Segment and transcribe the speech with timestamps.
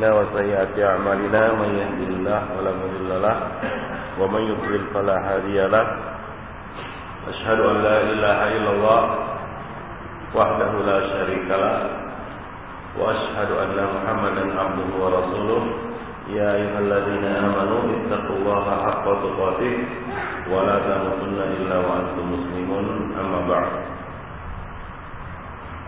[0.00, 3.36] أنفسنا وسيئات أعمالنا من يهد الله فلا مضل له
[4.16, 5.86] ومن يضلل فلا هادي له.
[7.28, 9.02] أشهد أن لا إله إلا الله
[10.32, 11.76] وحده لا شريك له
[12.96, 15.62] وأشهد أن محمدا عبده ورسوله.
[16.32, 19.74] يا أيها الذين آمنوا اتقوا الله حق تقاته
[20.48, 22.86] ولا تموتن إلا وأنتم مسلمون.
[23.20, 23.72] أما بعد.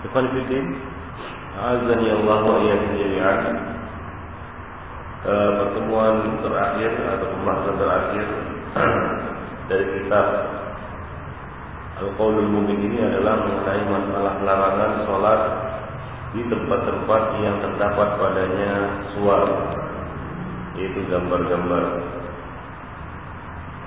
[0.03, 0.83] Ikhwan Fiddin
[1.55, 3.57] Azani Allah wa iyyakum
[5.23, 8.27] jami'an Pertemuan terakhir atau pembahasan terakhir
[9.71, 10.27] dari kitab
[12.03, 15.41] Al-Qaulul Mubin ini adalah mengenai masalah larangan sholat
[16.33, 18.73] di tempat-tempat yang terdapat padanya
[19.15, 19.59] suara
[20.75, 21.85] yaitu gambar-gambar.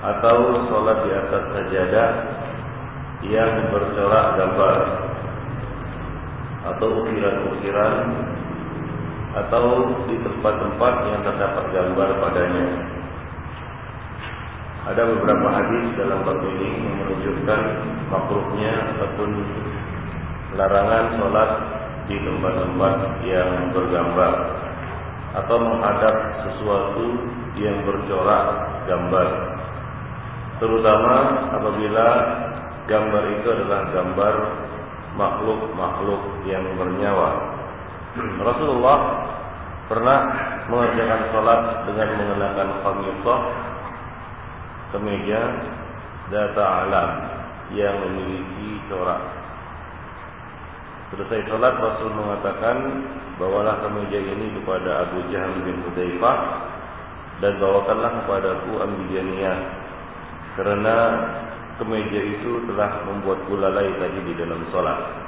[0.05, 0.37] Atau
[0.69, 2.09] sholat di atas sajadah
[3.25, 4.77] yang bercorak gambar.
[6.65, 7.93] Atau ukiran-ukiran
[9.35, 9.63] atau
[10.07, 12.67] di tempat-tempat yang terdapat gambar padanya.
[14.85, 17.61] Ada beberapa hadis dalam bab ini yang menunjukkan
[18.13, 19.29] makruhnya ataupun
[20.55, 21.51] larangan sholat
[22.05, 22.93] di tempat-tempat
[23.25, 24.33] yang bergambar
[25.35, 26.15] atau menghadap
[26.47, 27.05] sesuatu
[27.59, 28.45] yang bercorak
[28.87, 29.27] gambar.
[30.61, 31.15] Terutama
[31.59, 32.07] apabila
[32.87, 34.35] gambar itu adalah gambar
[35.17, 37.54] makhluk-makhluk yang bernyawa.
[38.15, 38.99] Rasulullah
[39.91, 40.19] pernah
[40.71, 43.41] mengerjakan sholat dengan mengenakan khamisah
[44.95, 45.41] kemeja
[46.31, 47.09] data alam
[47.75, 49.19] yang memiliki corak.
[51.13, 52.77] Selesai sholat Rasul mengatakan
[53.37, 56.37] bawalah kemeja ini kepada Abu Jahal bin Hudzaifah
[57.43, 59.59] dan bawakanlah kepadaku ambijaniyah
[60.55, 60.97] karena
[61.75, 65.24] kemeja itu telah membuat lalai tadi di dalam sholat.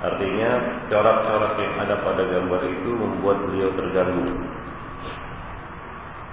[0.00, 0.50] Artinya
[0.88, 4.32] corak-corak yang ada pada gambar itu membuat beliau terganggu.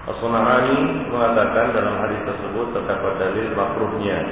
[0.07, 4.23] As-Sunahani mengatakan dalam hadis tersebut terdapat dalil makruhnya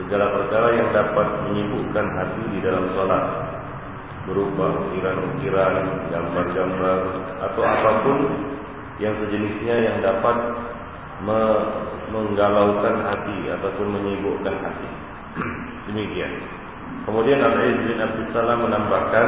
[0.00, 3.24] segala perkara yang dapat menyibukkan hati di dalam sholat
[4.24, 5.74] berupa ukiran-ukiran,
[6.08, 6.98] gambar-gambar
[7.40, 8.18] atau apapun
[8.96, 10.36] yang sejenisnya yang dapat
[12.08, 14.88] menggalaukan hati ataupun menyibukkan hati.
[15.92, 16.59] Demikian.
[17.10, 19.26] Kemudian Al-Aziz bin Abdul Salam menambahkan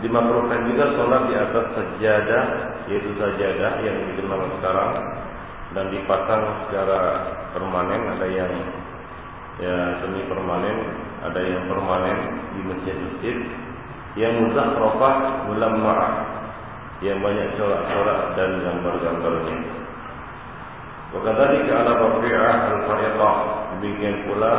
[0.00, 2.44] dimakruhkan juga sholat di atas sajadah
[2.88, 4.92] yaitu sajadah yang dikenal sekarang
[5.76, 7.00] dan dipasang secara
[7.52, 8.52] permanen ada yang
[9.60, 10.76] ya semi permanen
[11.20, 12.18] ada yang permanen
[12.56, 13.36] di masjid-masjid
[14.16, 16.12] yang muzakrafah ma'ah
[17.04, 19.56] yang banyak corak-corak dan gambar-gambarnya.
[21.12, 23.36] Wakadhalika ala rafi'ah al-fariqah
[23.78, 24.52] Demikian pula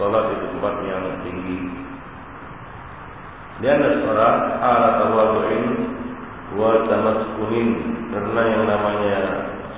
[0.00, 1.60] Salat di tempat yang tinggi.
[3.60, 5.64] Dan salat ala tawadu'in
[6.56, 7.68] Wa tamaskunin.
[8.08, 9.20] Karena yang namanya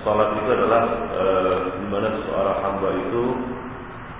[0.06, 1.27] Salat itu adalah e,
[1.75, 3.34] Di mana seorang hamba itu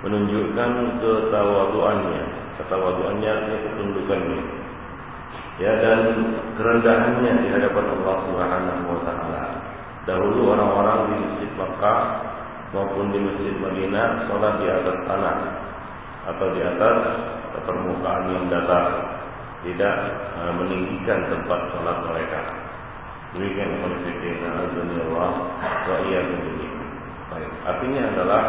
[0.03, 2.23] Menunjukkan ketawaduannya
[2.59, 4.41] Ketawaduannya artinya ketundukannya.
[5.63, 5.99] Ya dan
[6.59, 9.43] kerendahannya di hadapan Allah Subhanahu wa taala.
[10.03, 12.01] Dahulu orang-orang di Masjid Makkah
[12.75, 15.37] maupun di Masjid Madinah sholat di atas tanah
[16.23, 16.97] atau di atas
[17.63, 18.85] permukaan yang datar,
[19.63, 19.95] tidak
[20.39, 22.41] uh, meninggikan tempat sholat mereka.
[23.33, 24.69] Demikian konfidena
[25.09, 25.31] Allah
[25.89, 26.21] wa iya
[27.33, 27.51] Baik.
[27.65, 28.43] Artinya adalah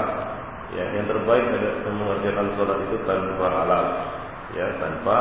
[0.76, 3.88] ya yang terbaik adalah mengerjakan sholat itu tanpa alas,
[4.52, 5.16] ya tanpa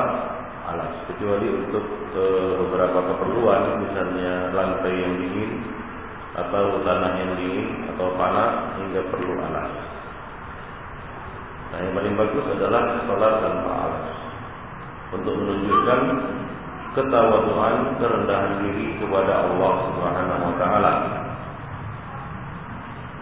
[0.64, 1.84] alas kecuali untuk
[2.16, 2.24] e,
[2.56, 5.52] beberapa keperluan misalnya lantai yang dingin
[6.40, 9.93] atau tanah yang dingin atau panas hingga perlu alas.
[11.74, 14.06] Nah yang paling bagus adalah sholat tanpa alas
[15.10, 16.00] untuk menunjukkan
[16.94, 20.94] ketawaduan kerendahan diri kepada Allah Subhanahu Wa Taala.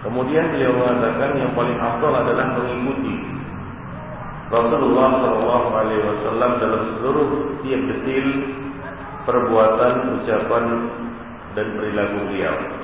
[0.04, 3.16] Kemudian beliau mengatakan yang paling afdal adalah mengikuti
[4.52, 7.28] Rasulullah Shallallahu Alaihi Wasallam dalam seluruh
[7.64, 8.28] tiap detil
[9.24, 10.64] perbuatan, ucapan
[11.56, 12.81] dan perilaku beliau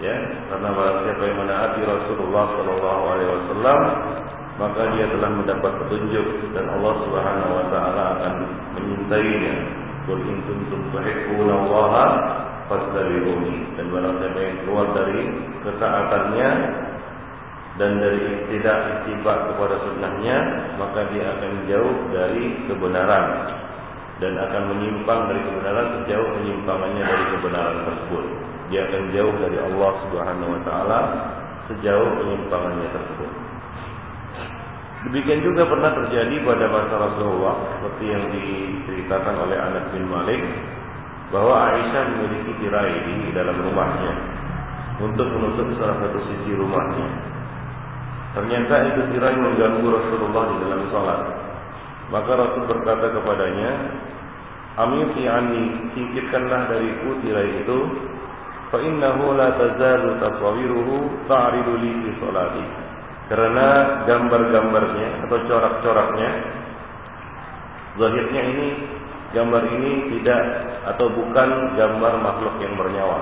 [0.00, 0.16] ya
[0.48, 3.80] karena barang siapa yang menaati Rasulullah Shallallahu Alaihi Wasallam
[4.60, 8.34] maka dia telah mendapat petunjuk dan Allah Subhanahu Wa Taala akan
[8.76, 9.56] menyintainya.
[10.04, 11.92] Qul in kuntum tuhibbuna Allah
[12.72, 15.22] fattabi'uni dan barang siapa yang keluar dari
[15.66, 16.50] ketaatannya
[17.76, 20.36] dan dari tidak ittiba kepada sunnahnya
[20.78, 23.26] maka dia akan jauh dari kebenaran
[24.20, 28.24] dan akan menyimpang dari kebenaran sejauh penyimpangannya dari kebenaran tersebut
[28.70, 31.00] dia akan jauh dari Allah Subhanahu wa taala
[31.70, 33.30] sejauh penyimpangannya tersebut.
[35.10, 40.42] Demikian juga pernah terjadi pada masa Rasulullah seperti yang diceritakan oleh Anas bin Malik
[41.32, 44.12] bahwa Aisyah memiliki tirai di dalam rumahnya
[45.00, 47.08] untuk menutup salah satu sisi rumahnya.
[48.36, 51.20] Ternyata itu tirai mengganggu Rasulullah di dalam sholat.
[52.10, 53.70] Maka Rasul berkata kepadanya,
[54.78, 57.78] Amiti anni, singkirkanlah dariku tirai itu,
[58.78, 62.64] innahu la tazalu taswawiruhu ta'ridu li fi sholati.
[63.26, 63.66] Karena
[64.06, 66.30] gambar-gambarnya atau corak-coraknya
[67.98, 68.68] zahirnya ini
[69.34, 70.42] gambar ini tidak
[70.94, 73.18] atau bukan gambar makhluk yang bernyawa.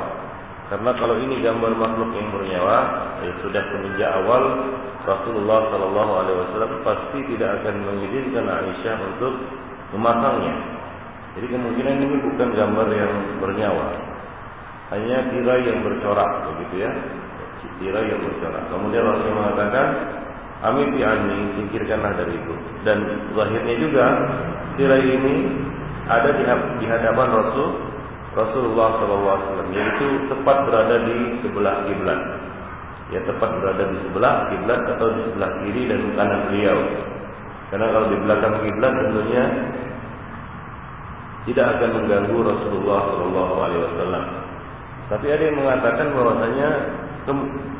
[0.69, 2.79] Karena kalau ini gambar makhluk yang bernyawa,
[3.25, 4.69] ya sudah semenjak awal
[5.09, 9.33] Rasulullah Shallallahu Alaihi Wasallam pasti tidak akan mengizinkan Aisyah untuk
[9.97, 10.57] memasangnya.
[11.41, 13.87] Jadi kemungkinan ini bukan gambar yang bernyawa,
[14.89, 16.91] hanya tirai yang bercorak, begitu ya,
[17.77, 18.65] tirai yang bercorak.
[18.73, 19.87] Kemudian Rasul mengatakan,
[20.59, 22.55] Amin ani, singkirkanlah dari itu.
[22.83, 22.99] Dan
[23.37, 24.05] zahirnya juga
[24.75, 25.35] tirai ini
[26.11, 26.35] ada
[26.81, 27.69] di hadapan Rasul
[28.35, 32.21] Rasulullah SAW yaitu tepat berada di sebelah kiblat.
[33.15, 36.79] Ya tepat berada di sebelah kiblat atau di sebelah kiri dan kanan beliau.
[37.71, 39.45] Karena kalau di belakang kiblat tentunya
[41.47, 44.48] tidak akan mengganggu Rasulullah SAW
[45.09, 46.69] tapi ada yang mengatakan bahwasanya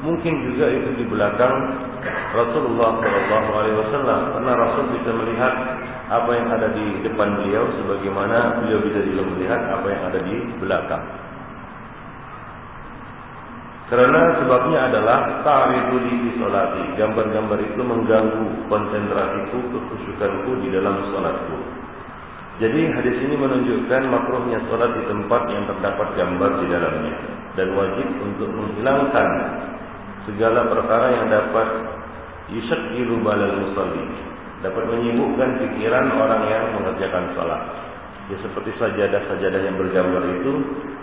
[0.01, 1.55] mungkin juga itu di belakang
[2.33, 4.03] Rasulullah SAW
[4.33, 5.55] karena Rasul bisa melihat
[6.09, 10.37] apa yang ada di depan beliau sebagaimana beliau bisa juga melihat apa yang ada di
[10.57, 11.05] belakang.
[13.89, 16.93] Karena sebabnya adalah ta'ridu li salati.
[17.01, 21.78] Gambar-gambar itu mengganggu konsentrasiku, kekhusyukanku di dalam salatku.
[22.59, 27.15] Jadi hadis ini menunjukkan makruhnya salat di tempat yang terdapat gambar di dalamnya
[27.55, 29.29] dan wajib untuk menghilangkan
[30.27, 31.69] segala perkara yang dapat
[32.51, 34.11] yusakkilu balal musalli
[34.59, 37.63] dapat menyibukkan pikiran orang yang mengerjakan salat.
[38.29, 40.53] Ya seperti sajadah-sajadah yang bergambar itu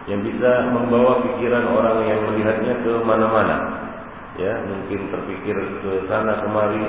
[0.05, 3.57] yang bisa membawa pikiran orang yang melihatnya ke mana-mana.
[4.35, 6.85] Ya, mungkin terpikir ke sana kemari.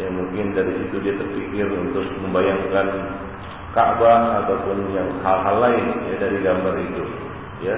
[0.00, 2.86] Ya, mungkin dari situ dia terpikir untuk membayangkan
[3.74, 7.04] Ka'bah ataupun yang hal-hal lain ya dari gambar itu.
[7.62, 7.76] Ya,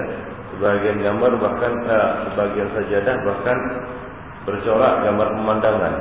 [0.53, 3.57] sebagian gambar bahkan eh, sebagian sajadah bahkan
[4.45, 5.93] bercorak gambar pemandangan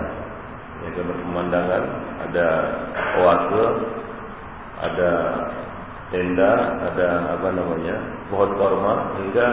[0.84, 1.82] ya, gambar pemandangan
[2.28, 2.46] ada
[3.24, 3.64] oase
[4.76, 5.12] ada
[6.12, 6.52] tenda
[6.92, 7.96] ada apa namanya
[8.30, 9.46] pohon korma hingga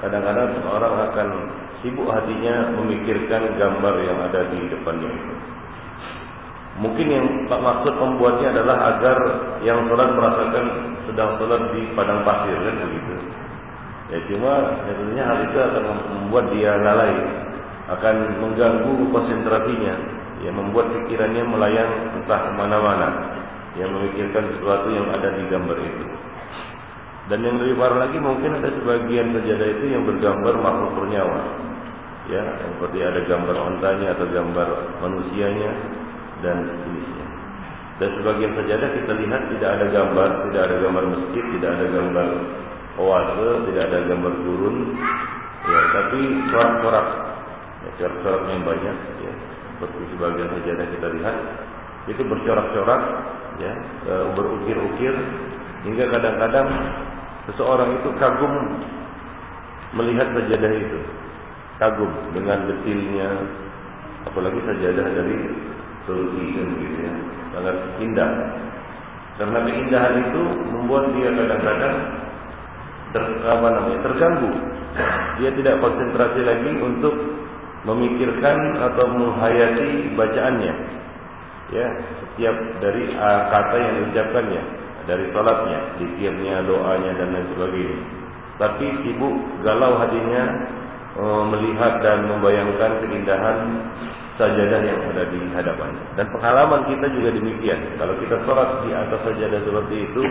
[0.00, 1.28] kadang-kadang seorang akan
[1.84, 5.34] sibuk hatinya memikirkan gambar yang ada di depannya itu.
[6.80, 9.16] Mungkin yang maksud pembuatnya adalah agar
[9.60, 10.64] yang sholat merasakan
[11.04, 13.14] sedang sholat di padang pasir kan begitu.
[14.10, 14.52] Ya cuma
[14.88, 17.14] sebenarnya hal itu akan membuat dia lalai,
[17.92, 19.94] akan mengganggu konsentrasinya.
[20.40, 23.08] Yang membuat pikirannya melayang entah kemana-mana.
[23.76, 26.04] Yang memikirkan sesuatu yang ada di gambar itu.
[27.28, 31.40] Dan yang lebih parah lagi mungkin ada sebagian sajadah itu yang bergambar makhluk bernyawa.
[32.32, 34.68] Ya seperti ada gambar ontanya atau gambar
[35.04, 35.70] manusianya
[36.40, 37.26] dan jenisnya
[38.00, 42.28] dan sebagian sajadah kita lihat tidak ada gambar tidak ada gambar masjid tidak ada gambar
[43.00, 44.76] oase tidak ada gambar turun
[45.60, 47.08] ya tapi corak-corak
[47.84, 49.32] ya, corak-corak yang banyak ya
[49.76, 51.36] seperti sebagian sajadah kita lihat
[52.08, 53.02] itu bercorak-corak
[53.60, 53.72] ya
[54.08, 55.14] e, berukir-ukir
[55.84, 56.68] hingga kadang-kadang
[57.48, 58.52] seseorang itu kagum
[59.96, 61.00] melihat sajadah itu.
[61.80, 63.28] Kagum dengan detailnya
[64.28, 65.36] apalagi sajadah dari
[66.10, 67.12] Turki gitu ya
[67.54, 68.30] sangat indah
[69.38, 70.42] karena keindahan itu
[70.74, 71.96] membuat dia kadang-kadang
[73.14, 74.50] ter, apa namanya terganggu
[75.38, 77.14] dia tidak konsentrasi lagi untuk
[77.88, 80.74] memikirkan atau menghayati bacaannya.
[81.70, 81.86] Ya,
[82.18, 84.62] setiap dari uh, kata yang diucapkannya,
[85.06, 87.98] dari salatnya, zikirnya, doanya dan lain sebagainya.
[88.58, 90.44] Tapi sibuk galau hatinya
[91.16, 93.58] uh, melihat dan membayangkan keindahan
[94.40, 96.04] sajadah yang ada di hadapannya.
[96.16, 97.76] Dan pengalaman kita juga demikian.
[98.00, 100.22] Kalau kita sholat di atas sajadah seperti itu,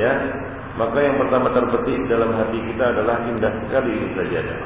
[0.00, 0.12] ya,
[0.80, 4.58] maka yang pertama terbetik dalam hati kita adalah indah sekali ini sajadah.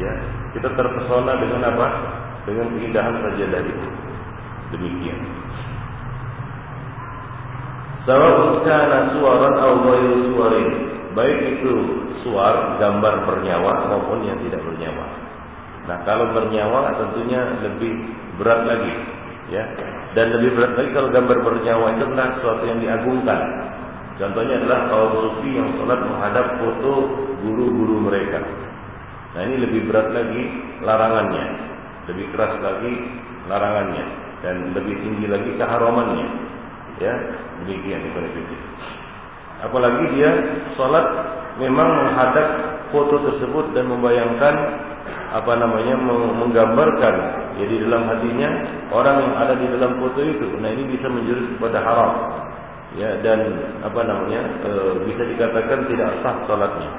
[0.00, 0.12] Ya,
[0.56, 1.88] kita terpesona dengan apa?
[2.48, 3.88] Dengan keindahan sajadah itu.
[4.72, 5.20] Demikian.
[8.08, 9.84] Sawa'un kana suaran aw.
[11.10, 11.74] Baik itu
[12.22, 15.29] suar gambar bernyawa maupun yang tidak bernyawa.
[15.90, 17.90] Nah, kalau bernyawa tentunya lebih
[18.38, 18.94] berat lagi,
[19.50, 19.66] ya.
[20.14, 23.40] Dan lebih berat lagi kalau gambar bernyawa itu adalah sesuatu yang diagungkan.
[24.22, 27.10] Contohnya adalah kaum sufi yang sholat menghadap foto
[27.42, 28.38] guru-guru mereka.
[29.34, 30.42] Nah ini lebih berat lagi
[30.86, 31.46] larangannya,
[32.06, 32.94] lebih keras lagi
[33.50, 34.04] larangannya,
[34.46, 36.26] dan lebih tinggi lagi keharamannya.
[37.02, 37.14] Ya,
[37.64, 38.20] demikian itu
[39.66, 40.30] Apalagi dia
[40.78, 41.06] sholat
[41.58, 42.46] memang menghadap
[42.94, 44.54] foto tersebut dan membayangkan
[45.30, 45.94] apa namanya
[46.34, 47.14] menggambarkan
[47.60, 48.48] jadi ya, dalam hatinya
[48.88, 50.48] orang yang ada di dalam foto itu.
[50.64, 52.12] Nah ini bisa menjurus kepada haram.
[52.98, 53.38] Ya dan
[53.86, 54.70] apa namanya e,
[55.06, 56.90] bisa dikatakan tidak sah sholatnya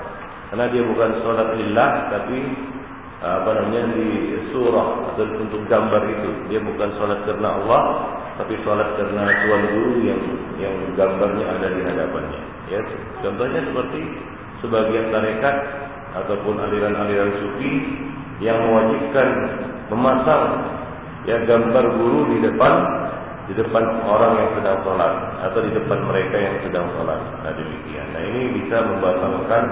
[0.47, 2.47] karena dia bukan sholat lillah tapi
[3.19, 4.07] apa namanya di
[4.55, 7.81] surah atau untuk gambar itu dia bukan sholat karena Allah
[8.39, 10.21] tapi sholat karena tuan guru yang
[10.63, 12.79] yang gambarnya ada di hadapannya ya
[13.19, 14.01] contohnya seperti
[14.63, 15.55] sebagian tarekat
[16.23, 17.71] ataupun aliran-aliran sufi
[18.41, 19.27] yang mewajibkan
[19.93, 20.43] memasang
[21.29, 22.73] ya gambar guru di depan
[23.49, 25.13] di depan orang yang sedang sholat
[25.45, 29.63] atau di depan mereka yang sedang sholat nah demikian nah ini bisa membatalkan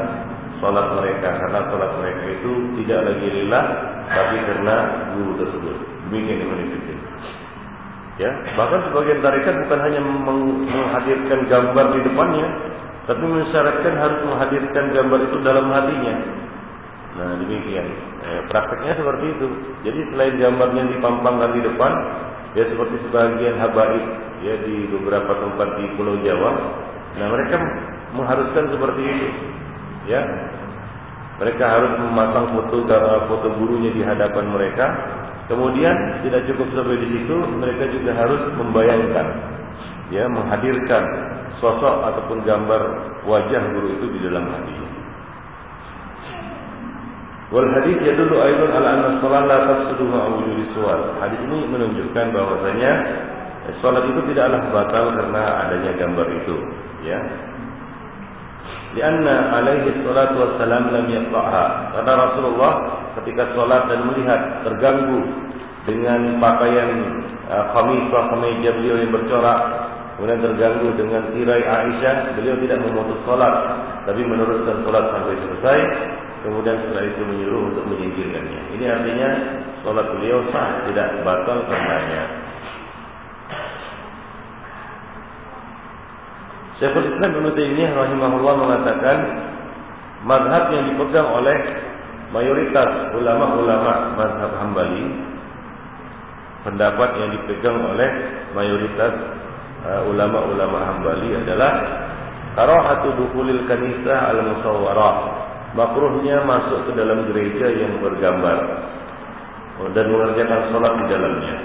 [0.59, 2.51] salat mereka karena salat mereka itu
[2.83, 3.65] tidak lagi lillah
[4.09, 4.75] tapi karena
[5.13, 5.75] guru tersebut.
[6.09, 6.97] Demikian yang.
[8.19, 12.47] Ya, bahkan sebagian tarekat bukan hanya menghadirkan gambar di depannya,
[13.07, 16.15] tapi mensyaratkan harus menghadirkan gambar itu dalam hatinya.
[17.19, 17.87] Nah, demikian.
[18.23, 19.47] Eh, prakteknya seperti itu.
[19.83, 21.91] Jadi selain gambarnya dipampangkan di depan,
[22.55, 24.05] ya seperti sebagian habaib
[24.39, 26.51] ya di beberapa tempat di Pulau Jawa.
[27.19, 27.59] Nah, mereka
[28.15, 29.27] mengharuskan seperti itu
[30.09, 30.21] ya
[31.39, 32.83] mereka harus memasang foto
[33.29, 34.85] foto gurunya di hadapan mereka
[35.45, 35.93] kemudian
[36.25, 39.27] tidak cukup sampai di situ mereka juga harus membayangkan
[40.09, 41.03] ya menghadirkan
[41.61, 42.81] sosok ataupun gambar
[43.29, 44.88] wajah guru itu di dalam hatinya
[47.49, 51.17] Wal hadis yadullu aidan ala anna shalat la tasdudu ma'a wujudi suwar.
[51.17, 52.91] Hadis ini menunjukkan bahwasanya
[53.81, 56.55] salat itu tidaklah batal karena adanya gambar itu,
[57.01, 57.17] ya.
[58.93, 61.65] Karena alaihi salatu wassalam lam yaqta'ha.
[61.97, 62.73] Karena Rasulullah
[63.21, 65.21] ketika salat dan melihat terganggu
[65.85, 66.89] dengan pakaian
[67.49, 69.59] uh, khamisah kemeja beliau yang bercorak,
[70.17, 73.53] kemudian terganggu dengan tirai Aisyah, beliau tidak memutus salat,
[74.05, 75.79] tapi meneruskan salat sampai selesai.
[76.39, 78.61] Kemudian setelah itu menyuruh untuk menyingkirkannya.
[78.79, 79.29] Ini artinya
[79.83, 82.23] salat beliau sah, tidak batal karenanya.
[86.79, 89.17] Syekhul Islam Ibn Taimiyah rahimahullah mengatakan
[90.23, 91.57] mazhab yang dipegang oleh
[92.31, 95.11] mayoritas ulama-ulama mazhab Hambali
[96.63, 98.09] pendapat yang dipegang oleh
[98.55, 99.11] mayoritas
[99.87, 101.71] uh, ulama-ulama Hambali adalah
[102.55, 105.15] karahatu dukhulil kanisah al-musawwarah
[105.77, 108.57] makruhnya masuk ke dalam gereja yang bergambar
[109.95, 111.55] dan mengerjakan salat di dalamnya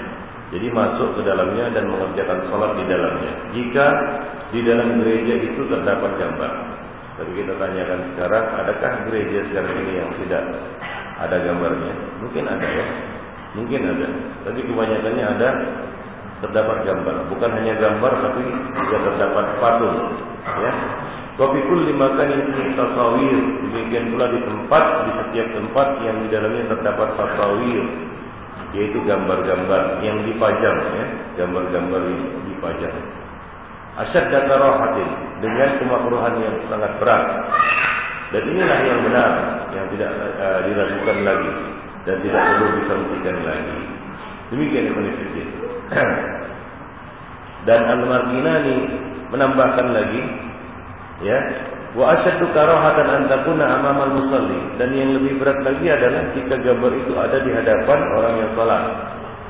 [0.53, 3.33] jadi masuk ke dalamnya dan mengerjakan sholat di dalamnya.
[3.57, 3.87] Jika
[4.53, 6.51] di dalam gereja itu terdapat gambar.
[7.15, 10.43] Tapi kita tanyakan sekarang, adakah gereja sekarang ini yang tidak
[11.19, 11.93] ada gambarnya?
[12.21, 12.85] Mungkin ada ya.
[13.55, 14.07] Mungkin ada.
[14.47, 15.49] Tapi kebanyakannya ada
[16.43, 17.15] terdapat gambar.
[17.35, 18.43] Bukan hanya gambar, tapi
[18.79, 19.97] juga terdapat patung.
[20.45, 20.73] Ya.
[21.35, 23.39] Kopi pun dimakan yang tasawir.
[23.67, 27.83] Demikian pula di tempat, di setiap tempat yang di dalamnya terdapat tasawir
[28.75, 31.05] yaitu gambar-gambar yang dipajang ya,
[31.39, 32.91] gambar-gambar yang dipajang.
[33.95, 35.05] Asyad hati
[35.39, 37.23] dengan kemakruhan yang sangat berat.
[38.35, 39.31] Dan inilah yang benar
[39.71, 41.51] yang tidak uh, diragukan lagi
[42.03, 43.77] dan tidak perlu disampaikan lagi.
[44.51, 44.97] Demikian yang
[47.65, 48.77] Dan Al-Marginani
[49.31, 50.21] menambahkan lagi
[51.23, 51.39] ya
[51.95, 56.91] Wa asyaddu karahatan an takuna amamal musalli dan yang lebih berat lagi adalah jika gambar
[56.91, 58.83] itu ada di hadapan orang yang salat.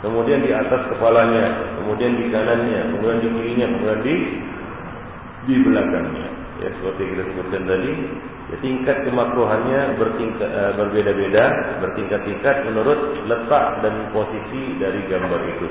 [0.06, 4.16] Kemudian di atas kepalanya, kemudian di kanannya, kemudian di kirinya, kemudian di
[5.50, 6.28] di belakangnya.
[6.62, 7.92] Ya seperti kita sebutkan tadi,
[8.54, 11.46] ya, tingkat kemakruhannya bertingkat uh, berbeda-beda,
[11.82, 15.68] bertingkat-tingkat menurut letak dan posisi dari gambar itu.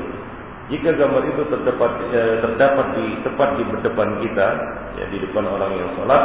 [0.73, 4.49] Jika gambar itu terdapat eh, terdapat di tepat di depan kita,
[4.97, 6.23] ya di depan orang yang sholat,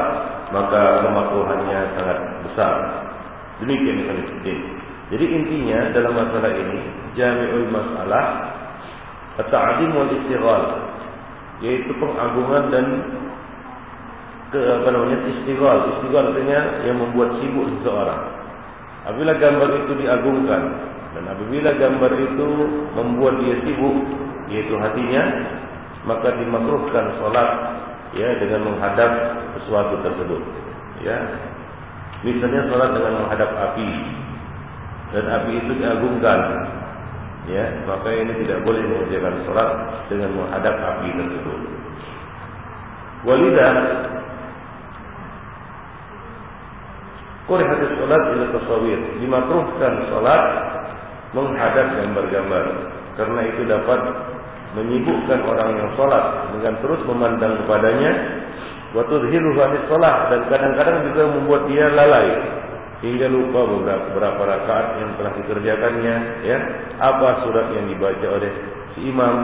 [0.56, 2.18] maka kemakruhannya sangat
[2.48, 2.76] besar.
[3.60, 4.24] Demikian yang kami
[5.12, 6.80] Jadi intinya dalam masalah ini
[7.20, 8.26] jami'ul masalah
[9.44, 10.64] at-ta'zim wal istighal
[11.60, 12.86] yaitu pengagungan dan
[14.56, 16.00] ke apa namanya istighal.
[16.00, 18.24] Istighal artinya yang membuat sibuk seseorang.
[19.04, 20.62] Apabila gambar itu diagungkan
[21.18, 22.48] dan apabila gambar itu
[22.96, 23.98] membuat dia sibuk,
[24.50, 25.24] yaitu hatinya,
[26.10, 27.50] maka dimakruhkan solat
[28.18, 29.12] ya dengan menghadap
[29.60, 30.42] sesuatu tersebut.
[31.06, 31.18] Ya,
[32.26, 33.90] misalnya solat dengan menghadap api.
[35.10, 36.40] Dan api itu diagungkan,
[37.50, 39.70] ya maka ini tidak boleh mengerjakan solat
[40.10, 41.60] dengan menghadap api tersebut.
[43.26, 43.74] Walidah
[47.50, 50.44] Kurihat solat ila tasawir Dimakruhkan solat
[51.34, 52.66] menghadap gambar-gambar.
[53.18, 54.00] Karena itu dapat
[54.78, 58.12] menyibukkan orang yang sholat dengan terus memandang kepadanya
[58.94, 62.30] wa tudhilu anis salat dan kadang-kadang juga membuat dia lalai.
[63.00, 66.58] Hingga lupa beberapa, rakaat yang telah dikerjakannya ya.
[67.00, 68.52] Apa surat yang dibaca oleh
[68.92, 69.36] si imam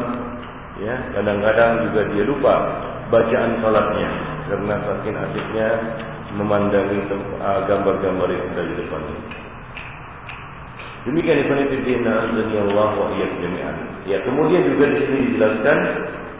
[0.84, 0.96] ya.
[1.15, 2.55] Kadang-kadang juga dia lupa
[3.08, 4.10] bacaan salatnya
[4.51, 5.67] karena saking asiknya
[6.36, 7.00] memandangi
[7.39, 9.45] uh, gambar-gambar yang ada di depannya
[11.05, 13.77] demikian ibn Fiddin azani Allah wa iyyak jami'an
[14.09, 15.77] ya kemudian juga di sini dijelaskan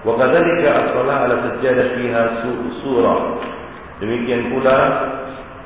[0.06, 2.24] wa kadzalika as-shalah ala sajjadah fiha
[2.82, 3.22] surah
[4.02, 4.78] demikian pula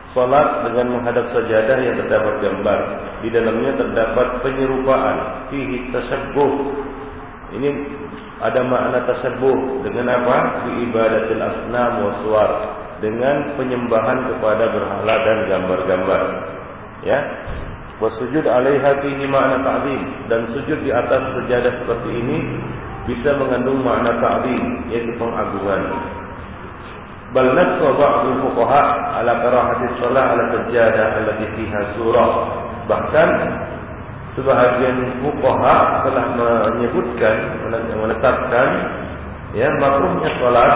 [0.10, 2.80] Salat dengan menghadap sajadah yang terdapat gambar.
[3.22, 5.48] Di dalamnya terdapat penyerupaan.
[5.54, 6.54] Fihi tasabbuh.
[7.54, 7.70] Ini
[8.42, 9.86] ada makna tasabbuh.
[9.86, 10.66] Dengan apa?
[10.66, 12.52] Fi ibadatil asnam wa suar.
[13.06, 16.22] Dengan penyembahan kepada berhala dan gambar-gambar.
[17.06, 17.20] Ya.
[18.00, 20.02] Wasujud alaiha fihi makna ta'zim.
[20.32, 22.38] Dan sujud di atas sajadah seperti ini
[23.08, 24.88] bisa mengandung makna ta'zim.
[24.92, 25.84] Yaitu pengagungan.
[27.30, 28.82] bal nassa ba'dul fuqaha
[29.22, 32.32] ala karahati shalah ala sajjadah allati fiha surah
[32.90, 33.30] bahkan
[34.34, 37.36] sebahagian fuqaha telah menyebutkan
[37.70, 38.70] menetapkan
[39.54, 40.74] ya makruhnya salat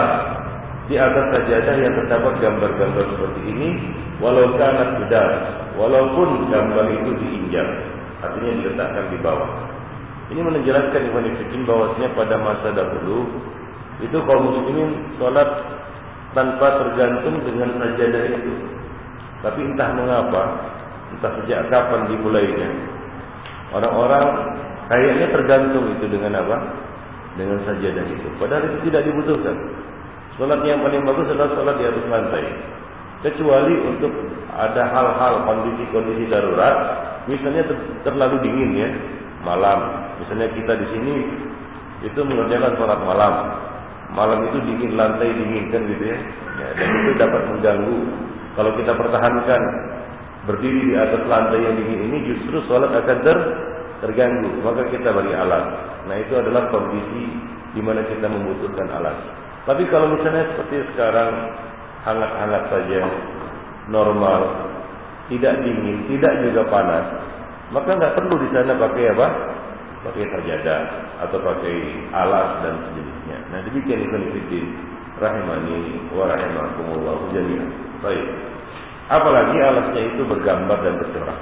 [0.86, 3.68] di atas sajadah yang terdapat gambar-gambar seperti ini
[4.22, 5.26] walau kana sudah
[5.74, 7.68] walaupun gambar itu diinjak
[8.22, 9.50] artinya diletakkan di bawah
[10.32, 13.28] ini menjelaskan Ibnu Fikin bahwasanya pada masa dahulu
[14.00, 14.90] itu kaum muslimin
[15.20, 15.46] salat
[16.34, 18.54] tanpa tergantung dengan sajadah itu.
[19.44, 20.42] Tapi entah mengapa,
[21.14, 22.68] entah sejak kapan dimulainya,
[23.70, 24.26] orang-orang
[24.88, 26.56] kayaknya tergantung itu dengan apa?
[27.38, 28.28] Dengan sajadah itu.
[28.40, 29.56] Padahal itu tidak dibutuhkan.
[30.34, 32.46] Salat yang paling bagus adalah salat di atas lantai.
[33.24, 34.12] Kecuali untuk
[34.52, 36.76] ada hal-hal kondisi-kondisi darurat,
[37.24, 37.64] misalnya
[38.04, 38.88] terlalu dingin ya,
[39.40, 39.80] malam.
[40.20, 41.14] Misalnya kita di sini
[42.04, 43.34] itu mengerjakan salat malam,
[44.12, 46.18] malam itu dingin lantai dingin kan gitu ya.
[46.60, 47.98] ya dan itu dapat mengganggu.
[48.54, 49.62] Kalau kita pertahankan
[50.46, 53.38] berdiri di atas lantai yang dingin ini justru sholat akan ter
[54.04, 54.50] terganggu.
[54.62, 55.64] Maka kita beri alat.
[56.06, 57.24] Nah itu adalah kondisi
[57.74, 59.16] di mana kita membutuhkan alat.
[59.64, 61.30] Tapi kalau misalnya seperti sekarang
[62.04, 63.00] hangat-hangat saja
[63.90, 64.40] normal
[65.32, 67.06] tidak dingin tidak juga panas
[67.72, 69.28] maka nggak perlu di sana pakai apa
[70.04, 70.80] pakai sajadah
[71.24, 71.76] atau pakai
[72.12, 73.38] alas dan sejenisnya.
[73.48, 74.66] Nah demikian Ibn Fiddin
[75.16, 75.80] rahimani
[76.12, 77.70] wa rahimakumullah jami'an.
[78.04, 78.26] Baik.
[79.08, 81.40] Apalagi alasnya itu bergambar dan bercorak.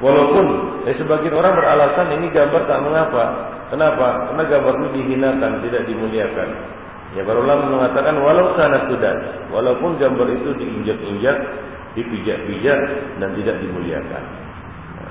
[0.00, 0.46] Walaupun
[0.88, 3.24] eh, sebagian orang beralasan ini gambar tak mengapa.
[3.70, 4.32] Kenapa?
[4.32, 6.48] Karena gambar itu dihinakan, tidak dimuliakan.
[7.18, 9.14] Ya para ulama mengatakan walau sana sudah,
[9.50, 11.36] walaupun gambar itu diinjak-injak,
[11.98, 12.78] dipijak-pijak
[13.18, 14.24] dan tidak dimuliakan.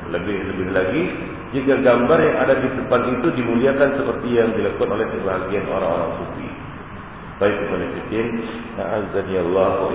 [0.09, 1.03] Lebih-lebih lagi
[1.51, 6.49] jika gambar yang ada di depan itu dimuliakan seperti yang dilakukan oleh sebagian orang-orang sufi.
[7.39, 7.85] Baik kepada
[8.79, 9.91] Azza Allah wa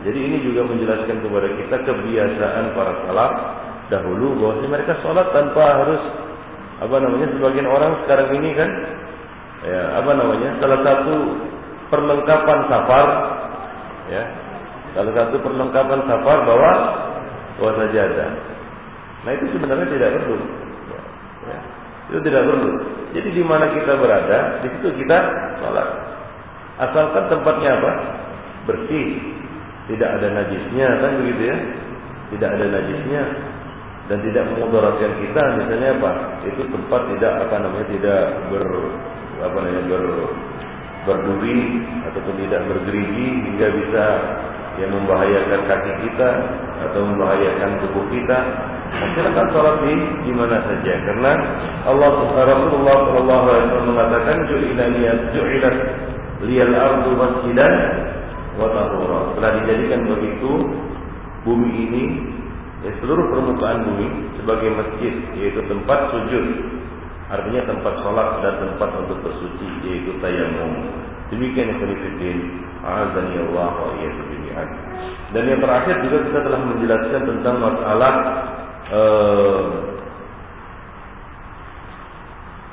[0.00, 3.32] Jadi ini juga menjelaskan kepada kita kebiasaan para salaf
[3.92, 6.02] dahulu bahwa mereka sholat tanpa harus
[6.80, 8.70] apa namanya sebagian orang sekarang ini kan
[9.66, 11.16] ya apa namanya salah satu
[11.92, 13.08] perlengkapan safar
[14.08, 14.22] ya
[14.96, 16.72] salah satu perlengkapan safar bahwa
[17.60, 18.50] sajadah
[19.20, 20.36] Nah itu sebenarnya tidak perlu.
[20.88, 21.00] Ya,
[21.52, 21.58] ya.
[22.08, 22.70] Itu tidak perlu.
[23.12, 25.18] Jadi di mana kita berada, di situ kita
[25.60, 25.88] sholat.
[26.80, 27.92] Asalkan tempatnya apa?
[28.64, 29.20] Bersih,
[29.92, 31.56] tidak ada najisnya, kan begitu ya?
[32.30, 33.22] Tidak ada najisnya
[34.08, 35.42] dan tidak memudaratkan kita.
[35.60, 36.10] Misalnya apa?
[36.48, 38.64] Itu tempat tidak apa namanya tidak ber
[39.40, 40.04] apa namanya ber
[41.08, 41.80] berduri
[42.12, 44.04] ataupun tidak bergerigi hingga bisa
[44.78, 46.30] yang membahayakan kaki kita
[46.88, 48.38] atau membahayakan tubuh kita.
[49.14, 49.94] Silakan sholat di
[50.26, 50.94] di mana saja.
[51.06, 51.32] Karena
[51.86, 54.90] Allah Rasulullah Shallallahu Alaihi Wasallam mengatakan ju'ilat
[55.30, 55.76] ju'ilat
[56.42, 57.74] liyal ardu masjidan
[58.58, 59.20] wa tahura.
[59.38, 60.52] Telah dijadikan begitu
[61.46, 62.04] bumi ini
[62.84, 64.08] ya, seluruh permukaan bumi
[64.40, 66.44] sebagai masjid yaitu tempat sujud
[67.30, 70.90] artinya tempat sholat dan tempat untuk bersuci yaitu tayamum
[71.30, 72.38] demikian yang Fiddin
[72.82, 74.64] Azani Allah wa
[75.30, 78.14] Dan yang terakhir juga kita telah menjelaskan tentang masalah
[78.90, 79.64] eh,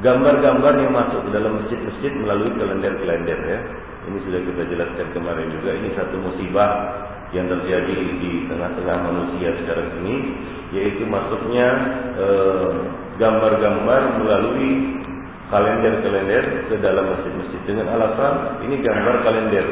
[0.01, 3.59] gambar-gambar yang masuk ke dalam masjid-masjid melalui kalender-kalender ya.
[4.07, 5.69] Ini sudah kita jelaskan kemarin juga.
[5.75, 6.71] Ini satu musibah
[7.35, 10.15] yang terjadi di tengah-tengah manusia sekarang ini,
[10.71, 11.67] yaitu masuknya
[12.15, 12.71] eh,
[13.19, 14.71] gambar-gambar uh, melalui
[15.47, 19.65] kalender-kalender ke dalam masjid-masjid dengan alasan ini gambar kalender.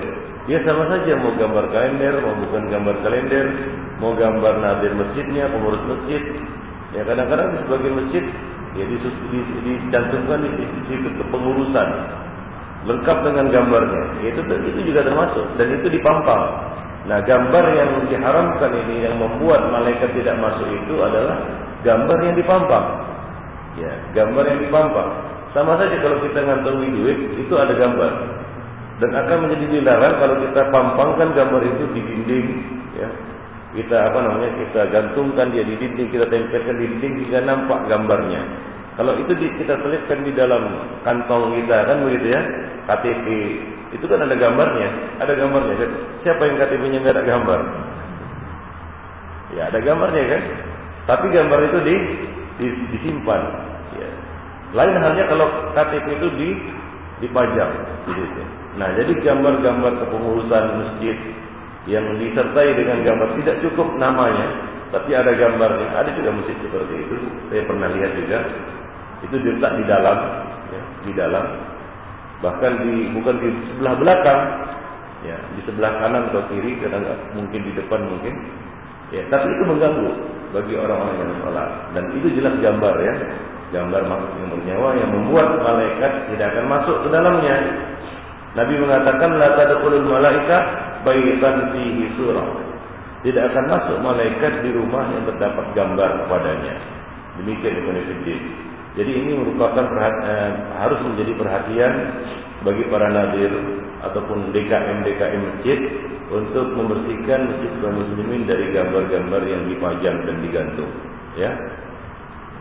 [0.45, 3.45] Ya sama saja mau gambar kalender, mau bukan gambar kalender,
[3.97, 6.21] mau gambar nadir masjidnya, pengurus masjid.
[6.93, 8.23] Ya kadang-kadang di sebagian masjid
[8.75, 11.89] ya dicantumkan di situ kepengurusan.
[12.85, 14.03] lengkap dengan gambarnya.
[14.21, 16.43] Itu itu juga termasuk dan itu dipampang.
[17.05, 21.37] Nah, gambar yang diharamkan ini yang membuat malaikat tidak masuk itu adalah
[21.85, 22.85] gambar yang dipampang.
[23.77, 25.09] Ya, gambar yang dipampang.
[25.53, 28.11] Sama saja kalau kita ngantongi duit, itu ada gambar.
[28.97, 32.47] Dan akan menjadi dilarang kalau kita pampangkan gambar itu di dinding,
[32.97, 33.09] ya.
[33.75, 34.55] Kita apa namanya?
[34.65, 38.41] Kita gantungkan dia di dinding, kita tempelkan di dinding hingga nampak gambarnya.
[38.95, 40.63] Kalau itu kita selipkan di dalam
[41.03, 42.41] kantong kita kan begitu ya,
[42.87, 43.27] KTP
[43.95, 45.91] itu kan ada gambarnya, ada gambarnya kan.
[46.23, 47.59] Siapa yang KTP-nya nggak ada gambar?
[49.55, 50.41] Ya ada gambarnya kan.
[51.05, 51.95] Tapi gambar itu di,
[52.59, 53.41] di disimpan.
[53.99, 54.09] Ya.
[54.73, 56.49] Lain halnya kalau KTP itu di
[57.23, 57.71] dipajang.
[58.09, 58.41] Gitu.
[58.75, 61.17] Nah jadi gambar-gambar kepengurusan masjid
[61.85, 64.47] yang disertai dengan gambar tidak cukup namanya,
[64.91, 65.87] tapi ada gambarnya.
[65.93, 67.15] Ada juga masjid seperti itu.
[67.53, 68.39] Saya pernah lihat juga.
[69.25, 70.17] Itu diletak di dalam,
[70.69, 71.45] ya, di dalam.
[72.45, 74.41] Bahkan di bukan di sebelah belakang
[75.25, 77.01] ya di sebelah kanan atau kiri kadang
[77.33, 78.35] mungkin di depan mungkin.
[79.09, 80.09] Ya tapi itu mengganggu
[80.53, 81.69] bagi orang-orang yang sholat.
[81.97, 83.13] Dan itu jelas gambar ya.
[83.73, 87.55] Gambar makhluk yang bernyawa yang membuat malaikat tidak akan masuk ke dalamnya.
[88.55, 90.57] Nabi mengatakan la tadkhulul malaika
[91.01, 92.49] baitan fihi surah.
[93.25, 96.77] Tidak akan masuk malaikat di rumah yang terdapat gambar padanya
[97.39, 98.01] demikian Ibnu
[98.95, 101.93] jadi ini merupakan eh, harus menjadi perhatian
[102.63, 103.51] bagi para nadir
[104.07, 105.79] ataupun DKM DKM masjid
[106.31, 110.91] untuk membersihkan masjid kaum muslimin dari gambar-gambar yang dipajang dan digantung.
[111.35, 111.51] Ya,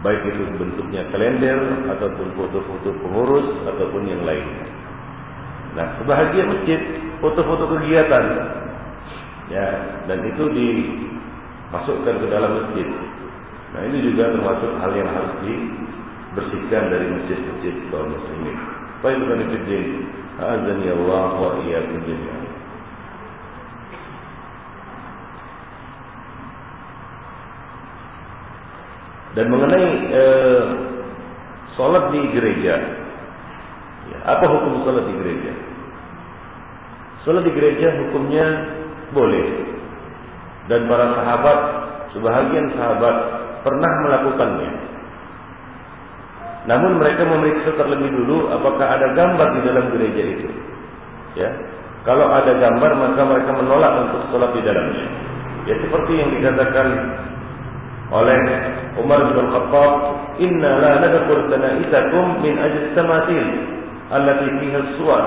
[0.02, 1.58] baik itu bentuknya kalender
[1.94, 4.46] ataupun foto-foto pengurus ataupun yang lain.
[5.78, 6.80] Nah, sebahagian masjid
[7.22, 8.24] foto-foto kegiatan,
[9.54, 9.66] ya,
[10.10, 12.88] dan itu dimasukkan ke dalam masjid.
[13.74, 15.54] Nah, ini juga termasuk hal yang harus di
[16.34, 18.56] bersihkan dari masjid-masjid kaum muslimin.
[19.00, 19.86] Baik bukan fiddin.
[20.34, 22.42] Azani Allah wa iyyakum jami'an.
[29.34, 30.62] Dan mengenai eh,
[31.74, 32.74] solat di gereja,
[34.10, 35.52] ya, apa hukum solat di gereja?
[37.26, 38.46] Solat di gereja hukumnya
[39.10, 39.74] boleh.
[40.70, 41.58] Dan para sahabat,
[42.14, 43.16] sebahagian sahabat
[43.66, 44.93] pernah melakukannya.
[46.64, 50.48] Namun mereka memeriksa terlebih dulu apakah ada gambar di dalam gereja itu.
[51.36, 51.50] Ya.
[52.04, 55.06] Kalau ada gambar maka mereka menolak untuk sholat di dalamnya.
[55.64, 56.88] Ya seperti yang dikatakan
[58.12, 58.40] oleh
[59.00, 59.92] Umar bin Khattab,
[60.36, 63.46] "Inna la nadkhul tanaisakum min ajli tamathil
[64.12, 65.24] allati fiha suwar."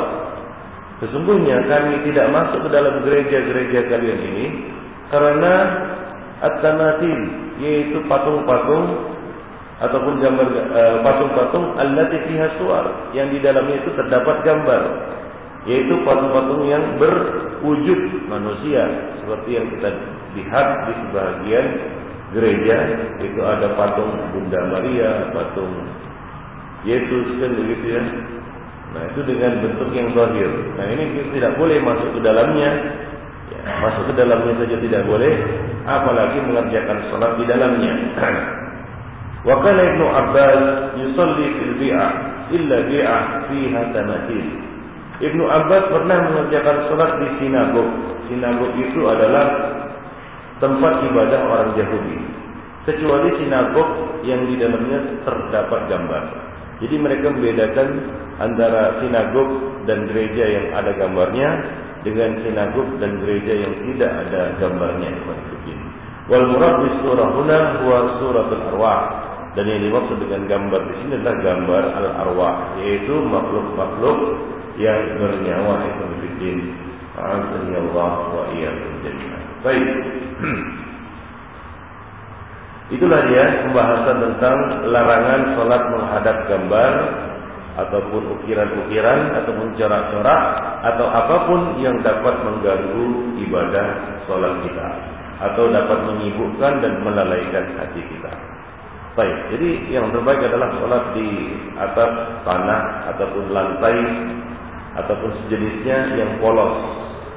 [1.02, 4.46] Sesungguhnya kami tidak masuk ke dalam gereja-gereja kalian ini
[5.14, 5.54] karena
[6.42, 7.22] at-tamathil
[7.62, 9.17] yaitu patung-patung
[9.78, 14.82] ataupun gambar eh, patung-patung allati fiha suwar yang di dalamnya itu terdapat gambar
[15.70, 18.88] yaitu patung-patung yang berwujud manusia
[19.22, 19.90] seperti yang kita
[20.40, 21.66] lihat di sebagian
[22.32, 22.78] gereja
[23.24, 25.72] itu ada patung Bunda Maria, patung
[26.84, 28.04] Yesus kan begitu ya.
[28.96, 30.50] Nah itu dengan bentuk yang zahir.
[30.80, 31.04] Nah ini
[31.36, 32.70] tidak boleh masuk ke dalamnya.
[33.48, 35.34] Ya, masuk ke dalamnya saja tidak boleh,
[35.88, 37.94] apalagi mengerjakan sholat di dalamnya.
[39.48, 40.62] Kana Ibnu Abbas
[41.00, 42.12] yusalli fil bi'ah
[42.52, 44.48] illa bi'ah fiha tamathil.
[45.24, 47.90] Ibnu Abbas pernah mengerjakan salat di sinagog.
[48.28, 49.48] Sinagog itu adalah
[50.60, 52.18] tempat ibadah orang Yahudi.
[52.84, 56.24] Kecuali sinagog yang di dalamnya terdapat gambar.
[56.84, 57.88] Jadi mereka membedakan
[58.44, 59.50] antara sinagog
[59.88, 61.50] dan gereja yang ada gambarnya
[62.04, 65.10] dengan sinagog dan gereja yang tidak ada gambarnya.
[66.28, 69.27] Wal murad surah huna huwa suratul arwah.
[69.58, 74.18] Dan yang dimaksud dengan gambar di sini adalah gambar al-arwah, yaitu makhluk-makhluk
[74.78, 76.60] yang bernyawa itu fiddin.
[77.18, 79.44] Azani Allah wa iyyakum jami'an.
[79.66, 79.86] Baik.
[83.02, 84.58] Itulah dia pembahasan tentang
[84.94, 86.94] larangan sholat menghadap gambar
[87.82, 90.42] ataupun ukiran-ukiran ataupun corak-corak
[90.86, 93.06] atau apa pun yang dapat mengganggu
[93.42, 93.88] ibadah
[94.30, 94.88] sholat kita
[95.42, 98.47] atau dapat menyibukkan dan melalaikan hati kita.
[99.18, 101.26] Baik, jadi yang terbaik adalah sholat di
[101.74, 102.12] atas
[102.46, 103.98] tanah ataupun lantai
[104.94, 106.78] ataupun sejenisnya yang polos,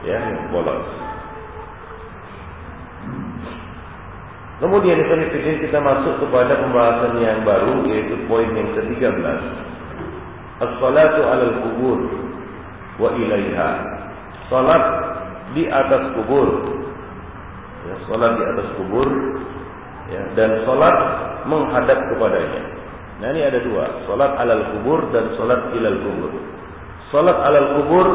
[0.04, 0.84] ya, yang polos.
[4.60, 5.00] Kemudian
[5.40, 9.40] kita masuk kepada pembahasan yang baru yaitu poin yang ke-13.
[10.60, 11.98] As-salatu 'alal kubur
[13.00, 13.70] wa ilaiha.
[14.52, 14.84] Salat
[15.56, 16.76] di atas kubur.
[17.88, 19.08] Ya, salat di atas kubur
[20.10, 20.96] ya, dan salat
[21.46, 22.62] menghadap kepadanya.
[23.20, 26.32] Nah ini ada dua, solat alal kubur dan solat ilal kubur.
[27.12, 28.06] salat alal kubur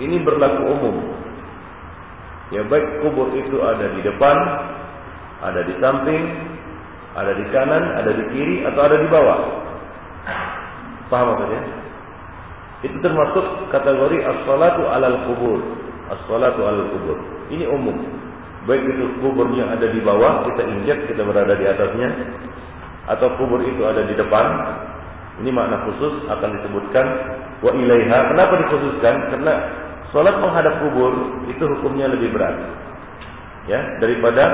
[0.00, 0.96] ini berlaku umum.
[2.50, 4.36] Ya baik kubur itu ada di depan,
[5.44, 6.24] ada di samping,
[7.14, 9.40] ada di kanan, ada di kiri atau ada di bawah.
[11.12, 11.62] Paham maksudnya?
[12.80, 15.60] Itu termasuk kategori as-salatu alal kubur.
[16.08, 17.18] As-salatu alal kubur.
[17.52, 18.19] Ini umum.
[18.68, 22.08] Baik itu kuburnya ada di bawah, kita injak, kita berada di atasnya,
[23.08, 24.46] atau kubur itu ada di depan.
[25.40, 27.06] Ini makna khusus akan disebutkan
[27.64, 28.18] wa ilaiha.
[28.28, 29.32] Kenapa dikhususkan?
[29.32, 29.54] Karena
[30.12, 31.12] salat menghadap kubur
[31.48, 32.60] itu hukumnya lebih berat.
[33.64, 34.44] Ya, daripada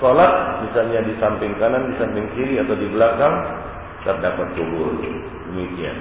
[0.00, 3.34] salat misalnya di samping kanan, di samping kiri atau di belakang
[4.08, 4.96] terdapat kubur.
[5.52, 5.96] Demikian.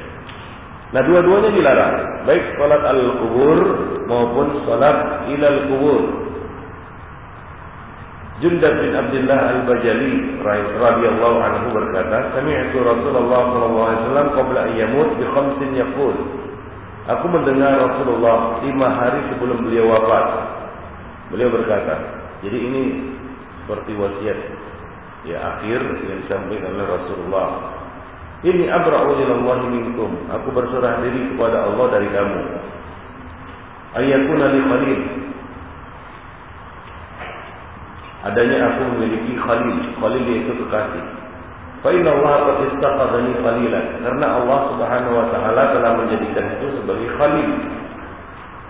[0.90, 1.96] Nah, dua-duanya dilarang,
[2.26, 3.60] baik salat al-kubur
[4.08, 6.29] maupun salat ilal kubur.
[8.40, 10.40] Jundab bin Abdullah Al-Bajali
[10.80, 16.16] radhiyallahu anhu berkata, "Sami'tu Rasulullah sallallahu alaihi wasallam qabla an yamut bi khamsin yaqul."
[17.10, 20.26] Aku mendengar Rasulullah lima hari sebelum beliau wafat.
[21.36, 22.00] Beliau berkata,
[22.40, 22.84] jadi ini
[23.60, 24.40] seperti wasiat
[25.28, 27.48] ya akhir yang disampaikan oleh Rasulullah.
[28.40, 30.16] Ini abra'u ilallahi minkum.
[30.32, 32.42] Aku berserah diri kepada Allah dari kamu.
[34.00, 35.02] Ayakuna li khalil
[38.28, 39.78] adanya aku memiliki khalil.
[39.96, 41.04] Khalil yaitu kekasih.
[41.80, 43.86] Fa inna Allah qad istaqadani khalilan.
[44.04, 47.50] Karena Allah Subhanahu wa taala telah menjadikan itu sebagai khalil.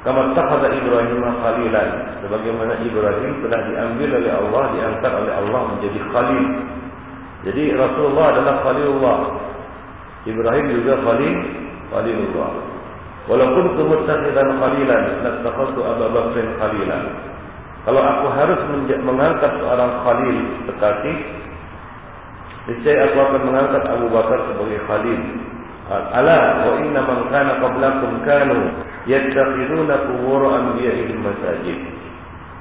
[0.06, 1.90] Kama taqada Ibrahim khalilan.
[2.24, 6.46] Sebagaimana Ibrahim telah diambil oleh Allah, diangkat oleh Allah menjadi khalil.
[7.50, 9.20] Jadi Rasulullah adalah khalilullah.
[10.28, 11.38] Ibrahim juga khalil,
[11.90, 12.52] khalilullah.
[13.30, 17.04] Walaupun kumuttaqidan khalilan, lattakhadtu Abu Bakr khalilan.
[17.88, 18.60] Kalau aku harus
[19.04, 20.38] mengangkat seorang khalil
[20.68, 21.18] kekasih,
[22.68, 25.22] niscaya aku akan mengangkat Abu Bakar sebagai khalil.
[25.90, 28.60] Ala wa inna man kana qablakum kanu
[29.10, 31.80] yattakhiduna qubur anbiya'ihim masajid.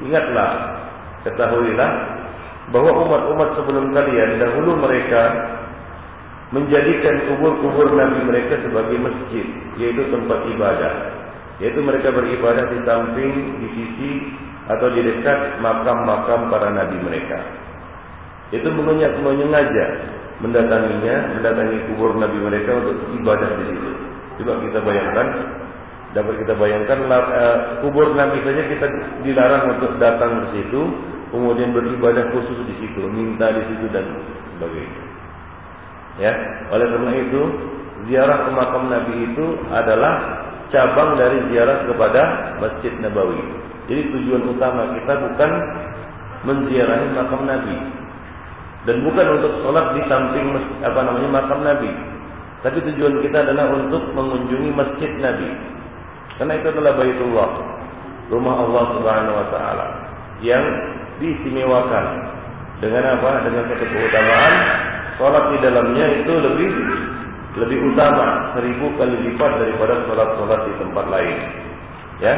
[0.00, 0.50] Ingatlah,
[1.26, 1.90] ketahuilah
[2.70, 5.22] bahwa umat-umat sebelum kalian dahulu mereka
[6.54, 9.44] menjadikan kubur-kubur nabi mereka sebagai masjid,
[9.76, 10.94] yaitu tempat ibadah.
[11.61, 14.11] Yaitu mereka beribadah di samping, di sisi
[14.68, 17.40] atau di dekat makam-makam para nabi mereka.
[18.52, 19.87] Itu menyengaja
[20.38, 23.90] mendatanginya, mendatangi kubur nabi mereka untuk ibadah di situ.
[24.38, 25.26] Coba kita bayangkan,
[26.14, 28.87] dapat kita bayangkan uh, kubur nabi saja kita
[29.26, 30.81] dilarang untuk datang ke situ,
[31.35, 34.07] kemudian beribadah khusus di situ, minta di situ dan
[34.57, 35.02] sebagainya.
[36.18, 36.35] Ya,
[36.74, 37.40] oleh karena itu
[38.11, 40.14] ziarah ke makam Nabi itu adalah
[40.66, 42.22] cabang dari ziarah kepada
[42.59, 43.38] Masjid Nabawi.
[43.88, 45.51] Jadi tujuan utama kita bukan
[46.44, 47.77] menziarahi makam Nabi
[48.85, 50.46] dan bukan untuk sholat di samping
[50.85, 51.90] apa namanya makam Nabi.
[52.61, 55.48] Tapi tujuan kita adalah untuk mengunjungi Masjid Nabi.
[56.37, 57.51] Karena itu adalah Baitullah,
[58.31, 59.87] rumah Allah Subhanahu wa taala
[60.44, 60.62] yang
[61.18, 62.05] diistimewakan
[62.79, 63.31] dengan apa?
[63.42, 64.55] Dengan satu keutamaan
[65.18, 66.70] sholat di dalamnya itu lebih
[67.59, 71.37] lebih utama seribu kali lipat daripada sholat-sholat di tempat lain.
[72.22, 72.35] Ya,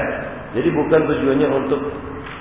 [0.50, 1.80] jadi bukan tujuannya untuk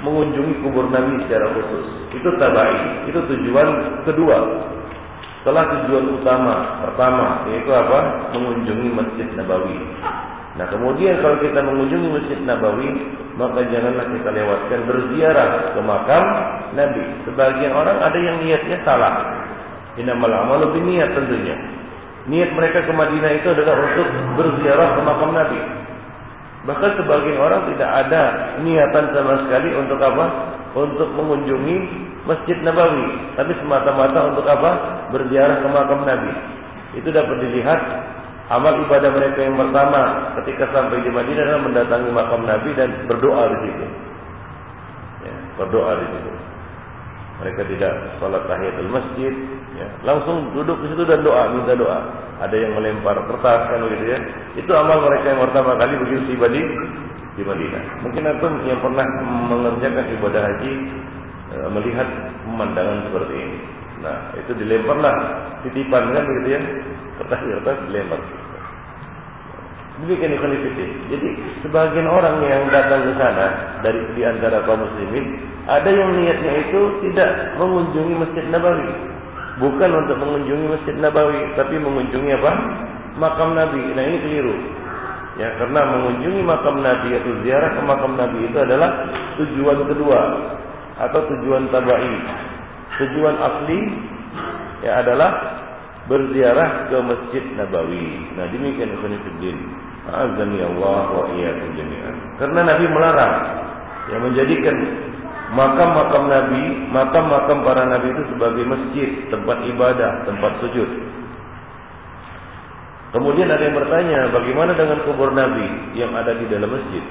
[0.02, 1.86] mengunjungi kubur Nabi secara khusus.
[2.16, 3.68] Itu tabai, itu tujuan
[4.08, 4.38] kedua.
[5.40, 8.32] Setelah tujuan utama pertama yaitu apa?
[8.36, 9.78] Mengunjungi Masjid Nabawi.
[10.60, 12.90] Nah kemudian kalau kita mengunjungi Masjid Nabawi
[13.40, 16.24] maka janganlah kita lewatkan berziarah ke makam
[16.76, 17.04] Nabi.
[17.24, 19.16] Sebagian orang ada yang niatnya salah.
[19.96, 21.56] Inamal amalu niat tentunya.
[22.28, 25.60] Niat mereka ke Madinah itu adalah untuk berziarah ke makam Nabi.
[26.68, 28.24] Bahkan sebagian orang tidak ada
[28.60, 30.26] niatan sama sekali untuk apa?
[30.76, 31.78] Untuk mengunjungi
[32.28, 34.72] Masjid Nabawi, tapi semata-mata untuk apa?
[35.16, 36.32] Berziarah ke makam Nabi.
[37.00, 37.80] Itu dapat dilihat
[38.52, 43.44] amal ibadah mereka yang pertama ketika sampai di Madinah adalah mendatangi makam Nabi dan berdoa
[43.56, 43.86] di situ.
[45.26, 46.32] Ya, berdoa di situ.
[47.40, 49.34] Mereka tidak sholat tahiyatul masjid,
[49.80, 52.00] ya, langsung duduk di situ dan doa, minta doa.
[52.44, 54.20] Ada yang melempar kertas kan begitu ya.
[54.60, 56.62] Itu amal mereka yang pertama kali begitu tiba di
[57.40, 57.84] di Madinah.
[58.04, 60.72] Mungkin aku yang pernah mengerjakan ibadah haji
[61.56, 62.08] e, melihat
[62.44, 63.58] pemandangan seperti ini.
[64.04, 65.16] Nah, itu dilemparlah
[65.64, 66.62] titipan kan begitu ya.
[67.24, 68.20] Kertas-kertas dilempar.
[70.00, 70.56] Demikian ikhwan
[71.12, 73.46] Jadi sebagian orang yang datang ke sana
[73.84, 78.90] dari di antara kaum muslimin ada yang niatnya itu tidak mengunjungi Masjid Nabawi.
[79.60, 82.52] Bukan untuk mengunjungi Masjid Nabawi, tapi mengunjungi apa?
[83.20, 83.84] Makam Nabi.
[83.92, 84.56] Nah ini keliru.
[85.38, 89.08] Ya, karena mengunjungi makam Nabi atau ziarah ke makam Nabi itu adalah
[89.38, 90.20] tujuan kedua
[91.00, 92.14] atau tujuan tabai.
[93.04, 93.80] Tujuan asli
[94.84, 95.32] ya adalah
[96.10, 98.36] berziarah ke Masjid Nabawi.
[98.36, 99.58] Nah, demikian Ikhwanuddin.
[99.60, 102.16] Azan ya Allah wa iyyakum jami'an.
[102.42, 103.36] Karena Nabi melarang
[104.10, 104.76] yang menjadikan
[105.54, 110.90] makam-makam Nabi, makam-makam para Nabi itu sebagai masjid, tempat ibadah, tempat sujud.
[113.10, 117.02] Kemudian ada yang bertanya, bagaimana dengan kubur Nabi yang ada di dalam masjid?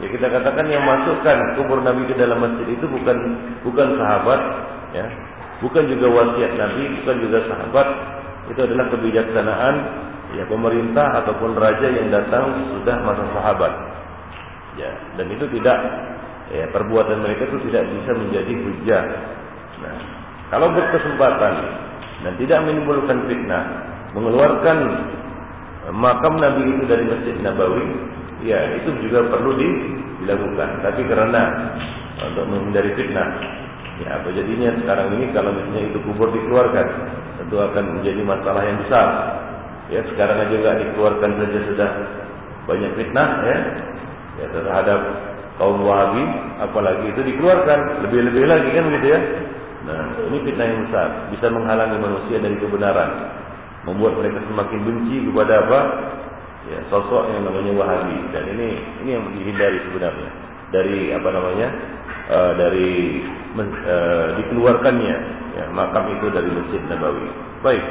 [0.00, 3.16] Ya kita katakan yang masukkan kubur Nabi ke dalam masjid itu bukan
[3.64, 4.40] bukan sahabat,
[4.96, 5.06] ya,
[5.60, 7.88] bukan juga wasiat Nabi, bukan juga sahabat.
[8.46, 9.74] Itu adalah kebijaksanaan
[10.36, 13.72] ya pemerintah ataupun raja yang datang sudah masa sahabat.
[14.76, 15.78] Ya, dan itu tidak
[16.52, 19.04] ya perbuatan mereka itu tidak bisa menjadi hujah.
[19.80, 19.96] Nah,
[20.52, 21.54] kalau berkesempatan
[22.22, 23.64] dan tidak menimbulkan fitnah,
[24.12, 24.78] mengeluarkan
[25.96, 27.86] makam Nabi itu dari Masjid Nabawi,
[28.44, 30.84] ya itu juga perlu dilakukan.
[30.84, 31.42] Tapi karena
[32.20, 33.28] untuk menghindari fitnah,
[34.04, 36.86] ya apa jadinya sekarang ini kalau misalnya itu kubur dikeluarkan,
[37.42, 39.08] tentu akan menjadi masalah yang besar.
[39.86, 41.90] Ya sekarang juga dikeluarkan saja sudah
[42.66, 43.58] banyak fitnah ya,
[44.42, 45.00] ya terhadap
[45.62, 46.26] kaum Wahabi,
[46.58, 49.20] apalagi itu dikeluarkan lebih-lebih lagi kan begitu ya.
[49.86, 53.10] Nah ini fitnah yang besar, bisa menghalangi manusia dari kebenaran
[53.86, 55.80] membuat mereka semakin benci kepada apa
[56.66, 58.68] ya sosok yang namanya Wahabi dan ini
[59.06, 60.30] ini yang dihindari sebenarnya
[60.74, 61.68] dari apa namanya
[62.26, 63.22] uh, dari
[63.62, 65.16] uh, dikeluarkannya
[65.54, 67.30] ya makam itu dari Masjid Nabawi.
[67.62, 67.84] Baik.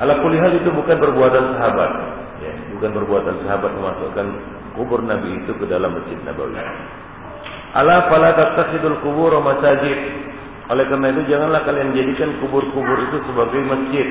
[0.00, 1.92] Ala kulihal itu bukan perbuatan sahabat,
[2.40, 4.26] ya, bukan perbuatan sahabat memasukkan
[4.72, 6.56] kubur Nabi itu ke dalam Masjid Nabawi.
[7.76, 9.98] Ala fala tattakhidul qubur masajid
[10.70, 14.06] oleh karena itu janganlah kalian jadikan kubur-kubur itu sebagai masjid.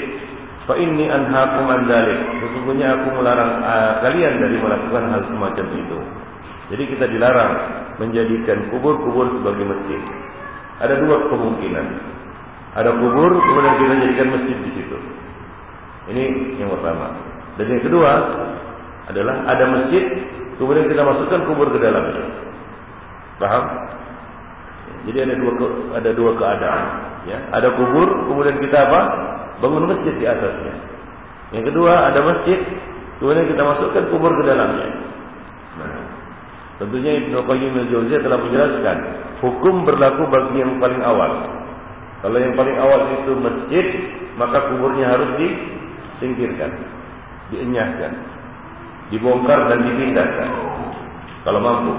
[0.67, 2.19] Fa inni anhaakum an dzalik.
[2.43, 5.99] Sesungguhnya aku melarang uh, kalian dari melakukan hal semacam itu.
[6.75, 7.53] Jadi kita dilarang
[8.03, 10.01] menjadikan kubur-kubur sebagai masjid.
[10.83, 11.85] Ada dua kemungkinan.
[12.75, 14.97] Ada kubur kemudian kita jadikan masjid di situ.
[16.09, 16.23] Ini
[16.57, 17.13] yang pertama.
[17.61, 18.11] Dan yang kedua
[19.09, 20.03] adalah ada masjid
[20.59, 22.23] kemudian kita masukkan kubur ke dalamnya.
[23.39, 23.63] Paham?
[25.07, 25.53] Jadi ada dua
[25.95, 26.83] ada dua keadaan,
[27.23, 27.39] ya.
[27.55, 29.01] Ada kubur, kemudian kita apa?
[29.63, 30.75] Bangun masjid di atasnya.
[31.55, 32.59] Yang kedua ada masjid,
[33.23, 34.87] kemudian kita masukkan kubur ke dalamnya.
[35.79, 36.03] Nah,
[36.83, 38.97] tentunya Ibnu Qayyim al-Jauziyah telah menjelaskan
[39.39, 41.31] hukum berlaku bagi yang paling awal.
[42.19, 43.85] Kalau yang paling awal itu masjid,
[44.35, 45.31] maka kuburnya harus
[46.19, 46.75] disingkirkan,
[47.55, 48.11] dienyahkan,
[49.15, 50.49] dibongkar dan dipindahkan.
[51.47, 51.95] Kalau mampu.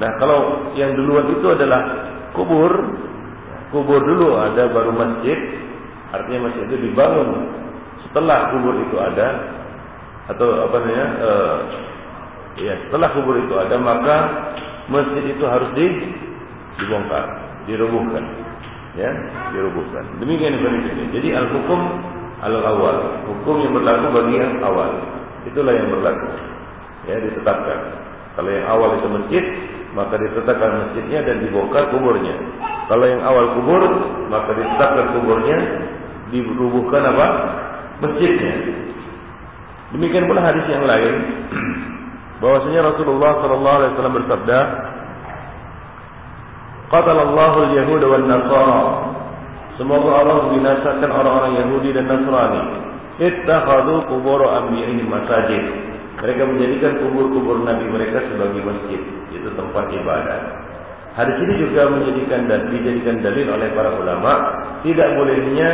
[0.00, 1.80] Nah kalau yang duluan itu adalah
[2.32, 2.72] kubur,
[3.68, 5.36] kubur dulu ada baru masjid,
[6.14, 7.52] artinya masjid itu dibangun
[8.08, 9.28] setelah kubur itu ada
[10.32, 11.06] atau apa namanya?
[11.20, 11.58] Uh,
[12.64, 14.16] ya setelah kubur itu ada maka
[14.88, 15.86] masjid itu harus di,
[16.80, 17.26] dibongkar,
[17.68, 18.24] dirobohkan,
[18.96, 19.12] ya
[19.52, 20.16] dirobohkan.
[20.16, 21.12] Demikian ini.
[21.12, 21.52] Jadi al
[22.40, 22.96] hukum al awal,
[23.28, 24.90] hukum yang berlaku bagi yang awal,
[25.44, 26.28] itulah yang berlaku,
[27.04, 27.78] ya ditetapkan.
[28.32, 29.44] Kalau yang awal itu masjid,
[29.92, 32.32] maka ditetapkan masjidnya dan dibongkar kuburnya.
[32.88, 33.82] Kalau yang awal kubur,
[34.32, 35.58] maka ditetapkan kuburnya,
[36.32, 37.26] dirubuhkan apa?
[38.00, 38.54] Masjidnya.
[39.92, 41.14] Demikian pula hadis yang lain
[42.40, 44.58] bahwasanya Rasulullah sallallahu alaihi wasallam bersabda,
[46.88, 49.09] "Qatalallahu al-yahuda wan nasara."
[49.80, 52.62] Semoga Allah membinasakan orang-orang Yahudi dan Nasrani.
[53.16, 55.64] Ittakhadhu qubur anbiya'ihim masajid.
[56.20, 59.00] Mereka menjadikan kubur-kubur Nabi mereka sebagai masjid,
[59.32, 60.40] itu tempat ibadah.
[61.16, 64.32] Hadis ini juga menjadikan dan dijadikan dalil oleh para ulama
[64.84, 65.70] tidak bolehnya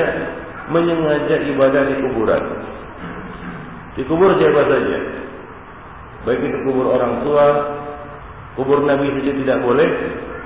[0.71, 2.43] menyengaja ibadah di kuburan.
[3.99, 4.99] Di kubur siapa saja,
[6.31, 7.47] baik itu kubur orang tua,
[8.55, 9.89] kubur Nabi saja tidak boleh,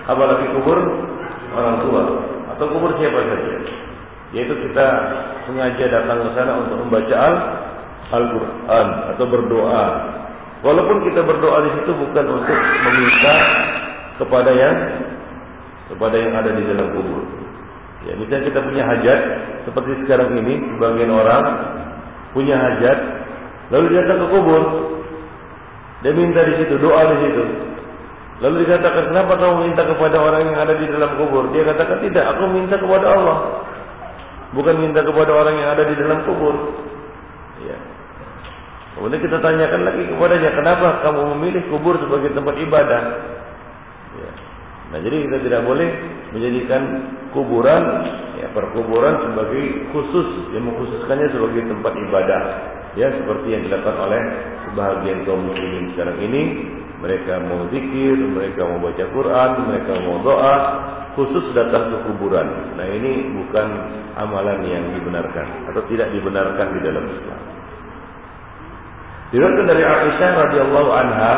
[0.08, 0.80] apalagi kubur
[1.52, 2.02] orang tua
[2.60, 3.56] atau kubur siapa saja.
[4.36, 4.86] Yaitu kita
[5.48, 7.34] sengaja datang ke sana untuk membaca al
[8.12, 9.84] Al-Quran atau berdoa.
[10.60, 13.34] Walaupun kita berdoa di situ bukan untuk meminta
[14.20, 14.76] kepada yang
[15.88, 17.24] kepada yang ada di dalam kubur.
[18.04, 19.20] Ya, misalnya kita punya hajat
[19.64, 21.44] seperti sekarang ini sebagian orang
[22.36, 22.98] punya hajat
[23.72, 24.62] lalu dia datang ke kubur.
[26.04, 27.44] Dia minta di situ, doa di situ.
[28.40, 31.52] Lalu dikatakan, kenapa kamu minta kepada orang yang ada di dalam kubur?
[31.52, 33.38] Dia katakan, tidak, aku minta kepada Allah.
[34.56, 36.56] Bukan minta kepada orang yang ada di dalam kubur.
[37.60, 37.76] Ya.
[38.96, 43.02] Kemudian kita tanyakan lagi kepadanya, kenapa kamu memilih kubur sebagai tempat ibadah?
[44.16, 44.30] Ya.
[44.90, 45.88] Nah, jadi kita tidak boleh
[46.32, 46.82] menjadikan
[47.36, 47.82] kuburan,
[48.40, 52.42] ya, perkuburan sebagai khusus, yang mengkhususkannya sebagai tempat ibadah.
[52.96, 54.22] Ya, seperti yang dilakukan oleh
[54.64, 56.42] sebahagian kaum muslimin sekarang ini,
[57.00, 60.56] mereka mau zikir, mereka mau baca Quran, mereka mau doa,
[61.16, 62.76] khusus datang ke kuburan.
[62.76, 63.66] Nah ini bukan
[64.20, 67.40] amalan yang dibenarkan atau tidak dibenarkan di dalam Islam.
[69.30, 71.32] Diriwayatkan dari Aisyah radhiyallahu anha,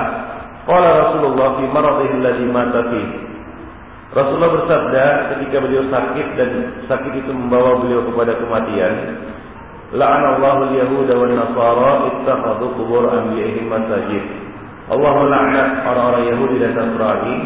[0.65, 3.03] qala Rasulullah fi maradhihi alladhi mata fi.
[4.13, 5.07] Rasulullah bersabda
[5.37, 6.51] ketika beliau sakit dan
[6.85, 8.95] sakit itu membawa beliau kepada kematian,
[9.93, 14.41] La'anallahu al-yahuda wan nasara ittakhadhu qubur anbiya'ihim masajid.
[14.91, 17.37] Allah melaknat orang-orang Yahudi dan Nasrani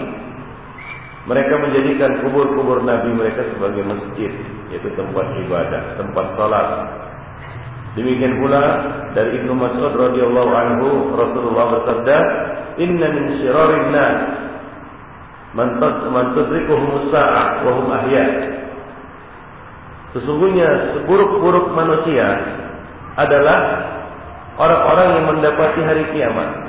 [1.27, 4.31] mereka menjadikan kubur-kubur nabi mereka sebagai masjid,
[4.71, 6.69] yaitu tempat ibadah, tempat salat.
[7.99, 8.63] Demikian pula
[9.11, 12.17] dari Ibnu Mas'ud radhiyallahu anhu Rasulullah bersabda,
[12.79, 14.19] "Inna min syirarin nas
[15.57, 18.27] man tudrikuhum as-sa'ah wa hum ahya."
[20.15, 22.39] Sesungguhnya seburuk-buruk manusia
[23.19, 23.59] adalah
[24.63, 26.66] orang-orang yang mendapati hari kiamat.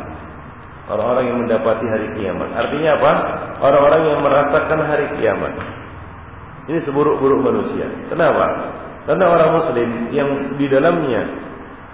[0.88, 2.48] Orang-orang yang mendapati hari kiamat.
[2.56, 3.12] Artinya apa?
[3.60, 5.54] Orang-orang yang merasakan hari kiamat.
[6.72, 7.88] Ini seburuk-buruk manusia.
[8.08, 8.76] Kenapa?
[9.08, 10.30] Karena orang muslim yang
[10.60, 11.24] di dalamnya,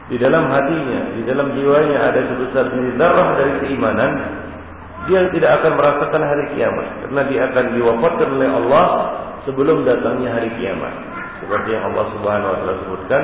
[0.09, 4.11] di dalam hatinya, di dalam jiwanya ada sebesar darah dari keimanan,
[5.09, 6.87] dia tidak akan merasakan hari kiamat.
[7.05, 8.85] Karena dia akan diwafatkan oleh Allah
[9.45, 10.93] sebelum datangnya hari kiamat.
[11.41, 13.23] Seperti yang Allah Subhanahu wa taala sebutkan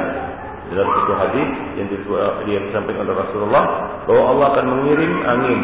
[0.69, 1.49] dalam satu hadis
[1.81, 3.63] yang disampaikan oleh Rasulullah
[4.05, 5.61] bahwa Allah akan mengirim angin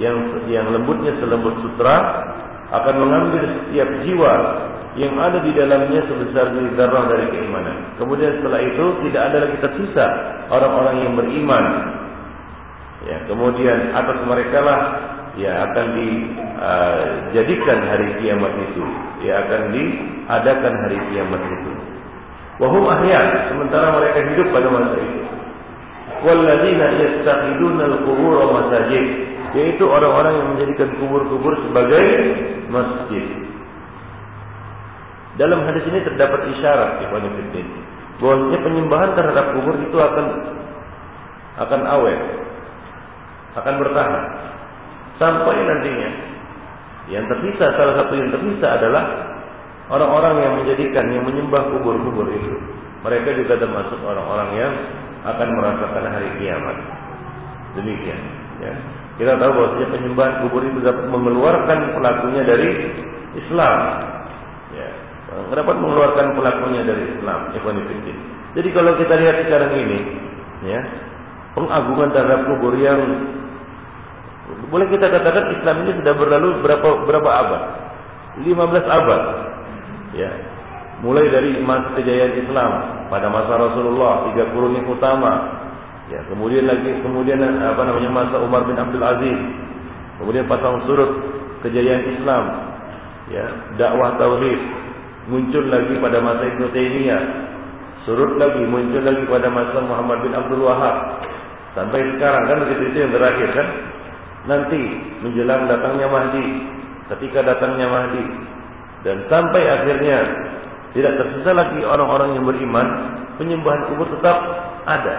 [0.00, 0.16] yang
[0.48, 1.96] yang lembutnya selembut sutra
[2.72, 4.34] akan mengambil setiap jiwa
[4.96, 7.96] yang ada di dalamnya sebesar darah dari keimanan.
[7.96, 10.06] Kemudian setelah itu tidak ada lagi tersisa
[10.52, 11.64] orang-orang yang beriman.
[13.02, 14.80] Ya, kemudian atas mereka lah
[15.34, 18.84] ya akan dijadikan uh, hari kiamat itu.
[19.24, 21.71] Ya akan diadakan hari kiamat itu.
[22.60, 25.20] Wahum ahya sementara mereka hidup pada masa itu.
[26.22, 29.04] Walladzina yastakhiduna al-qubur masajid
[29.52, 32.04] yaitu orang-orang yang menjadikan kubur-kubur sebagai
[32.72, 33.24] masjid.
[35.36, 37.68] Dalam hadis ini terdapat isyarat Ibnu Fiddin
[38.20, 40.26] bahwasanya penyembahan terhadap kubur itu akan
[41.52, 42.20] akan awet,
[43.60, 44.24] akan bertahan
[45.20, 46.10] sampai nantinya.
[47.10, 49.04] Yang tersisa salah satu yang tersisa adalah
[49.90, 52.54] orang-orang yang menjadikan yang menyembah kubur-kubur itu.
[53.02, 54.72] Mereka juga termasuk orang-orang yang
[55.26, 56.76] akan merasakan hari kiamat.
[57.74, 58.20] Demikian.
[58.62, 58.74] Ya.
[59.18, 62.68] Kita tahu bahwa penyembahan kubur itu dapat mengeluarkan pelakunya dari
[63.38, 63.78] Islam.
[64.74, 64.88] Ya.
[65.32, 67.50] Dapat mengeluarkan pelakunya dari Islam.
[68.52, 69.98] Jadi kalau kita lihat sekarang ini,
[70.68, 70.80] ya,
[71.56, 73.00] pengagungan terhadap kubur yang
[74.68, 77.62] boleh kita katakan Islam ini sudah berlalu berapa berapa abad?
[78.40, 79.22] 15 abad.
[80.12, 80.30] Ya.
[81.02, 82.70] Mulai dari masa kejayaan Islam
[83.10, 85.60] pada masa Rasulullah, tiga kurun yang utama.
[86.12, 89.38] Ya, kemudian lagi kemudian apa namanya masa Umar bin Abdul Aziz.
[90.20, 91.10] Kemudian pasang surut
[91.66, 92.44] kejayaan Islam.
[93.32, 93.44] Ya,
[93.80, 94.60] dakwah tauhid
[95.26, 97.22] muncul lagi pada masa Ibnu Taimiyah.
[98.06, 101.22] Surut lagi muncul lagi pada masa Muhammad bin Abdul Wahab.
[101.72, 103.68] Sampai sekarang kan begitu itu yang terakhir kan?
[104.46, 104.80] nanti
[105.22, 106.46] menjelang datangnya Mahdi,
[107.14, 108.24] ketika datangnya Mahdi
[109.02, 110.18] dan sampai akhirnya
[110.92, 112.86] tidak tersisa lagi orang-orang yang beriman,
[113.40, 114.38] penyembahan kubur tetap
[114.86, 115.16] ada.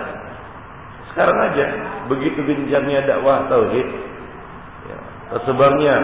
[1.11, 1.65] Sekarang aja
[2.09, 3.87] begitu gencarnya dakwah tauhid,
[4.89, 4.97] ya,
[5.33, 5.95] tersebarnya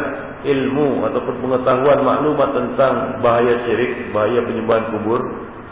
[0.45, 5.21] ilmu ataupun pengetahuan maklumat tentang bahaya syirik, bahaya penyembahan kubur,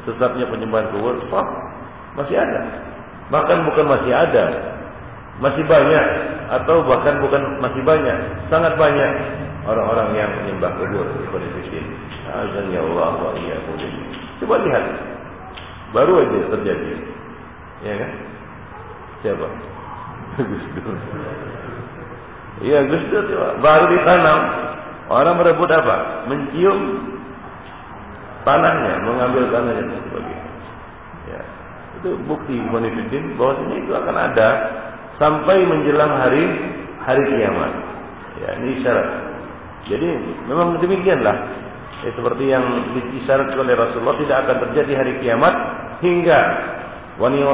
[0.08, 1.47] sesatnya penyembahan kubur, wah,
[2.18, 2.62] masih ada.
[3.28, 4.45] Bahkan bukan masih ada,
[5.38, 6.06] masih banyak
[6.48, 8.18] atau bahkan bukan masih banyak,
[8.50, 9.12] sangat banyak
[9.68, 11.92] orang-orang yang menyembah kubur Palestina.
[12.28, 13.76] Azan ya Allah wa iyyakum.
[14.44, 14.84] Coba lihat.
[15.96, 16.92] Baru aja terjadi.
[17.84, 18.12] Ya kan?
[19.24, 19.48] Siapa?
[20.50, 20.98] Gus Dur.
[22.60, 23.26] Iya, Gus Dur
[23.64, 24.40] baru ditanam.
[25.08, 26.28] Orang merebut apa?
[26.28, 26.80] Mencium
[28.44, 30.48] tanahnya, mengambil tanahnya dan sebagainya.
[31.32, 31.42] Ya.
[32.00, 34.50] Itu bukti manifestin bahwa ini itu akan ada
[35.18, 36.45] sampai menjelang hari
[37.03, 37.72] hari kiamat.
[38.38, 39.07] Ya, ini syarat.
[39.89, 40.07] Jadi
[40.45, 41.38] memang demikianlah.
[42.05, 45.53] Ya, seperti yang disyaratkan oleh Rasulullah tidak akan terjadi hari kiamat
[46.05, 46.39] hingga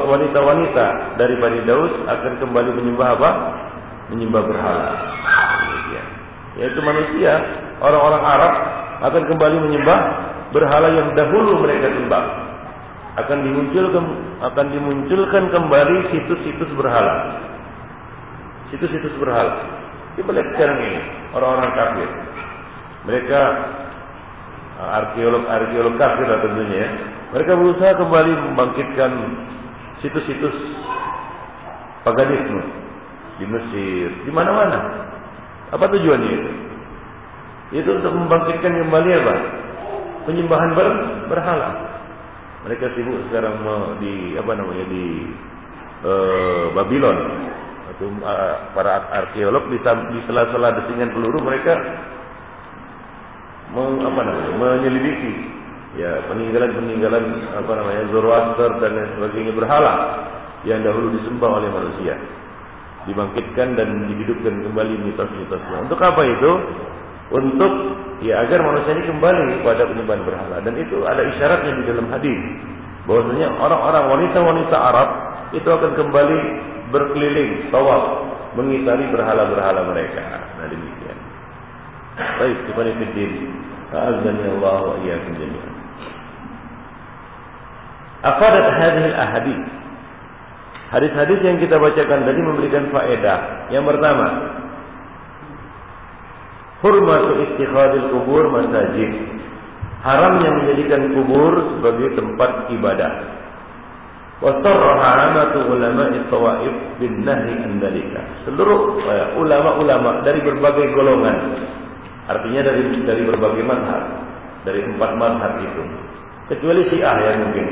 [0.03, 3.29] wanita-wanita dari Bani Daud akan kembali menyembah apa?
[4.11, 4.91] Menyembah berhala.
[6.53, 7.33] Yaitu manusia,
[7.81, 8.53] orang-orang Arab
[9.09, 9.99] akan kembali menyembah
[10.53, 12.25] berhala yang dahulu mereka sembah.
[13.13, 14.05] Akan dimunculkan
[14.41, 17.52] akan dimunculkan kembali situs-situs berhala
[18.73, 19.53] situs-situs berhala.
[20.17, 20.99] Kita lihat sekarang ini
[21.37, 22.09] orang-orang kafir.
[23.05, 23.41] Mereka
[24.81, 26.89] arkeolog-arkeolog kafir lah tentunya ya.
[27.37, 29.11] Mereka berusaha kembali membangkitkan
[30.01, 30.57] situs-situs
[32.01, 32.61] paganisme
[33.37, 35.09] di Mesir, di mana-mana.
[35.73, 36.51] Apa tujuannya itu?
[37.73, 39.35] Itu untuk membangkitkan kembali apa?
[40.29, 40.87] Penyembahan ber,
[41.29, 41.69] berhala.
[42.69, 43.59] Mereka sibuk sekarang
[43.97, 45.05] di apa namanya di
[46.05, 47.17] uh, Babylon.
[48.03, 51.71] Uh, para arkeolog di, di sela-sela desingan peluru mereka
[53.71, 55.33] meng, apa namanya, menyelidiki
[55.95, 59.93] ya peninggalan-peninggalan apa namanya Zoroaster dan lain sebagainya berhala
[60.67, 62.17] yang dahulu disembah oleh manusia
[63.07, 65.77] dibangkitkan dan dihidupkan kembali mitos-mitosnya.
[65.85, 66.51] Untuk apa itu?
[67.33, 67.73] Untuk
[68.23, 72.39] ya agar manusia ini kembali kepada penyembahan berhala dan itu ada isyaratnya di dalam hadis
[73.09, 75.09] bahwasanya orang-orang wanita-wanita Arab
[75.55, 76.39] itu akan kembali
[76.93, 80.21] berkeliling tawaf mengitari berhala-berhala mereka.
[80.61, 81.17] Nah demikian.
[82.13, 83.31] Baik, kepada fiddin.
[83.89, 85.73] A'azzani Allah wa iyyakum jami'an.
[88.23, 89.63] Afadat hadhihi al-ahadith
[90.93, 93.65] Hadis-hadis yang kita bacakan tadi memberikan faedah.
[93.73, 94.27] Yang pertama,
[96.85, 99.09] hurmatu istiqadil kubur masajid.
[100.05, 103.11] Haramnya menjadikan kubur sebagai tempat ibadah.
[104.43, 108.19] Wasarraha amatu ulama tawaif bin nahi andalika.
[108.43, 111.63] Seluruh eh, ulama-ulama dari berbagai golongan.
[112.27, 114.03] Artinya dari dari berbagai madhab.
[114.67, 115.83] Dari empat madhab itu.
[116.51, 117.67] Kecuali syiah yang mungkin.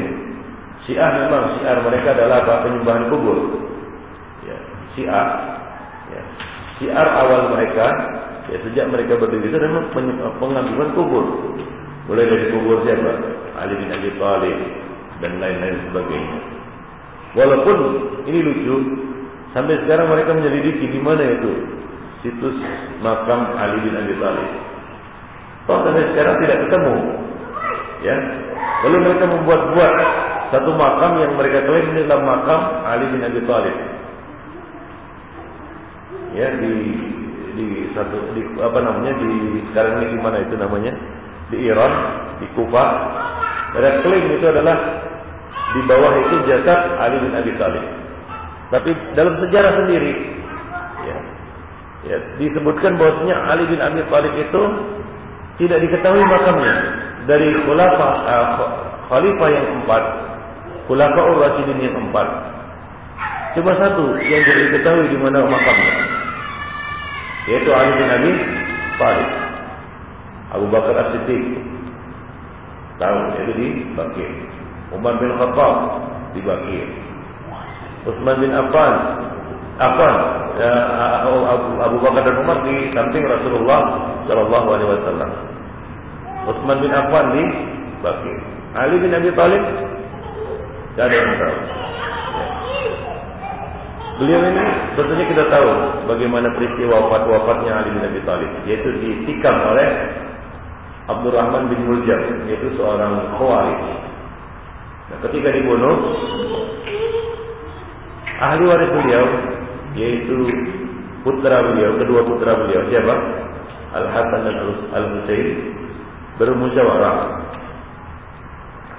[0.87, 2.53] Syiah memang syiar mereka adalah apa?
[2.63, 3.37] Penyembahan kubur.
[4.47, 4.57] Ya,
[4.95, 5.27] syiah.
[6.07, 6.23] Ya.
[6.79, 7.87] Syiar awal mereka,
[8.47, 9.91] ya sejak mereka berdiri itu adalah
[10.39, 11.25] pengagungan kubur.
[12.07, 13.11] Mulai dari kubur siapa?
[13.59, 14.57] Ali bin Abi Thalib
[15.19, 16.60] dan lain-lain sebagainya.
[17.31, 17.77] Walaupun
[18.27, 18.75] ini lucu,
[19.55, 21.51] sampai sekarang mereka menyelidiki di mana itu
[22.21, 22.55] situs
[22.99, 24.49] makam Ali bin Abi Thalib.
[25.65, 26.95] Toh sampai sekarang tidak ketemu.
[28.01, 28.15] Ya.
[28.81, 29.93] Lalu mereka membuat-buat
[30.49, 33.77] satu makam yang mereka klaim ini adalah makam Ali bin Abi Thalib.
[36.31, 36.73] Ya di
[37.51, 40.93] di satu di apa namanya di sekarang ini di mana itu namanya
[41.51, 41.93] di Iran
[42.39, 42.85] di Kufa
[43.75, 44.77] mereka klaim itu adalah
[45.71, 47.85] di bawah itu jasad Ali bin Abi Thalib.
[48.71, 50.13] Tapi dalam sejarah sendiri
[51.03, 51.17] ya,
[52.07, 54.61] ya disebutkan bahwasanya Ali bin Abi Thalib itu
[55.63, 56.75] tidak diketahui makamnya
[57.29, 58.47] dari khulafah uh,
[59.11, 60.03] khalifah yang empat
[60.91, 62.27] Khulafaur Rasyidin yang empat.
[63.55, 65.95] Cuma satu yang tidak diketahui di mana makamnya.
[67.47, 68.31] Yaitu Ali bin Abi
[68.99, 69.29] Thalib.
[70.51, 71.63] Abu Bakar As-Siddiq.
[72.99, 74.50] Tahu itu di Bakir.
[74.91, 75.75] Umar bin Khattab
[76.35, 76.87] di Bakir.
[78.01, 78.93] Utsman bin Affan
[79.77, 80.15] Affan
[80.57, 80.73] ya,
[81.85, 83.81] Abu Bakar dan Umar di samping Rasulullah
[84.27, 85.31] Shallallahu Alaihi Wasallam.
[86.49, 87.45] Utsman bin Affan di
[88.03, 88.37] Bakir.
[88.71, 89.63] Ali bin Abi Thalib
[90.91, 91.57] tidak ada yang tahu.
[94.21, 95.69] Beliau ini tentunya kita tahu
[96.05, 99.87] bagaimana peristiwa wafat-wafatnya Ali bin Abi Thalib, yaitu ditikam oleh
[101.09, 104.10] Abdurrahman bin Muljam, yaitu seorang khawarij.
[105.19, 105.95] Ketika dibunuh,
[108.39, 109.25] ahli waris beliau,
[109.99, 110.37] yaitu
[111.21, 113.15] putra beliau, kedua putra beliau, siapa?
[113.91, 114.55] Al Hasan dan
[114.95, 115.47] Al Husain
[116.39, 117.17] bermusyawarah.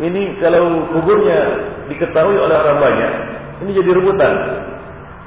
[0.02, 1.40] Ini kalau kuburnya
[1.88, 3.12] diketahui oleh orang banyak,
[3.64, 4.34] ini jadi rebutan.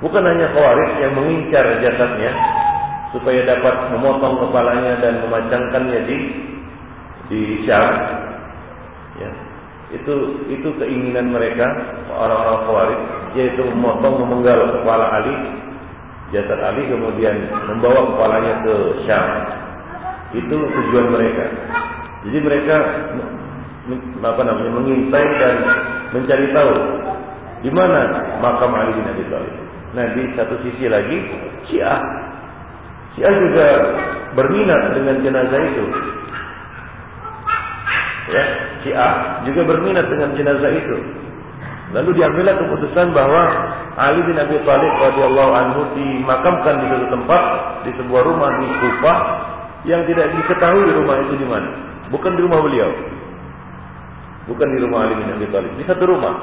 [0.04, 2.32] Bukan hanya khawarij yang mengincar jasadnya
[3.16, 6.18] supaya dapat memotong kepalanya dan memacangkannya di
[7.32, 8.25] di Syam.
[9.96, 10.16] Itu
[10.52, 11.66] itu keinginan mereka
[12.12, 13.00] orang-orang khawarij
[13.36, 15.36] yaitu memotong memenggal kepala Ali
[16.36, 18.74] jasad Ali kemudian membawa kepalanya ke
[19.08, 19.28] Syam.
[20.36, 21.46] Itu tujuan mereka.
[22.28, 22.76] Jadi mereka
[24.26, 25.56] apa namanya mengintai dan
[26.10, 26.74] mencari tahu
[27.62, 28.02] di mana
[28.42, 29.56] makam Ali bin Abi Thalib.
[29.96, 31.18] Nah di satu sisi lagi
[31.70, 32.02] Syiah,
[33.16, 33.68] Syiah juga
[34.36, 35.86] berminat dengan jenazah itu.
[38.26, 38.44] Ya,
[38.82, 39.14] Syiah
[39.46, 40.98] juga berminat dengan jenazah itu.
[41.94, 43.44] Lalu diambillah keputusan bahwa
[43.96, 47.42] Ali bin Abi Thalib radhiyallahu anhu dimakamkan di satu tempat
[47.86, 49.20] di sebuah rumah di Kufah
[49.86, 51.70] yang tidak diketahui rumah itu di mana.
[52.10, 52.90] Bukan di rumah beliau,
[54.46, 55.74] Bukan di rumah Ali bin Abi Thalib.
[55.74, 56.34] Di satu rumah.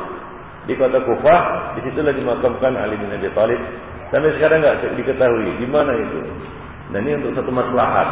[0.67, 1.43] Di kota Kufah.
[1.79, 3.59] Di situlah dimakamkan Ali bin Abi Thalib.
[4.11, 6.19] Sampai sekarang nggak diketahui di mana itu.
[6.91, 8.09] Dan ini untuk satu maslahat.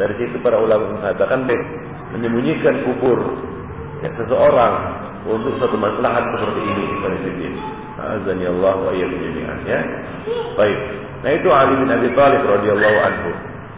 [0.00, 1.44] Dari situ para ulama mengatakan
[2.16, 3.18] menyembunyikan kubur
[4.00, 4.74] ya, seseorang
[5.28, 6.84] untuk satu maslahat seperti ini
[7.24, 7.48] sini.
[7.98, 9.06] Azan ya Allah wa ya.
[10.54, 10.78] Baik.
[11.26, 13.30] Nah itu Ali bin Abi Thalib radhiyallahu anhu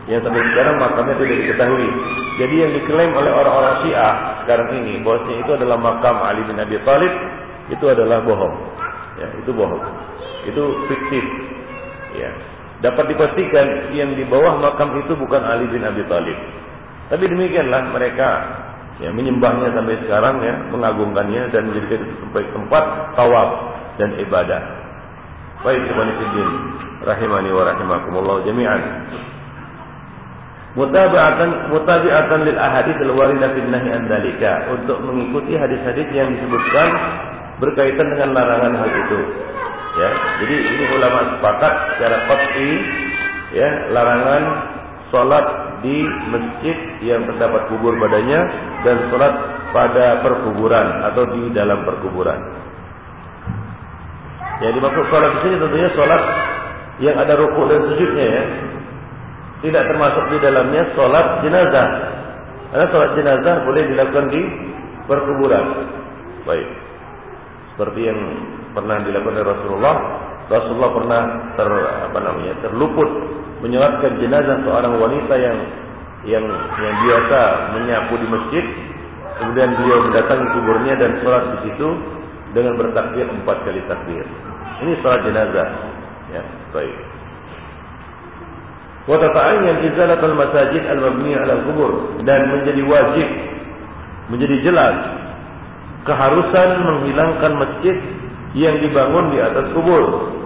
[0.09, 1.89] yang sampai sekarang makamnya tidak diketahui.
[2.41, 4.14] Jadi yang diklaim oleh orang-orang Syiah
[4.45, 7.12] sekarang ini bahwasanya itu adalah makam Ali bin Abi Thalib
[7.70, 8.57] itu adalah bohong.
[9.20, 9.83] Ya, itu bohong.
[10.49, 11.24] Itu fiktif.
[12.16, 12.31] Ya.
[12.81, 16.39] Dapat dipastikan yang di bawah makam itu bukan Ali bin Abi Thalib.
[17.11, 18.28] Tapi demikianlah mereka
[19.02, 22.84] ya menyembahnya sampai sekarang ya, mengagungkannya dan menjadikan sebagai tempat
[23.18, 23.50] tawaf
[23.98, 24.62] dan ibadah.
[25.61, 26.50] Baik teman fillah,
[27.04, 28.82] rahimani wa rahimakumullah jami'an.
[30.70, 34.06] Mutaba'atan mutabi'atan lil ahadits al waridah fi nahi an
[34.70, 36.88] untuk mengikuti hadis-hadis yang disebutkan
[37.58, 39.20] berkaitan dengan larangan hal itu.
[39.98, 42.70] Ya, jadi ini ulama sepakat secara qat'i
[43.58, 44.42] ya larangan
[45.11, 45.46] salat
[45.82, 48.40] di masjid yang terdapat kubur padanya
[48.86, 49.34] dan salat
[49.70, 52.38] pada perkuburan atau di dalam perkuburan.
[54.61, 56.22] Yang dimaksud salat di sini tentunya salat
[57.00, 58.44] yang ada rukuk dan sujudnya ya.
[59.61, 61.88] Tidak termasuk di dalamnya salat jenazah.
[62.72, 64.42] Karena salat jenazah boleh dilakukan di
[65.04, 65.64] perkuburan.
[66.44, 66.68] Baik.
[67.74, 68.20] Seperti yang
[68.72, 69.96] pernah dilakukan oleh Rasulullah.
[70.51, 71.22] Rasulullah pernah
[71.55, 71.68] ter
[72.11, 73.07] apa namanya terluput
[73.62, 75.59] menyolatkan jenazah seorang wanita yang
[76.26, 76.44] yang
[76.82, 77.40] yang biasa
[77.78, 78.64] menyapu di masjid.
[79.40, 81.88] Kemudian beliau mendatangi kuburnya dan sholat di situ
[82.53, 84.26] dengan bertakbir empat kali takbir.
[84.84, 85.68] Ini sholat jenazah.
[86.28, 86.42] Ya,
[86.76, 86.96] baik.
[89.09, 93.28] Wa tata'ayyan izalat al-masajid al-mabniyah ala kubur dan menjadi wajib
[94.28, 94.96] menjadi jelas
[96.05, 97.96] keharusan menghilangkan masjid
[98.55, 100.36] yang dibangun di atas kubur.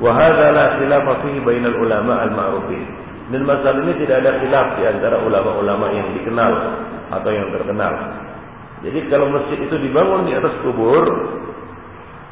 [0.00, 2.84] Wa hadza la khilafa fihi bainal ulama al-ma'rufin.
[3.30, 6.52] Dan masalah ini tidak ada khilaf di antara ulama-ulama yang dikenal
[7.14, 7.94] atau yang terkenal.
[8.80, 11.04] Jadi kalau masjid itu dibangun di atas kubur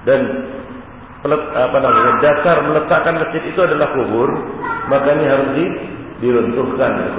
[0.09, 0.21] dan
[1.29, 4.27] apa namanya dasar meletakkan masjid itu adalah kubur,
[4.89, 5.65] maka ini harus di,
[6.25, 7.15] diruntuhkan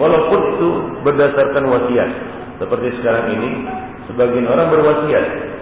[0.00, 0.68] Walaupun itu
[1.06, 2.10] berdasarkan wasiat.
[2.58, 3.50] Seperti sekarang ini
[4.06, 5.52] sebagian orang berwasiat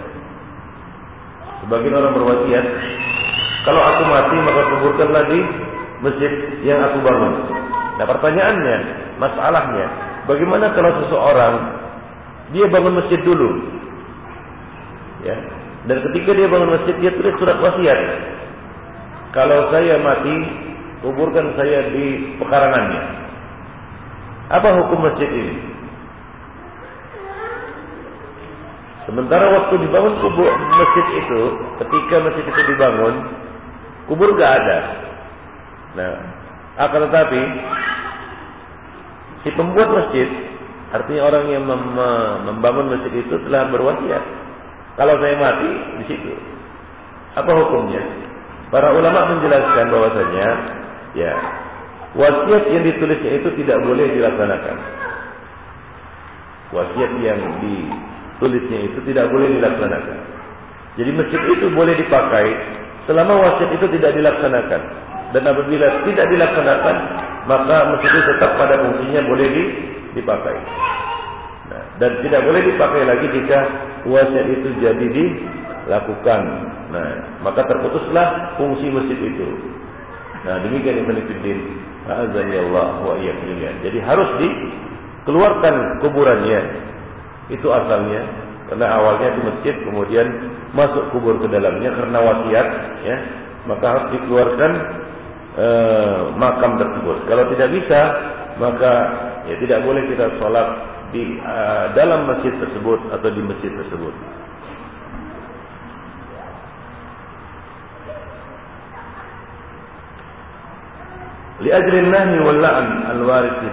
[1.61, 2.65] Sebagian orang berwasiat,
[3.61, 5.39] kalau aku mati maka kuburkanlah di
[6.01, 6.31] masjid
[6.65, 7.33] yang aku bangun.
[8.01, 8.77] Nah pertanyaannya,
[9.21, 9.85] masalahnya,
[10.25, 11.55] bagaimana kalau seseorang
[12.51, 13.49] dia bangun masjid dulu,
[15.21, 15.37] ya,
[15.85, 17.99] dan ketika dia bangun masjid dia tulis surat wasiat.
[19.31, 20.37] Kalau saya mati,
[20.99, 23.01] kuburkan saya di pekarangannya.
[24.51, 25.55] Apa hukum masjid ini?
[29.07, 31.41] Sementara waktu dibangun kubur masjid itu,
[31.79, 33.15] ketika masjid itu dibangun,
[34.09, 34.79] kubur gak ada.
[35.91, 36.13] Nah,
[36.79, 37.41] akan tetapi
[39.43, 40.27] si pembuat masjid,
[40.95, 41.83] artinya orang yang mem
[42.47, 44.23] membangun masjid itu telah berwasiat.
[44.95, 46.31] Kalau saya mati di situ,
[47.35, 48.01] apa hukumnya?
[48.71, 50.47] Para ulama menjelaskan bahwasanya,
[51.15, 51.33] ya
[52.15, 54.77] wasiat yang ditulisnya itu tidak boleh dilaksanakan.
[56.71, 57.75] Wasiat yang di
[58.39, 60.19] tulisnya itu tidak boleh dilaksanakan.
[60.95, 62.47] Jadi masjid itu boleh dipakai
[63.09, 64.81] selama wasiat itu tidak dilaksanakan.
[65.31, 66.95] Dan apabila tidak dilaksanakan,
[67.47, 69.47] maka itu tetap pada fungsinya boleh
[70.11, 70.57] dipakai.
[71.71, 73.59] Nah, dan tidak boleh dipakai lagi jika
[74.03, 76.41] wasiat itu jadi dilakukan.
[76.91, 77.11] Nah,
[77.47, 79.47] maka terputuslah fungsi masjid itu.
[80.43, 81.81] Nah, demikian Fiddin.
[82.01, 83.13] Azani Allah wa
[83.85, 86.61] Jadi harus dikeluarkan kuburannya
[87.53, 88.25] itu asalnya
[88.71, 90.27] karena awalnya itu masjid kemudian
[90.71, 92.67] masuk kubur ke dalamnya karena wasiat
[93.03, 93.17] ya
[93.67, 94.71] maka harus dikeluarkan
[95.59, 95.67] e,
[96.39, 97.27] makam tersebut.
[97.27, 97.99] Kalau tidak bisa
[98.63, 98.93] maka
[99.51, 100.67] ya tidak boleh kita sholat
[101.11, 101.55] di e,
[101.99, 104.15] dalam masjid tersebut atau di masjid tersebut.
[111.59, 112.87] Li ajrin nahi wal la'n
[113.19, 113.69] al-warid fi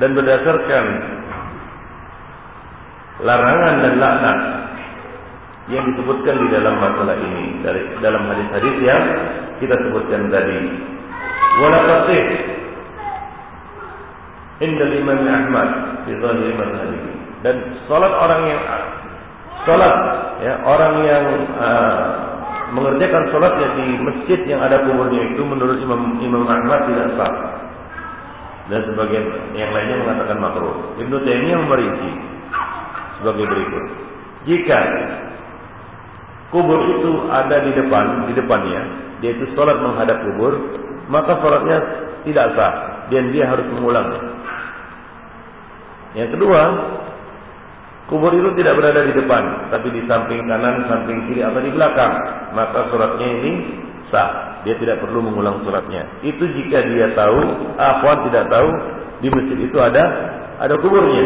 [0.00, 1.17] Dan berdasarkan
[3.22, 4.38] larangan dan laknat
[5.68, 9.02] yang disebutkan di dalam masalah ini dari dalam hadis-hadis yang
[9.60, 10.58] kita sebutkan tadi.
[11.58, 12.24] Wala fasih
[14.62, 15.68] inda Imam Ahmad
[16.06, 16.98] fi zahir madhhabi.
[17.42, 17.56] Dan
[17.86, 18.62] salat orang yang
[19.66, 19.96] salat
[20.42, 21.24] ya orang yang
[21.58, 21.96] uh,
[22.72, 27.34] mengerjakan salatnya di masjid yang ada kuburnya itu menurut Imam Imam Ahmad tidak sah.
[28.68, 29.24] Dan sebagian
[29.56, 30.92] yang lainnya mengatakan makruh.
[31.00, 32.37] Ibnu Taimiyah merinci
[33.20, 33.84] sebagai berikut.
[34.46, 34.80] Jika
[36.54, 38.80] kubur itu ada di depan, di depannya,
[39.20, 40.52] dia itu sholat menghadap kubur,
[41.10, 41.78] maka sholatnya
[42.24, 42.74] tidak sah
[43.10, 44.08] dan dia harus mengulang.
[46.16, 46.62] Yang kedua,
[48.08, 52.14] kubur itu tidak berada di depan, tapi di samping kanan, samping kiri atau di belakang,
[52.56, 53.52] maka sholatnya ini
[54.08, 54.46] sah.
[54.66, 56.02] Dia tidak perlu mengulang sholatnya.
[56.26, 57.40] Itu jika dia tahu,
[57.78, 58.68] afwan tidak tahu,
[59.22, 60.02] di masjid itu ada
[60.58, 61.24] ada kuburnya.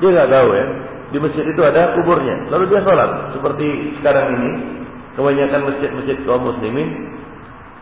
[0.00, 0.66] Dia nggak tahu ya.
[1.10, 2.48] Di masjid itu ada kuburnya.
[2.48, 3.36] Lalu dia sholat.
[3.36, 3.66] Seperti
[4.00, 4.50] sekarang ini.
[5.14, 6.88] Kebanyakan masjid-masjid kaum muslimin.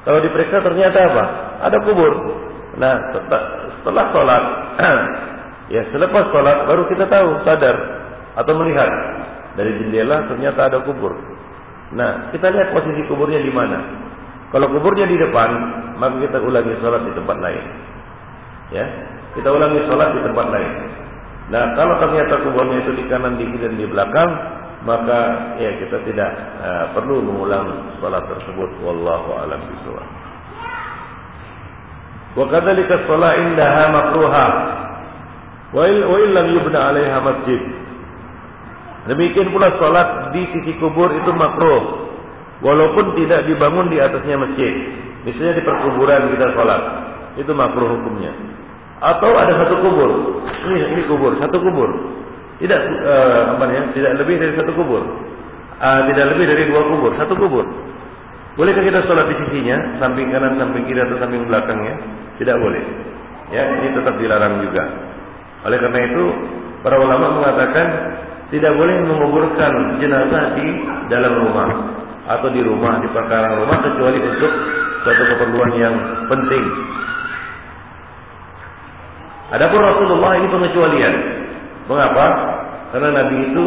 [0.02, 1.24] Kalau diperiksa ternyata apa?
[1.70, 2.12] Ada kubur.
[2.76, 2.94] Nah
[3.80, 4.44] setelah sholat.
[5.68, 7.76] Ya, selepas sholat baru kita tahu, sadar
[8.40, 8.88] atau melihat
[9.52, 11.12] dari jendela ternyata ada kubur.
[11.92, 13.76] Nah, kita lihat posisi kuburnya di mana.
[14.48, 15.50] Kalau kuburnya di depan,
[16.00, 17.64] maka kita ulangi sholat di tempat lain.
[18.72, 18.84] Ya,
[19.36, 20.72] kita ulangi sholat di tempat lain.
[21.48, 24.30] Nah, kalau ternyata kuburnya itu di kanan, di kiri, dan di belakang,
[24.84, 25.20] maka
[25.56, 26.30] ya kita tidak
[26.60, 28.70] uh, perlu mengulang sholat tersebut.
[28.84, 30.08] Wallahu a'lam bishawab.
[32.36, 34.46] Wa kadzalika shalah indaha makruha.
[35.72, 37.60] Wa illam yubna 'alaiha masjid.
[39.08, 42.12] Demikian pula salat di sisi kubur itu makruh
[42.60, 44.72] walaupun tidak dibangun di atasnya masjid.
[45.24, 46.82] Misalnya di perkuburan kita salat,
[47.40, 48.36] itu makruh hukumnya.
[48.98, 50.10] Atau ada satu kubur.
[50.66, 51.88] Ini ini kubur, satu kubur.
[52.58, 53.82] Tidak uh, apa ya?
[53.94, 55.02] Tidak lebih dari satu kubur.
[55.78, 57.62] Uh, tidak lebih dari dua kubur, satu kubur.
[58.58, 61.94] Bolehkah kita sholat di sisinya, samping kanan, samping kiri atau samping belakangnya?
[62.42, 62.82] Tidak boleh.
[63.54, 64.82] Ya, ini tetap dilarang juga.
[65.62, 66.24] Oleh karena itu,
[66.82, 67.86] para ulama mengatakan
[68.50, 70.66] tidak boleh menguburkan jenazah di
[71.06, 71.70] dalam rumah
[72.28, 74.52] atau di rumah di perkarangan rumah kecuali untuk
[75.06, 75.94] suatu keperluan yang
[76.26, 76.64] penting.
[79.48, 81.14] Adapun Rasulullah ini pengecualian.
[81.88, 82.24] Mengapa?
[82.92, 83.64] Karena Nabi itu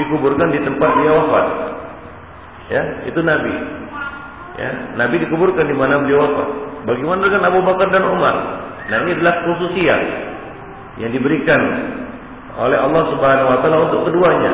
[0.00, 1.46] dikuburkan di tempat dia wafat.
[2.72, 3.54] Ya, itu Nabi.
[4.56, 6.48] Ya, Nabi dikuburkan di mana beliau wafat.
[6.88, 8.36] Bagaimana dengan Abu Bakar dan Umar?
[8.88, 10.02] Nah, ini adalah khususiat
[10.96, 11.60] yang diberikan
[12.56, 14.52] oleh Allah Subhanahu wa taala untuk keduanya.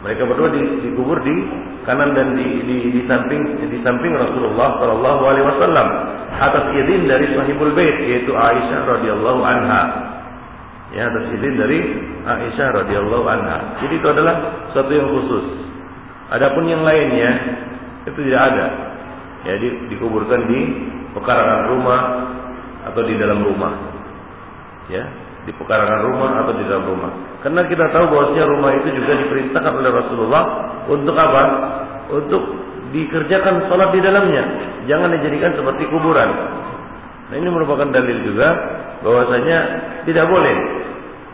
[0.00, 1.34] Mereka berdua di, dikubur di
[1.86, 5.88] kanan dan di, di, di samping di samping Rasulullah Shallallahu alaihi wasallam
[6.34, 9.82] atas izin dari sahibul bait yaitu Aisyah radhiyallahu anha.
[10.90, 11.78] Ya, atas izin dari
[12.26, 13.78] Aisyah radhiyallahu anha.
[13.80, 14.34] Jadi itu adalah
[14.74, 15.46] satu yang khusus.
[16.34, 17.30] Adapun yang lainnya
[18.02, 18.66] itu tidak ada.
[19.46, 20.60] Ya, di, dikuburkan di
[21.14, 22.00] pekarangan rumah
[22.90, 23.74] atau di dalam rumah.
[24.90, 25.06] Ya,
[25.46, 27.10] di pekarangan rumah atau di dalam rumah.
[27.40, 30.42] Karena kita tahu bahwasanya rumah itu juga diperintahkan oleh Rasulullah
[30.90, 31.42] untuk apa?
[32.10, 32.42] Untuk
[32.90, 34.42] dikerjakan sholat di dalamnya.
[34.90, 36.30] Jangan dijadikan seperti kuburan.
[37.30, 38.48] Nah ini merupakan dalil juga
[39.02, 39.58] bahwasanya
[40.06, 40.56] tidak boleh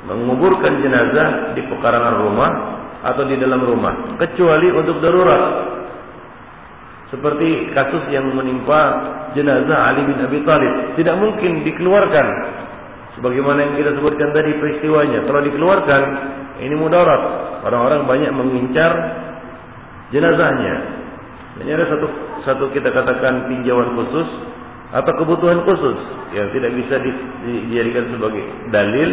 [0.08, 2.50] menguburkan jenazah di pekarangan rumah
[3.02, 5.42] atau di dalam rumah kecuali untuk darurat
[7.12, 8.80] seperti kasus yang menimpa
[9.36, 12.26] jenazah Ali bin Abi Thalib tidak mungkin dikeluarkan
[13.22, 16.02] sebagaimana yang kita sebutkan tadi peristiwanya kalau dikeluarkan
[16.58, 17.22] ini mudarat
[17.62, 18.90] orang-orang banyak mengincar
[20.10, 20.74] jenazahnya
[21.62, 22.06] ini ada satu
[22.42, 24.26] satu kita katakan tinjauan khusus
[24.90, 25.98] atau kebutuhan khusus
[26.34, 26.98] yang tidak bisa
[27.46, 28.42] dijadikan sebagai
[28.74, 29.10] dalil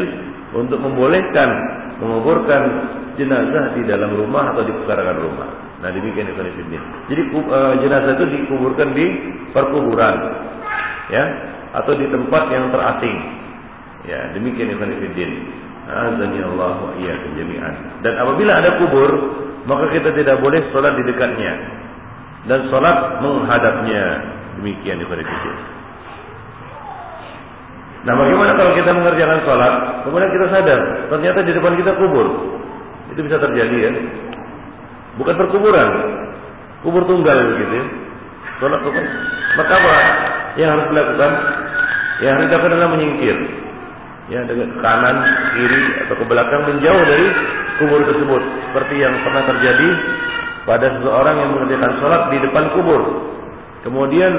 [0.58, 1.50] untuk membolehkan
[2.02, 2.62] menguburkan
[3.20, 5.50] jenazah di dalam rumah atau di pekarangan rumah.
[5.80, 6.42] Nah demikian itu
[7.12, 9.06] Jadi uh, jenazah itu dikuburkan di
[9.52, 10.16] perkuburan,
[11.12, 11.24] ya,
[11.76, 13.18] atau di tempat yang terasing.
[14.08, 14.80] Ya demikian itu
[15.90, 17.74] Azani Allah wa iyyakum jami'an.
[18.06, 19.10] Dan apabila ada kubur,
[19.66, 21.54] maka kita tidak boleh sholat di dekatnya
[22.46, 24.06] dan sholat menghadapnya.
[24.60, 25.16] Demikian itu
[28.00, 29.74] Nah bagaimana kalau kita mengerjakan sholat,
[30.08, 30.80] kemudian kita sadar,
[31.12, 32.28] ternyata di depan kita kubur.
[33.12, 33.92] Itu bisa terjadi ya.
[35.20, 35.90] Bukan perkuburan,
[36.86, 37.86] kubur tunggal gitu ya.
[38.62, 39.04] Sholat bukan.
[39.58, 39.94] Maka apa
[40.60, 41.32] yang harus dilakukan?
[42.20, 43.38] Yang harus dilakukan adalah menyingkir.
[44.30, 45.18] Ya, dengan kanan,
[45.58, 47.28] kiri, atau ke belakang menjauh dari
[47.82, 48.42] kubur tersebut.
[48.70, 49.90] Seperti yang pernah terjadi
[50.70, 53.02] pada seseorang yang mengerjakan sholat di depan kubur.
[53.82, 54.34] Kemudian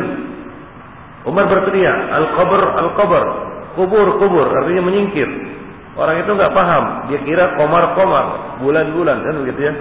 [1.26, 3.24] Umar berteriak, Al-Qabr, Al-Qabr,
[3.74, 5.26] kubur, kubur, artinya menyingkir.
[5.98, 9.74] Orang itu nggak paham, dia kira komar-komar, bulan-bulan kan begitu ya.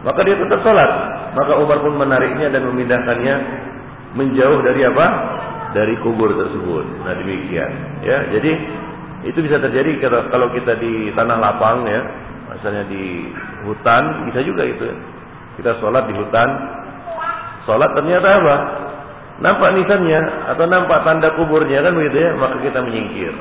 [0.00, 0.90] Maka dia tetap sholat.
[1.36, 3.34] Maka Umar pun menariknya dan memindahkannya
[4.16, 5.06] menjauh dari apa?
[5.76, 7.06] Dari kubur tersebut.
[7.06, 7.70] Nah demikian.
[8.02, 8.52] Ya, jadi
[9.26, 10.00] itu bisa terjadi
[10.32, 12.00] kalau kita di tanah lapang ya,
[12.56, 13.28] misalnya di
[13.68, 14.84] hutan bisa juga itu.
[14.88, 14.96] Ya.
[15.60, 16.48] Kita sholat di hutan,
[17.68, 18.56] sholat ternyata apa?
[19.40, 20.20] nampak nisannya
[20.52, 23.32] atau nampak tanda kuburnya kan begitu ya, maka kita menyingkir.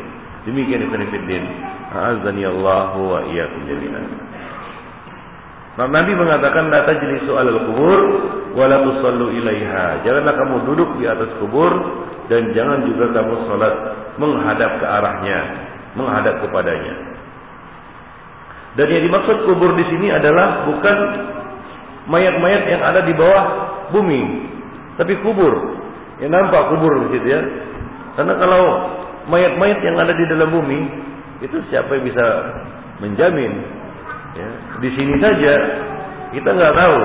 [0.47, 1.43] Demikian Ibn Fiddin.
[1.89, 4.05] Azani Allah wa iyyakum jami'an.
[5.75, 7.99] Nah, Nabi mengatakan la tajlisu alal kubur
[8.55, 8.83] wa la
[9.31, 10.03] ilaiha.
[10.03, 11.71] Janganlah kamu duduk di atas kubur
[12.31, 13.75] dan jangan juga kamu salat
[14.19, 15.39] menghadap ke arahnya,
[15.99, 16.95] menghadap kepadanya.
[18.79, 20.97] Dan yang dimaksud kubur di sini adalah bukan
[22.07, 23.43] mayat-mayat yang ada di bawah
[23.91, 24.23] bumi,
[24.95, 25.79] tapi kubur
[26.19, 27.41] Ya nampak kubur gitu ya.
[28.19, 28.63] Karena kalau
[29.31, 30.79] mayat-mayat yang ada di dalam bumi
[31.39, 32.25] itu siapa yang bisa
[32.99, 33.63] menjamin?
[34.35, 34.49] Ya,
[34.83, 35.53] di sini saja
[36.35, 36.99] kita nggak tahu.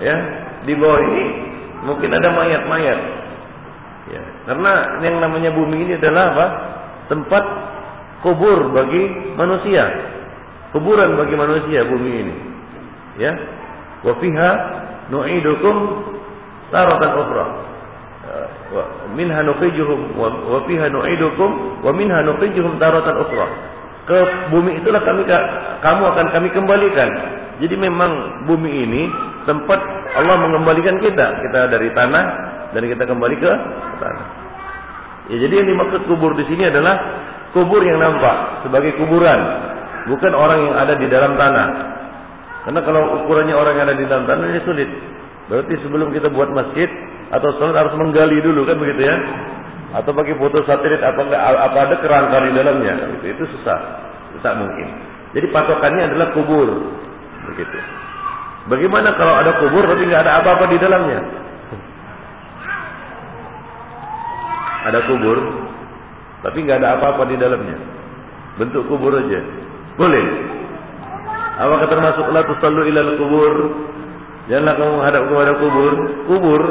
[0.00, 0.16] Ya,
[0.64, 1.24] di bawah ini
[1.84, 3.00] mungkin ada mayat-mayat.
[4.08, 4.72] Ya, karena
[5.04, 6.46] yang namanya bumi ini adalah apa?
[7.10, 7.44] Tempat
[8.22, 9.84] kubur bagi manusia.
[10.72, 12.34] Kuburan bagi manusia bumi ini.
[13.20, 13.32] Ya.
[14.02, 14.50] Wa fiha
[15.12, 15.76] nu'idukum
[16.72, 17.46] taratan ukhra.
[19.12, 23.46] Minha nukhrijuhum wa fiha nu'idukum wa minha nukhrijuhum taratan ukhra.
[24.02, 24.18] Ke
[24.50, 25.22] bumi itulah kami
[25.82, 27.10] kamu akan kami kembalikan.
[27.60, 29.02] Jadi memang bumi ini
[29.46, 29.78] tempat
[30.18, 31.26] Allah mengembalikan kita.
[31.46, 32.24] Kita dari tanah
[32.72, 33.52] dan kita kembali ke
[34.00, 34.41] tanah.
[35.30, 36.98] Ya, jadi yang dimaksud kubur di sini adalah
[37.54, 39.38] kubur yang nampak sebagai kuburan,
[40.10, 41.68] bukan orang yang ada di dalam tanah.
[42.66, 44.90] Karena kalau ukurannya orang yang ada di dalam tanah ini sulit.
[45.50, 46.86] Berarti sebelum kita buat masjid
[47.34, 49.16] atau sholat harus menggali dulu kan begitu ya?
[49.92, 52.94] Atau pakai foto satelit apa apa ada kerangka di dalamnya?
[53.18, 53.78] Itu, itu susah,
[54.38, 54.88] susah mungkin.
[55.36, 56.68] Jadi patokannya adalah kubur,
[57.52, 57.78] begitu.
[58.70, 61.20] Bagaimana kalau ada kubur tapi nggak ada apa-apa di dalamnya?
[64.82, 65.38] Ada kubur,
[66.42, 67.78] tapi nggak ada apa-apa di dalamnya.
[68.58, 69.40] Bentuk kubur aja.
[69.94, 70.26] Boleh.
[71.62, 73.54] Apakah termasuk la tusallu ilal kubur?
[74.50, 75.92] Janganlah kamu menghadap kepada kubur.
[76.26, 76.62] Kubur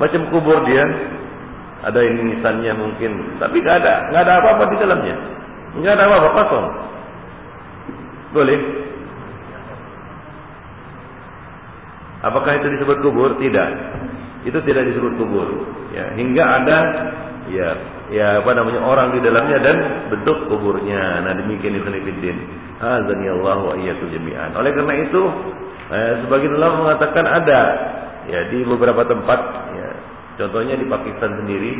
[0.00, 0.84] macam kubur dia.
[1.82, 5.16] Ada ini nisannya mungkin, tapi nggak ada, nggak ada apa-apa di dalamnya.
[5.74, 6.66] Nggak ada apa-apa kosong.
[8.32, 8.58] Boleh.
[12.22, 13.34] Apakah itu disebut kubur?
[13.34, 13.68] Tidak.
[14.46, 15.48] Itu tidak disebut kubur.
[15.90, 16.78] Ya, hingga ada
[17.50, 17.68] ya
[18.12, 19.76] ya apa namanya orang di dalamnya dan
[20.12, 21.26] bentuk kuburnya.
[21.26, 22.38] Nah demikian itu nifidin.
[22.82, 24.54] Azani Allah wa iyyakum jami'an.
[24.54, 25.22] Oleh karena itu
[25.90, 27.62] eh, sebagian ulama mengatakan ada
[28.30, 29.40] ya di beberapa tempat
[29.74, 29.88] ya
[30.38, 31.72] contohnya di Pakistan sendiri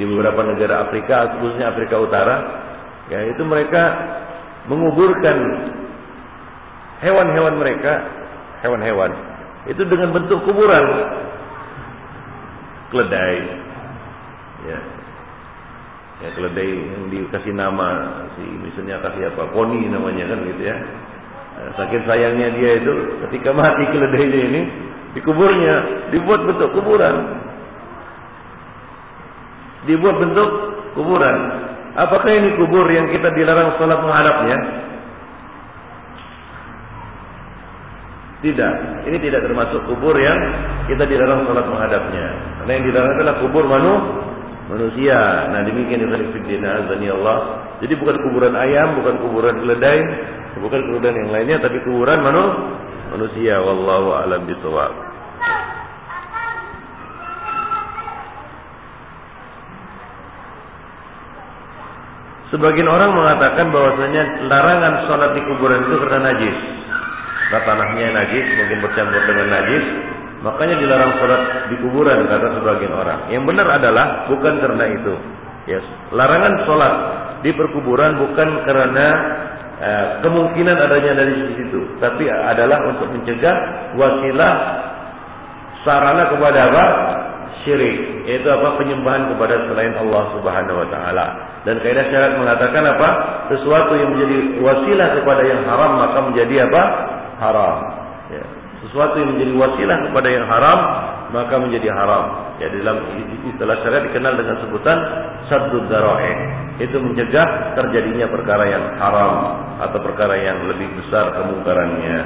[0.00, 2.36] di beberapa negara Afrika khususnya Afrika Utara
[3.10, 3.82] ya itu mereka
[4.66, 5.36] menguburkan
[7.02, 7.92] hewan-hewan mereka
[8.66, 9.12] hewan-hewan
[9.68, 10.84] itu dengan bentuk kuburan
[12.90, 13.69] keledai
[14.68, 14.80] ya.
[16.20, 20.76] Ya keledai yang dikasih nama si misalnya kasih apa poni namanya kan gitu ya.
[21.56, 22.92] Nah, saking sayangnya dia itu
[23.28, 24.62] ketika mati keledainya ini
[25.16, 25.74] dikuburnya
[26.12, 27.40] dibuat bentuk kuburan.
[29.88, 30.50] Dibuat bentuk
[30.92, 31.38] kuburan.
[31.96, 34.56] Apakah ini kubur yang kita dilarang sholat menghadapnya?
[38.44, 38.74] Tidak.
[39.08, 40.36] Ini tidak termasuk kubur yang
[40.84, 42.26] kita dilarang sholat menghadapnya.
[42.60, 44.29] Karena yang dilarang adalah kubur manusia
[44.70, 45.18] manusia.
[45.50, 47.38] Nah demikian fillah azani Allah.
[47.82, 50.00] Jadi bukan kuburan ayam, bukan kuburan keledai,
[50.62, 52.44] bukan kuburan yang lainnya, tapi kuburan manu
[53.10, 53.58] manusia.
[53.58, 54.92] Wallahu a'lam bishawab.
[62.50, 66.56] Sebagian orang mengatakan bahwasanya larangan sholat di kuburan itu karena najis.
[67.46, 69.84] Karena tanahnya najis, mungkin bercampur dengan najis,
[70.40, 73.28] Makanya dilarang sholat di kuburan kata sebagian orang.
[73.28, 75.14] Yang benar adalah bukan karena itu.
[75.68, 75.84] Yes.
[76.16, 76.94] Larangan sholat
[77.44, 79.06] di perkuburan bukan karena
[79.76, 83.56] uh, kemungkinan adanya dari situ, tapi adalah untuk mencegah
[84.00, 84.52] wasilah
[85.84, 86.84] sarana kepada apa?
[87.60, 88.80] Syirik, yaitu apa?
[88.80, 91.26] Penyembahan kepada selain Allah Subhanahu wa taala.
[91.68, 93.08] Dan kaidah syarat mengatakan apa?
[93.52, 96.82] Sesuatu yang menjadi wasilah kepada yang haram maka menjadi apa?
[97.36, 97.99] Haram.
[98.80, 100.78] Sesuatu yang menjadi wasilah kepada yang haram
[101.30, 102.56] maka menjadi haram.
[102.58, 102.96] Ya dalam
[103.46, 104.98] istilah syariat dikenal dengan sebutan
[105.46, 106.34] saddud dzara'i.
[106.80, 109.32] Itu mencegah terjadinya perkara yang haram
[109.84, 112.18] atau perkara yang lebih besar kemungkarannya.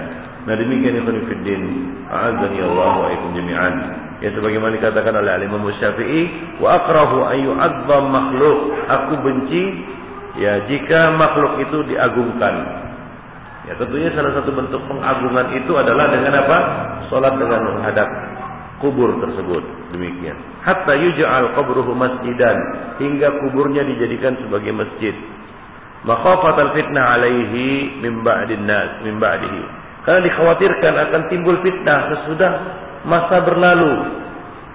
[0.45, 1.63] Nah demikian ikhwan fillah.
[2.05, 3.75] A'azzani Allah wa ikum jami'an.
[4.23, 6.23] Ya sebagaimana dikatakan oleh Imam Syafi'i,
[6.63, 8.59] wa akrahu yu'azzam makhluk.
[8.89, 9.63] Aku benci
[10.39, 12.55] ya jika makhluk itu diagungkan.
[13.65, 16.59] Ya tentunya salah satu bentuk pengagungan itu adalah dengan apa?
[17.09, 18.09] Salat dengan menghadap
[18.85, 19.65] kubur tersebut.
[19.97, 20.37] Demikian.
[20.61, 22.57] Hatta yuj'al qabruhu masjidan
[23.01, 25.17] hingga kuburnya dijadikan sebagai masjid.
[26.05, 29.63] Makhafatal fitnah alaihi min ba'din nas min ba'dihi.
[30.05, 32.53] Karena dikhawatirkan akan timbul fitnah sesudah
[33.09, 34.21] masa berlalu.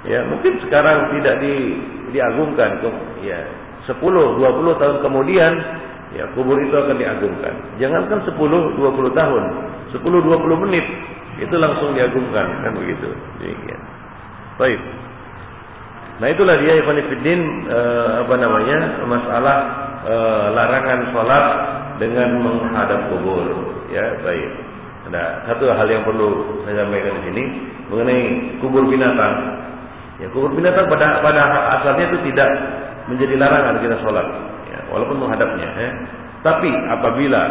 [0.09, 1.77] Ya, mungkin sekarang tidak di,
[2.09, 2.81] diagungkan
[3.21, 3.45] ya
[3.85, 5.53] 10 20 tahun kemudian
[6.15, 7.53] ya kubur itu akan diagungkan.
[7.77, 9.43] Jangankan 10 20 tahun,
[9.93, 10.85] 10 20 menit
[11.39, 13.09] itu langsung diagungkan kan begitu.
[13.39, 13.81] Demikian.
[14.59, 14.79] Baik.
[16.19, 17.41] Nah itulah dia Ibn Fiddin
[17.71, 19.57] eh, apa namanya masalah
[20.03, 21.45] eh, larangan sholat
[22.01, 23.45] dengan menghadap kubur.
[23.93, 24.51] Ya baik.
[25.09, 27.43] Ada satu hal yang perlu saya sampaikan di sini
[27.87, 28.21] mengenai
[28.59, 29.63] kubur binatang.
[30.19, 31.41] Ya kubur binatang pada pada
[31.79, 32.49] asalnya itu tidak
[33.07, 34.27] menjadi larangan kita sholat
[34.87, 35.69] walaupun menghadapnya.
[35.75, 35.91] Eh.
[36.39, 37.41] Tapi apabila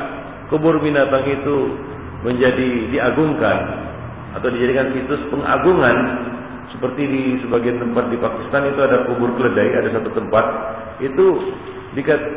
[0.49, 1.57] kubur binatang itu
[2.25, 3.59] menjadi diagungkan
[4.41, 5.97] atau dijadikan situs pengagungan
[6.73, 10.45] seperti di sebagian tempat di Pakistan itu ada kubur keledai ada satu tempat
[11.01, 11.27] itu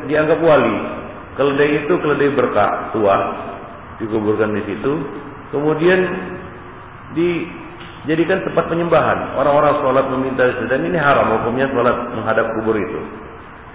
[0.08, 3.16] dianggap wali Keledai itu keledai berkah tua
[4.04, 4.94] dikuburkan di situ.
[5.56, 6.00] Kemudian
[7.16, 9.40] dijadikan tempat penyembahan.
[9.40, 13.00] Orang-orang sholat meminta dan ini haram hukumnya sholat menghadap kubur itu.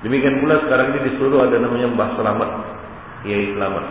[0.07, 2.51] Demikian pula sekarang ini di Solo ada namanya Mbah Selamat,
[3.27, 3.85] Kiai Selamat,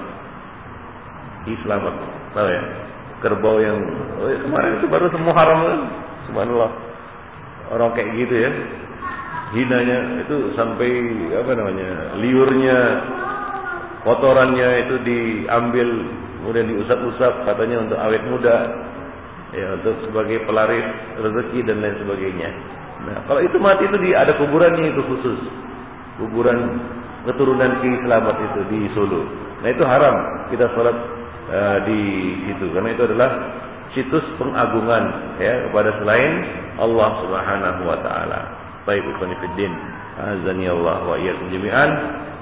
[1.44, 1.96] Kiai Selamat,
[2.32, 2.64] tahu ya?
[3.20, 3.84] Kerbau yang
[4.24, 5.80] oh ya, kemarin itu baru semua haram kan?
[6.32, 6.72] Subhanallah.
[7.76, 8.48] Orang kayak gitu ya,
[9.60, 10.88] hinanya itu sampai
[11.36, 12.80] apa namanya liurnya
[14.08, 15.90] kotorannya itu diambil
[16.40, 18.58] kemudian diusap-usap katanya untuk awet muda.
[19.52, 20.88] Ya untuk sebagai pelaris
[21.20, 22.50] rezeki dan lain sebagainya.
[23.04, 25.66] Nah kalau itu mati itu di ada kuburannya itu khusus
[26.22, 26.60] kuburan
[27.26, 29.22] keturunan Ki Selamat itu di Solo
[29.64, 30.16] nah itu haram
[30.54, 30.98] kita sholat
[31.50, 32.00] uh, di
[32.50, 33.30] situ karena itu adalah
[33.96, 35.04] situs pengagungan
[35.40, 36.32] ya kepada selain
[36.76, 38.40] Allah Subhanahu wa taala.
[38.84, 39.74] Baik ikhwan fillah.
[40.16, 41.92] Azani Allah wa iyyakum jami'an.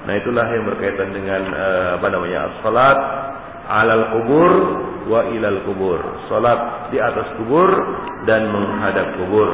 [0.04, 2.98] Nah itulah yang berkaitan dengan uh, apa namanya salat
[3.66, 4.52] alal kubur
[5.08, 5.98] wa ilal kubur.
[6.30, 7.70] Salat di atas kubur
[8.28, 9.48] dan menghadap kubur.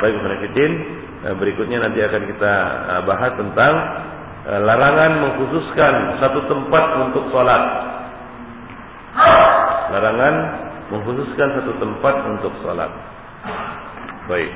[0.00, 0.16] Baik
[0.48, 0.72] Fiddin,
[1.26, 2.52] uh, berikutnya nanti akan kita
[2.90, 3.74] uh, bahas tentang
[4.46, 7.62] uh, larangan mengkhususkan satu tempat untuk salat.
[9.92, 10.34] Larangan
[10.88, 12.90] mengkhususkan satu tempat untuk salat.
[14.28, 14.52] Baik.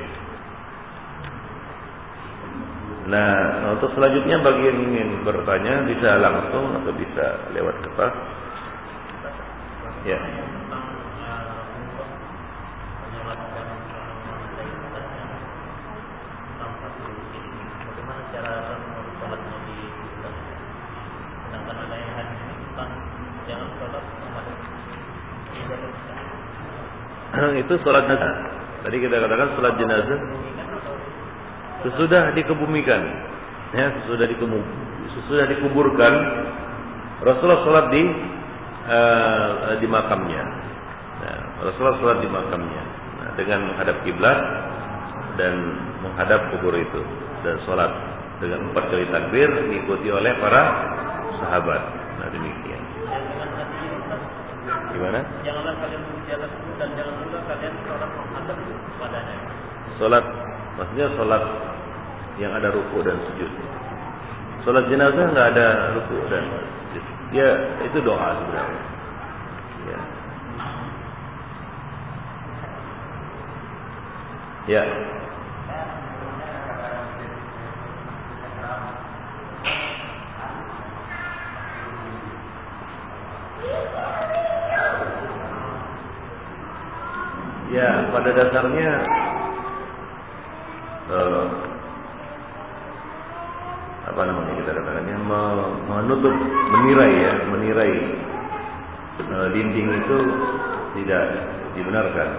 [3.07, 8.13] Nah, untuk selanjutnya bagi yang ingin bertanya bisa langsung atau bisa lewat kertas.
[10.03, 10.19] Ya.
[27.67, 28.33] Itu sholat jenazah.
[28.87, 30.19] Tadi kita katakan sholat jenazah
[31.85, 33.01] sesudah dikebumikan.
[33.75, 34.63] Ya sesudah dikubur
[35.11, 36.13] sesudah dikuburkan
[37.19, 38.03] Rasulullah sholat di
[38.87, 40.43] uh, di makamnya.
[41.17, 42.83] Nah, Rasulullah sholat di makamnya.
[43.19, 44.39] Nah, dengan menghadap kiblat
[45.35, 45.53] dan
[45.99, 47.01] menghadap kubur itu
[47.43, 47.91] dan sholat
[48.37, 50.63] dengan empat kali takbir diikuti oleh para
[51.41, 51.81] sahabat
[52.21, 52.81] nah demikian
[54.93, 59.35] gimana janganlah kalian di atas dan jangan juga kalian sholat menghadap kepadanya
[59.97, 60.25] sholat
[60.77, 61.43] Maksudnya sholat
[62.37, 63.49] yang ada ruku dan sujud.
[64.61, 65.67] Sholat jenazah nggak ada
[65.97, 66.43] ruku dan
[66.93, 67.05] sujud.
[67.33, 67.49] Ya
[67.81, 68.83] itu doa sebenarnya.
[69.89, 69.99] Ya.
[74.69, 74.83] Ya.
[87.67, 88.89] Ya, pada dasarnya
[91.11, 91.47] uh,
[94.07, 95.17] apa namanya kita katakannya
[95.83, 96.31] menutup
[96.71, 97.93] menirai ya menirai
[99.19, 100.17] uh, dinding itu
[100.95, 101.23] tidak
[101.75, 102.29] dibenarkan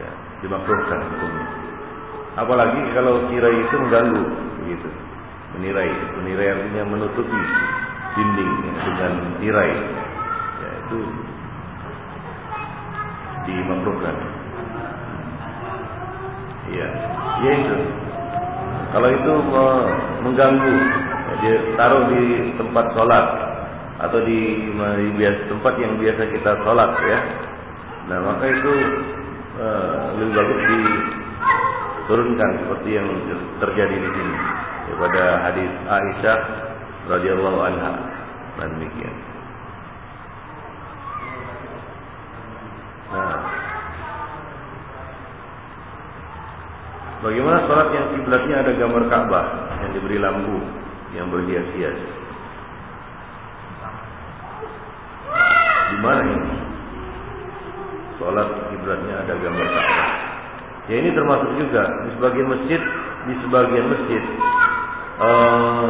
[0.00, 0.10] ya
[0.40, 1.46] dimakruhkan hukumnya.
[2.40, 4.22] Apalagi kalau tirai itu mengganggu
[4.64, 4.88] begitu.
[5.60, 5.92] Menirai
[6.24, 7.40] menirai artinya menutupi
[8.16, 9.12] dinding ya, dengan
[9.44, 9.72] tirai.
[10.56, 10.98] Ya itu
[13.44, 14.43] dimakruhkan
[16.72, 16.88] Iya,
[17.44, 17.76] ya itu.
[18.94, 19.32] Kalau itu
[20.22, 20.74] mengganggu,
[21.26, 23.26] ya, dia taruh di tempat sholat
[24.06, 24.70] atau di,
[25.18, 27.20] di tempat yang biasa kita sholat ya.
[28.04, 28.72] Nah maka itu
[29.58, 33.08] uh, lebih bagus diturunkan seperti yang
[33.58, 34.36] terjadi di sini
[34.86, 36.38] ya, pada hadis Aisyah
[37.10, 37.92] radhiyallahu anha.
[38.62, 39.14] Nah demikian.
[43.10, 43.63] Nah.
[47.24, 49.46] Bagaimana sholat yang kiblatnya ada gambar Ka'bah
[49.80, 50.60] yang diberi lampu
[51.16, 51.96] yang berhias-hias?
[55.88, 56.52] Di mana ini?
[58.20, 60.08] Sholat kiblatnya ada gambar Ka'bah.
[60.84, 62.80] Ya ini termasuk juga di sebagian masjid,
[63.24, 64.22] di sebagian masjid
[65.16, 65.88] uh,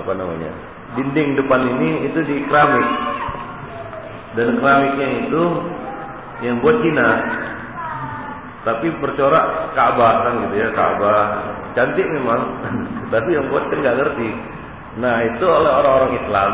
[0.00, 0.56] apa namanya?
[0.96, 2.88] Dinding depan ini itu di keramik
[4.40, 5.42] dan keramiknya itu
[6.48, 7.08] yang buat Cina
[8.66, 11.22] tapi bercorak Ka'bah kan gitu ya Ka'bah.
[11.78, 12.40] Cantik memang
[13.14, 14.28] tapi yang buat kan nggak ngerti.
[14.98, 16.50] Nah itu oleh orang-orang Islam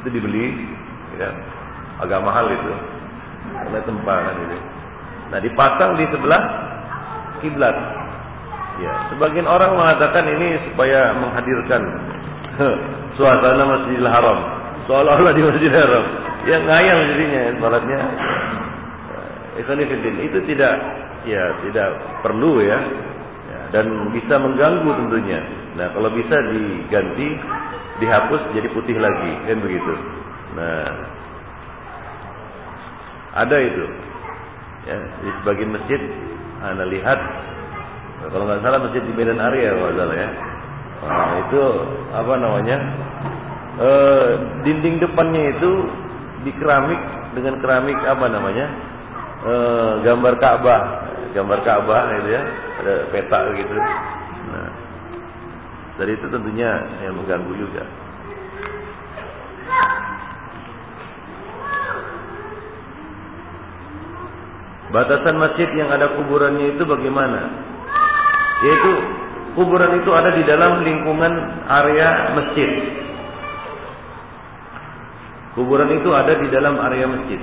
[0.00, 0.56] itu dibeli
[1.20, 1.28] ya
[2.00, 2.72] agak mahal itu
[3.68, 4.56] oleh tempat kan gitu.
[5.28, 6.42] Nah dipasang di sebelah
[7.44, 7.76] kiblat.
[8.80, 11.82] Ya sebagian orang mengatakan ini supaya menghadirkan
[13.20, 14.38] suasana Masjidil Haram.
[14.88, 16.04] Seolah-olah di Masjidil Haram.
[16.48, 17.40] Yang ngayal jadinya
[19.58, 20.78] Ikhwanifidin itu tidak
[21.26, 21.88] ya tidak
[22.22, 22.78] perlu ya.
[23.48, 25.40] ya dan bisa mengganggu tentunya.
[25.74, 27.28] Nah kalau bisa diganti
[27.98, 29.94] dihapus jadi putih lagi, kan begitu.
[30.54, 30.90] Nah,
[33.44, 33.84] ada itu.
[34.88, 36.00] Ya, di sebagian masjid,
[36.64, 37.18] anda lihat,
[38.32, 40.30] kalau nggak salah masjid di Medan Area, kalau salah ya.
[40.98, 41.62] Nah, itu
[42.14, 42.78] apa namanya?
[43.78, 43.90] E,
[44.66, 45.70] dinding depannya itu
[46.42, 46.98] di keramik
[47.36, 48.66] dengan keramik apa namanya?
[49.44, 49.52] E,
[50.02, 50.82] gambar Ka'bah,
[51.36, 52.42] gambar Ka'bah itu ya,
[52.84, 53.74] ada peta gitu.
[54.48, 54.70] Nah,
[55.98, 56.70] dari itu tentunya
[57.04, 57.84] yang mengganggu juga.
[64.88, 67.40] Batasan masjid yang ada kuburannya itu bagaimana?
[68.64, 68.92] Yaitu
[69.52, 71.32] kuburan itu ada di dalam lingkungan
[71.68, 72.70] area masjid.
[75.52, 77.40] Kuburan itu ada di dalam area masjid.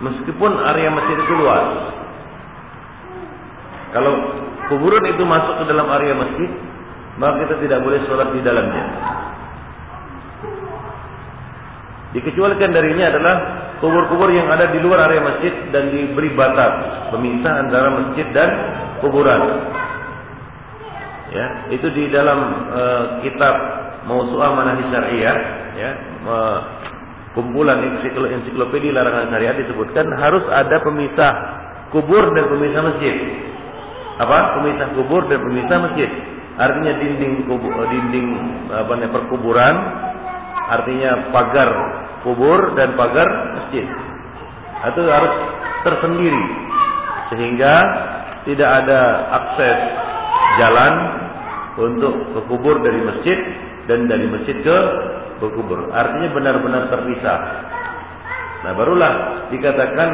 [0.00, 1.66] Meskipun area masjid itu luas.
[3.92, 4.12] Kalau
[4.72, 6.50] kuburan itu masuk ke dalam area masjid,
[7.20, 8.84] maka kita tidak boleh sholat di dalamnya.
[12.12, 13.34] Dikecualikan darinya adalah
[13.80, 18.48] kubur-kubur yang ada di luar area masjid dan diberi batas pemisah antara masjid dan
[19.00, 19.40] kuburan.
[21.32, 23.54] Ya, itu di dalam uh, kitab
[24.04, 25.36] Mausu'ah Manahij Syariah,
[25.80, 25.90] ya,
[26.28, 26.58] uh,
[27.32, 27.80] kumpulan
[28.12, 31.32] ensiklopedia larangan syariat disebutkan harus ada pemisah
[31.88, 33.16] kubur dan pemisah masjid.
[34.22, 34.38] Apa?
[34.58, 36.10] Pemisah kubur dan pemisah masjid.
[36.52, 38.28] Artinya dinding kubur, dinding
[38.70, 39.76] apa namanya perkuburan,
[40.68, 41.70] artinya pagar
[42.22, 43.88] kubur dan pagar masjid.
[44.82, 45.34] Itu harus
[45.82, 46.44] tersendiri
[47.32, 47.74] sehingga
[48.44, 49.00] tidak ada
[49.42, 49.78] akses
[50.60, 50.94] jalan
[51.80, 53.38] untuk ke kubur dari masjid
[53.88, 54.78] dan dari masjid ke
[55.40, 55.90] kubur.
[55.90, 57.40] Artinya benar-benar terpisah.
[58.62, 59.12] Nah, barulah
[59.50, 60.08] dikatakan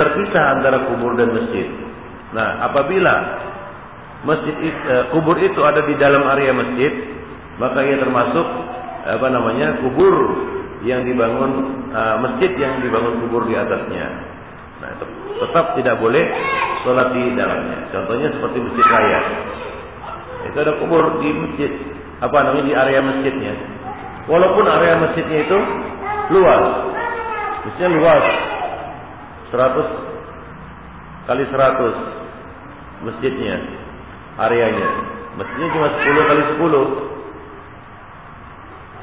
[0.00, 1.83] terpisah antara kubur dan masjid.
[2.34, 3.14] Nah, apabila
[4.26, 6.92] masjid eh, kubur itu ada di dalam area masjid,
[7.62, 8.46] maka ia termasuk
[9.04, 10.14] apa namanya kubur
[10.84, 11.52] yang dibangun
[11.92, 14.06] uh, masjid yang dibangun kubur di atasnya.
[14.80, 14.90] Nah,
[15.40, 16.24] tetap tidak boleh
[16.84, 17.88] sholat di dalamnya.
[17.88, 19.20] Contohnya seperti masjid raya.
[20.44, 21.70] Itu ada kubur di masjid,
[22.20, 23.54] apa namanya di area masjidnya.
[24.28, 25.58] Walaupun area masjidnya itu
[26.32, 26.64] luas,
[27.64, 28.24] masjidnya luas,
[29.52, 32.23] 100 kali 100
[33.04, 33.56] masjidnya,
[34.40, 34.88] areanya.
[35.36, 37.14] Masjidnya cuma 10 kali 10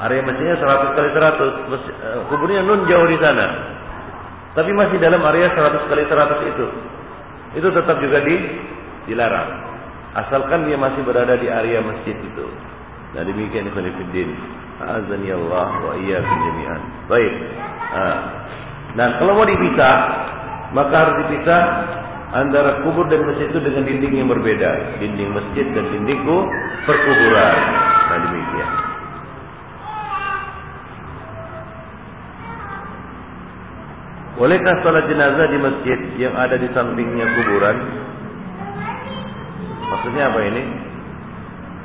[0.02, 3.54] Area masjidnya 100 kali 100, eh, kuburnya nun jauh di sana.
[4.58, 6.66] Tapi masih dalam area 100 kali 100 itu.
[7.62, 8.36] Itu tetap juga di
[9.06, 9.49] dilarang.
[10.18, 12.45] Asalkan dia masih berada di area masjid itu.
[13.14, 14.41] Nah demikian ikhwan fillah.
[14.82, 16.82] Azani Allah wa iyyakum jami'an.
[17.06, 17.34] Baik.
[18.91, 19.95] Nah, kalau mau dipisah,
[20.74, 21.62] maka harus dipisah
[22.32, 24.99] antara kubur dan masjid itu dengan dinding yang berbeda.
[25.03, 26.21] Dinding masjid dan dinding
[26.88, 27.57] perkuburan.
[28.11, 28.71] Nah demikian.
[34.41, 37.77] Bolehkah sholat jenazah di masjid yang ada di sampingnya kuburan?
[39.86, 40.63] Maksudnya apa ini?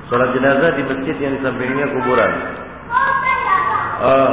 [0.09, 2.33] Sholat jenazah di masjid yang di sampingnya kuburan.
[3.97, 4.33] Uh,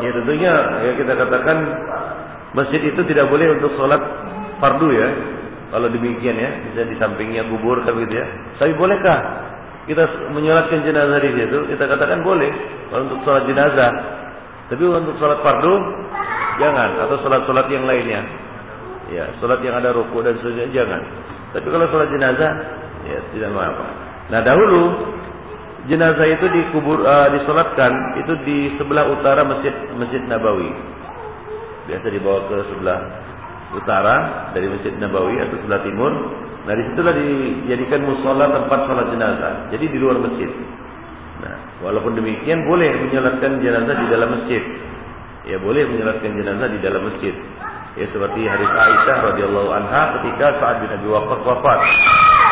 [0.00, 0.52] ya tentunya
[0.88, 1.56] ya kita katakan
[2.56, 4.00] masjid itu tidak boleh untuk sholat
[4.64, 5.08] fardu ya.
[5.68, 8.26] Kalau demikian ya, bisa di sampingnya kubur kan gitu ya.
[8.56, 9.18] Tapi bolehkah
[9.84, 11.58] kita menyolatkan jenazah di situ?
[11.76, 12.48] Kita katakan boleh
[12.88, 13.92] kalau untuk sholat jenazah.
[14.72, 15.74] Tapi untuk sholat fardu
[16.58, 18.22] Jangan atau sholat-sholat yang lainnya.
[19.10, 21.02] Ya, sholat yang ada ruku dan sebagainya jangan.
[21.52, 22.52] Tapi kalau sholat jenazah,
[23.04, 23.86] ya tidak apa.
[24.32, 24.82] Nah dahulu
[25.90, 27.92] jenazah itu dikubur, uh, disolatkan
[28.22, 30.70] itu di sebelah utara masjid Masjid Nabawi.
[31.84, 33.00] Biasa dibawa ke sebelah
[33.76, 36.12] utara dari Masjid Nabawi atau sebelah timur.
[36.64, 39.54] Nah di situlah dijadikan musola tempat sholat jenazah.
[39.74, 40.48] Jadi di luar masjid.
[41.44, 44.62] Nah, walaupun demikian boleh menyolatkan jenazah di dalam masjid
[45.44, 47.34] ya boleh menyolatkan jenazah di dalam masjid.
[47.94, 51.80] Ya seperti hadis Aisyah radhiyallahu anha ketika Sa'ad bin Abi Waqqas wafat.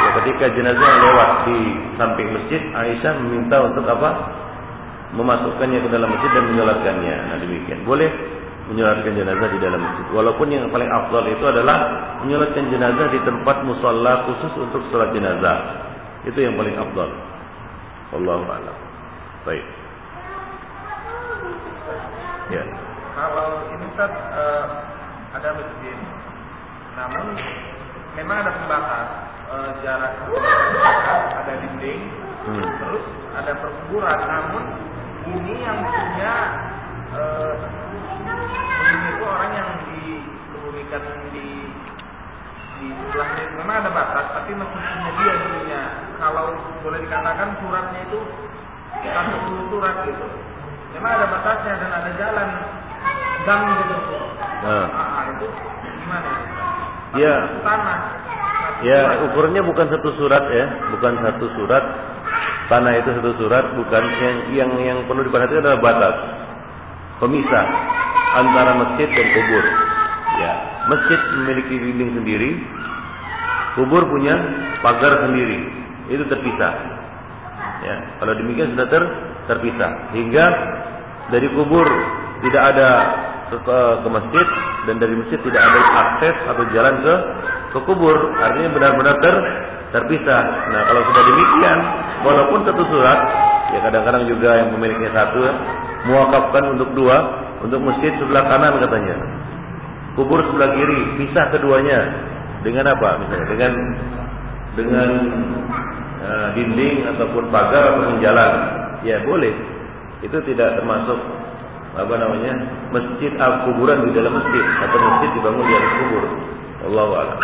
[0.03, 1.59] Ya ketika jenazah lewat di
[1.99, 4.11] samping masjid, Aisyah meminta untuk apa?
[5.19, 7.17] Memasukkannya ke dalam masjid dan menyolatkannya.
[7.33, 7.83] Nah demikian.
[7.83, 8.09] Boleh
[8.73, 10.07] menyolatkan jenazah di dalam masjid.
[10.17, 11.77] Walaupun yang paling afdal itu adalah
[12.25, 15.59] menyolatkan jenazah di tempat musalla khusus untuk sholat jenazah.
[16.25, 17.13] Itu yang paling afdal.
[18.17, 18.77] Allahu a'lam.
[19.45, 19.65] Baik.
[22.53, 22.65] Ya.
[23.13, 24.65] Kalau ini kan uh,
[25.37, 25.97] ada masjid,
[26.97, 27.27] namun
[28.17, 29.09] memang ada pembatas
[29.53, 30.13] uh, jarak
[31.33, 32.03] ada dinding,
[32.49, 32.65] hmm.
[32.81, 33.05] terus
[33.37, 34.65] ada perkuburan, namun
[35.29, 36.35] ini yang punya
[37.17, 37.55] uh,
[38.93, 39.71] ini itu orang yang
[40.93, 41.49] dikebumikan di
[42.83, 45.83] di ini memang ada batas, tapi masih punya dia dulunya.
[46.19, 46.45] Kalau
[46.83, 48.19] boleh dikatakan suratnya itu
[49.01, 50.27] satu surat gitu.
[50.99, 52.49] Memang ada batasnya dan ada jalan
[53.47, 53.97] gang gitu.
[54.67, 54.87] Nah.
[54.93, 55.47] Ah, itu
[56.03, 56.31] gimana?
[57.17, 57.35] Ya.
[57.65, 58.01] Tanah.
[58.83, 59.01] Ya,
[59.31, 61.85] ukurannya bukan satu surat ya, bukan satu surat.
[62.67, 66.17] Tanah itu satu surat, bukan yang yang yang perlu diperhatikan adalah batas
[67.23, 67.67] pemisah
[68.43, 69.65] antara masjid dan kubur.
[70.83, 72.51] Ya, masjid memiliki dinding sendiri,
[73.79, 74.35] kubur punya
[74.83, 75.63] pagar sendiri.
[76.11, 76.75] Itu terpisah.
[77.87, 79.03] Ya, kalau demikian sudah ter,
[79.47, 80.11] terpisah.
[80.11, 80.45] Hingga
[81.31, 81.87] dari kubur
[82.43, 82.89] tidak ada
[83.51, 84.47] ke, ke masjid
[84.91, 87.15] dan dari masjid tidak ada akses atau jalan ke
[87.73, 88.17] ke kubur.
[88.43, 89.37] Artinya benar-benar ter,
[89.95, 90.43] terpisah.
[90.67, 91.79] Nah, kalau sudah demikian,
[92.27, 93.21] walaupun satu surat,
[93.71, 95.43] ya kadang-kadang juga yang memiliki satu
[96.11, 97.17] muakafkan untuk dua,
[97.63, 99.17] untuk masjid sebelah kanan katanya.
[100.13, 101.99] Kubur sebelah kiri, pisah keduanya.
[102.63, 103.47] Dengan apa misalnya?
[103.49, 103.73] Dengan
[104.77, 105.09] dengan
[106.23, 108.53] uh, dinding ataupun pagar ataupun jalan.
[109.03, 109.51] Ya, boleh.
[110.23, 111.19] Itu tidak termasuk
[111.93, 112.53] apa namanya?
[112.93, 116.25] masjid al kuburan di dalam masjid atau masjid dibangun di atas kubur.
[116.83, 117.39] Allah a'lam.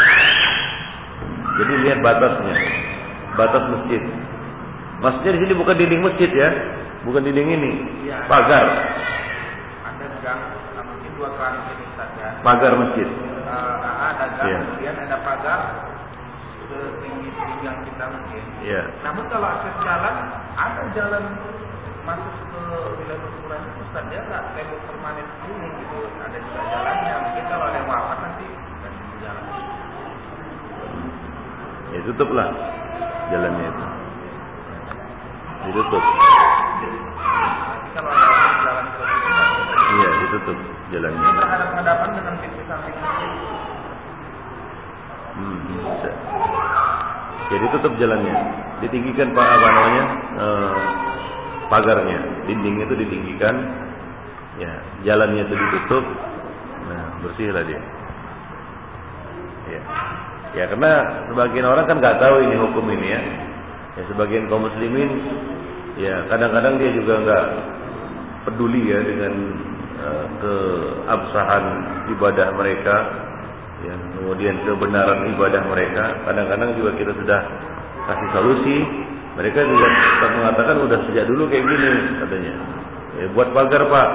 [1.59, 2.55] Jadi lihat batasnya.
[3.35, 4.03] Batas masjid.
[4.99, 6.49] Masjid di sini bukan dinding masjid ya.
[7.07, 7.73] Bukan dinding ini.
[8.29, 8.67] Pagar.
[9.89, 10.41] Ada gang,
[10.85, 11.88] mungkin dua ini.
[12.45, 13.09] Pagar masjid.
[13.49, 13.75] Uh,
[14.15, 14.59] ada gang, Iya.
[14.63, 15.61] kemudian ada pagar
[16.69, 18.43] setinggi pinggang kita mungkin.
[18.61, 18.83] Ya.
[19.03, 20.15] Namun kalau akses jalan,
[20.53, 21.25] ada jalan
[22.05, 22.63] masuk ke
[23.01, 26.01] wilayah perkuburan itu Ustaz dia nggak tembok permanen ini gitu.
[26.21, 27.15] Ada juga jalannya.
[27.25, 28.47] Mungkin kalau ada yang wafat nanti
[29.25, 29.45] jalan.
[31.89, 32.49] Ya tutuplah
[33.33, 33.87] jalannya itu.
[35.69, 36.05] Ditutup.
[37.97, 38.78] Kalau ada jalan
[40.29, 40.59] ditutup
[40.93, 41.25] jalannya.
[41.25, 42.97] ini berhadapan-hadapan dengan pintu samping.
[45.39, 46.11] Hmm, bisa.
[47.49, 48.37] Jadi tutup jalannya.
[48.85, 50.05] Ditinggikan pak apa namanya
[50.37, 50.73] eh,
[51.73, 53.57] pagarnya, dindingnya itu ditinggikan.
[54.61, 54.73] Ya,
[55.07, 56.05] jalannya itu ditutup.
[56.93, 57.81] Nah, bersihlah dia.
[59.73, 59.83] Ya.
[60.57, 60.93] Ya karena
[61.29, 63.21] sebagian orang kan nggak tahu ini hukum ini ya.
[63.97, 65.11] Ya sebagian kaum muslimin
[65.99, 67.47] ya kadang-kadang dia juga nggak
[68.49, 69.35] peduli ya dengan
[70.39, 71.65] keabsahan
[72.15, 72.97] ibadah mereka
[73.87, 76.05] ya kemudian kebenaran ibadah mereka.
[76.27, 77.41] Kadang-kadang juga kita sudah
[78.11, 78.79] kasih solusi.
[79.39, 79.87] Mereka juga
[80.35, 82.55] mengatakan udah sejak dulu kayak gini katanya.
[83.19, 84.09] Ya, buat pagar pak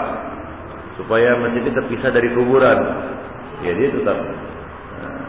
[1.00, 2.80] supaya masjid terpisah dari kuburan.
[3.64, 4.18] Ya dia tetap
[5.00, 5.24] eh,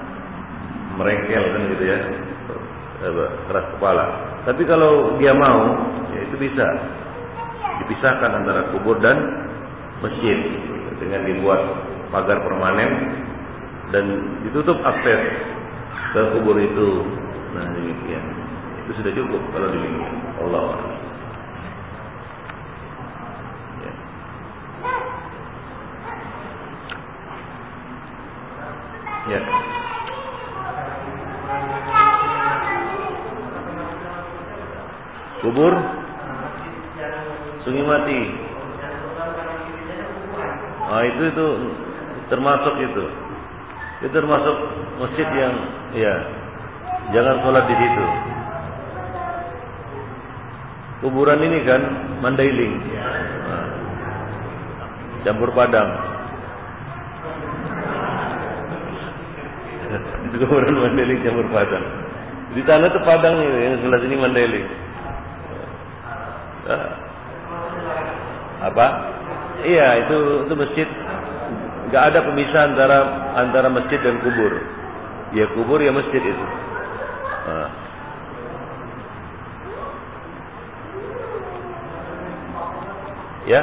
[0.99, 1.99] merengkel kan gitu ya
[3.07, 4.05] eh, keras kepala.
[4.43, 5.63] Tapi kalau dia mau
[6.11, 6.67] ya itu bisa.
[7.75, 9.19] Dipisahkan antara kubur dan
[10.05, 10.39] masjid
[11.01, 11.61] dengan dibuat
[12.13, 12.93] pagar permanen
[13.89, 14.05] dan
[14.45, 15.21] ditutup akses
[16.13, 16.89] ke kubur itu.
[17.57, 18.25] Nah demikian.
[18.85, 20.15] Itu sudah cukup kalau demikian.
[20.45, 20.65] Allah.
[23.81, 23.93] Ya.
[29.33, 29.41] Ya.
[35.41, 35.73] Kubur
[37.65, 38.54] Sungai Mati.
[40.85, 41.47] Ah itu itu
[42.29, 43.05] termasuk itu.
[44.05, 44.57] Itu termasuk
[45.01, 45.55] masjid yang
[45.97, 46.15] ya
[47.17, 48.07] jangan sholat di situ.
[51.05, 51.83] Kuburan ini kan
[52.25, 52.81] Mandailing.
[52.81, 53.69] Nah,
[55.29, 55.89] campur padang.
[60.33, 61.85] itu kuburan Mandailing campur padang.
[62.55, 64.67] Di sana itu padang ini, yang sebelah sini Mandailing.
[66.65, 66.89] Ah.
[68.73, 69.14] Apa?
[69.65, 70.89] Iya, itu itu masjid
[71.89, 72.99] nggak ada pemisah antara
[73.33, 74.53] antara masjid dan kubur.
[75.33, 76.45] Ya kubur ya masjid itu.
[77.49, 77.71] Nah.
[83.45, 83.61] Ya?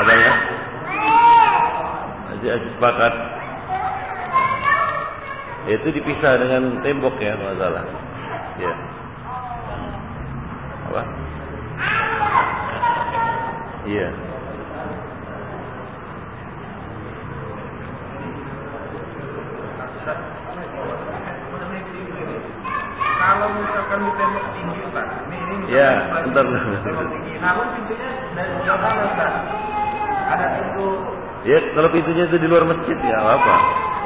[0.00, 0.32] Apa ya?
[2.32, 3.14] Aja sepakat.
[5.72, 7.84] Itu dipisah dengan tembok ya masalah.
[8.60, 8.72] Ya.
[10.90, 11.02] Apa?
[13.86, 14.08] Iya.
[23.22, 26.44] Kalau misalkan di tembok tinggi Ustaz, ini ini Ya, di bentar.
[26.82, 27.32] tembok tinggi.
[27.38, 29.32] Namun pintunya dari mana Ustaz?
[30.32, 30.86] Ada pintu
[31.42, 33.54] Ya, kalau pintunya itu di luar masjid ya apa?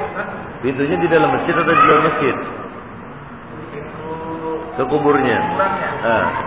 [0.05, 0.29] Ustaz?
[0.61, 2.37] Pintunya di dalam masjid atau di luar masjid?
[3.73, 4.13] Pintu
[4.77, 5.39] Ke kuburnya.
[5.41, 6.46] Ah, di luar masjid.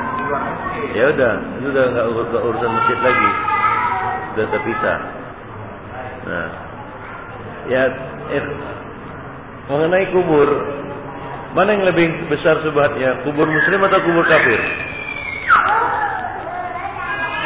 [0.96, 3.30] Ya udah, itu udah nggak ur- nggak urusan masjid lagi.
[4.30, 4.98] Sudah terpisah.
[6.30, 6.48] Nah,
[7.70, 7.82] ya,
[8.34, 8.44] eh,
[9.70, 10.50] mengenai kubur,
[11.58, 13.26] mana yang lebih besar subhatnya?
[13.26, 14.62] Kubur muslim atau kubur kafir?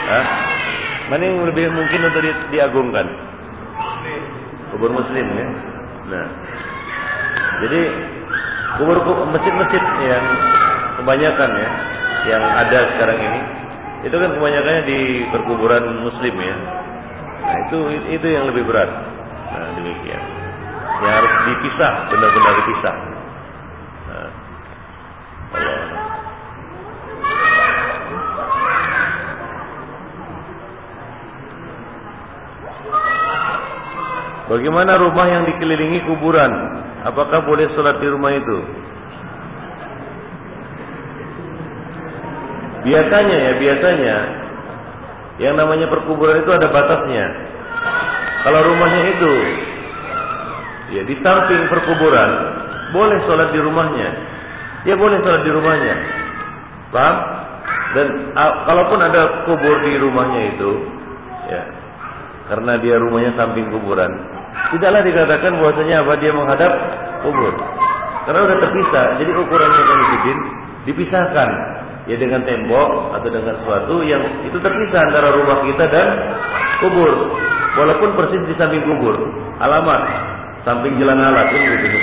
[0.03, 0.25] Hah?
[1.11, 3.07] Mana yang lebih mungkin untuk di, diagungkan?
[4.75, 5.47] Kubur muslim ya.
[6.11, 6.27] Nah.
[7.63, 7.81] Jadi
[8.81, 8.97] kubur
[9.31, 10.25] masjid-masjid yang
[10.99, 11.69] kebanyakan ya
[12.23, 13.41] yang ada sekarang ini
[14.03, 14.99] itu kan kebanyakannya di
[15.31, 16.55] perkuburan muslim ya.
[17.43, 17.77] Nah, itu
[18.19, 18.91] itu yang lebih berat.
[19.51, 20.23] Nah, demikian.
[21.03, 22.95] Yang harus dipisah, benar-benar dipisah.
[24.07, 24.29] Nah.
[34.43, 36.51] Bagaimana rumah yang dikelilingi kuburan?
[37.07, 38.57] Apakah boleh sholat di rumah itu?
[42.83, 44.15] Biasanya ya, biasanya
[45.39, 47.25] yang namanya perkuburan itu ada batasnya.
[48.43, 49.33] Kalau rumahnya itu
[50.99, 52.29] ya di samping perkuburan,
[52.91, 54.09] boleh sholat di rumahnya.
[54.83, 55.95] Ya boleh sholat di rumahnya.
[56.91, 57.17] Paham?
[57.93, 58.07] Dan
[58.67, 60.71] kalaupun ada kubur di rumahnya itu,
[61.47, 61.63] ya
[62.51, 64.11] karena dia rumahnya samping kuburan,
[64.75, 66.71] tidaklah dikatakan bahwasanya apa dia menghadap
[67.21, 67.53] kubur.
[68.27, 69.99] Karena udah terpisah, jadi ukurannya kan
[70.89, 71.49] dipisahkan
[72.07, 76.07] ya dengan tembok atau dengan sesuatu yang itu terpisah antara rumah kita dan
[76.83, 77.11] kubur.
[77.73, 79.17] Walaupun persis di samping kubur,
[79.57, 80.01] alamat
[80.61, 81.99] samping jalan alat kan gitu.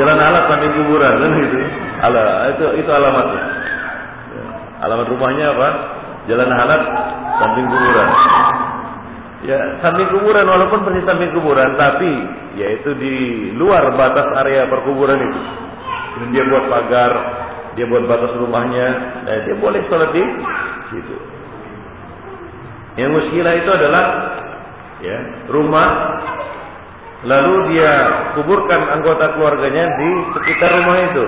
[0.00, 1.58] Jalan alat samping kuburan kan gitu.
[2.00, 2.22] Ala,
[2.56, 3.42] itu itu alamatnya.
[4.32, 4.44] Ya.
[4.88, 5.68] Alamat rumahnya apa?
[6.26, 6.82] Jalan alat
[7.38, 8.08] samping kuburan.
[9.40, 12.12] Ya, samping kuburan walaupun persis samping kuburan, tapi
[12.60, 13.14] yaitu di
[13.56, 15.40] luar batas area perkuburan itu.
[16.34, 17.12] Dia buat pagar,
[17.80, 18.86] dia buat batas rumahnya,
[19.24, 20.20] nah dia boleh sholat di
[20.92, 21.16] situ.
[23.00, 24.04] Yang muskilah itu adalah
[25.00, 25.16] ya
[25.48, 25.88] rumah,
[27.24, 27.92] lalu dia
[28.36, 31.24] kuburkan anggota keluarganya di sekitar rumah itu.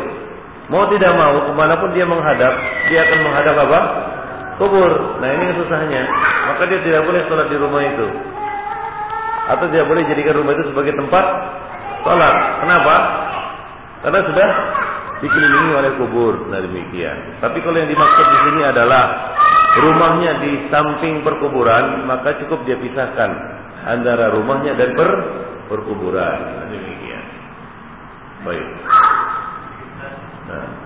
[0.68, 2.52] Mau tidak mau, ke mana pun dia menghadap,
[2.92, 3.80] dia akan menghadap apa?
[4.60, 4.92] Kubur.
[5.24, 6.04] Nah ini susahnya.
[6.52, 8.06] Maka dia tidak boleh sholat di rumah itu.
[9.56, 11.24] Atau tidak boleh jadikan rumah itu sebagai tempat
[12.04, 12.36] sholat.
[12.60, 12.96] Kenapa?
[14.04, 14.48] Karena sudah
[15.22, 16.34] dikelilingi oleh kubur.
[16.50, 17.38] Nah demikian.
[17.38, 19.04] Tapi kalau yang dimaksud di sini adalah
[19.78, 23.30] rumahnya di samping perkuburan, maka cukup dia pisahkan
[23.86, 25.10] antara rumahnya dan per
[25.70, 26.38] perkuburan.
[26.42, 27.24] Nah, demikian.
[28.42, 28.68] Baik.
[30.50, 30.82] Nah.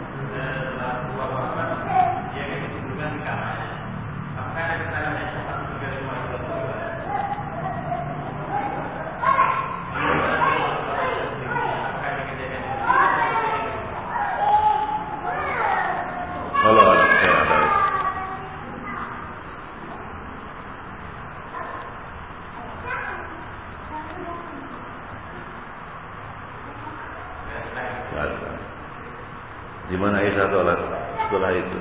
[29.87, 30.79] di mana Aisyah sholat
[31.25, 31.79] setelah itu.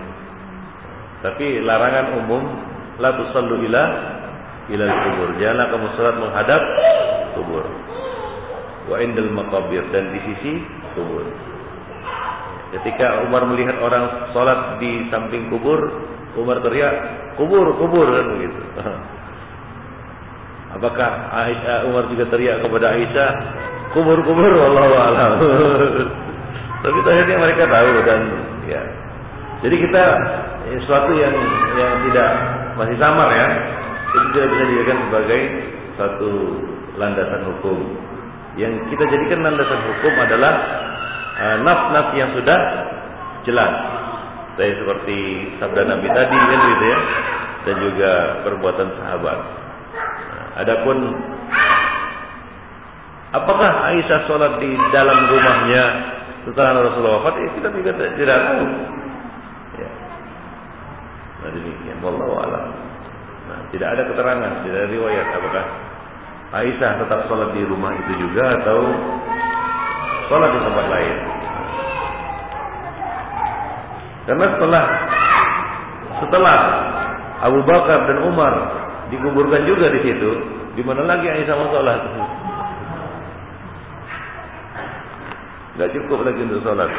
[1.45, 2.41] Tapi larangan umum
[2.97, 3.83] la tusallu ila
[4.65, 5.29] ila kubur.
[5.37, 6.61] Janganlah kamu salat menghadap
[7.37, 7.61] kubur.
[8.89, 10.65] Wa indal maqabir dan di sisi
[10.97, 11.21] kubur.
[12.73, 15.77] Ketika Umar melihat orang sholat di samping kubur,
[16.33, 16.97] Umar teriak,
[17.37, 18.61] kubur, kubur kan begitu.
[20.81, 21.29] Apakah
[21.93, 23.31] Umar juga teriak kepada Aisyah,
[23.93, 25.31] kubur, kubur, wallahu a'lam.
[26.89, 28.21] Tapi akhirnya mereka tahu dan
[28.65, 28.81] ya.
[29.61, 30.03] Jadi kita
[30.81, 31.35] sesuatu yang
[31.79, 32.29] yang tidak
[32.75, 33.47] masih samar ya,
[34.11, 35.41] itu tidak bisa dijadikan sebagai
[35.95, 36.31] satu
[36.99, 37.79] landasan hukum.
[38.55, 40.53] Yang kita jadikan landasan hukum adalah
[41.39, 42.59] uh, nas-nas yang sudah
[43.43, 43.73] jelas.
[44.55, 45.19] Saya seperti
[45.59, 46.99] sabda Nabi tadi kan gitu ya,
[47.67, 48.11] dan juga
[48.47, 49.39] perbuatan sahabat.
[50.31, 50.97] Nah, adapun
[53.35, 55.83] apakah Aisyah sholat di dalam rumahnya
[56.47, 58.63] setelah Rasulullah wafat ya kita juga tidak tahu.
[61.45, 62.65] Nah demikian, wallahu a'lam.
[63.45, 65.65] Nah, tidak ada keterangan, tidak ada riwayat apakah
[66.57, 68.79] Aisyah tetap sholat di rumah itu juga atau
[70.25, 71.17] sholat di tempat lain.
[74.25, 74.85] Karena setelah
[76.17, 76.57] setelah
[77.45, 78.53] Abu Bakar dan Umar
[79.13, 80.31] dikuburkan juga di situ,
[80.73, 82.01] di mana lagi Aisyah mau sholat?
[85.77, 86.89] Tidak cukup lagi untuk sholat.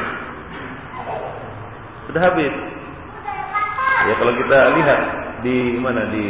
[2.06, 2.54] Sudah habis.
[4.06, 5.00] Ya kalau kita lihat
[5.42, 6.26] di mana di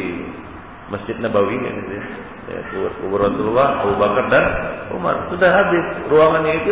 [0.88, 2.04] Masjid Nabawi gitu ya.
[2.46, 4.44] ya kubur, kubur Rasulullah, Abu Bakar dan
[4.94, 5.84] Umar sudah habis.
[6.08, 6.70] Ruangannya itu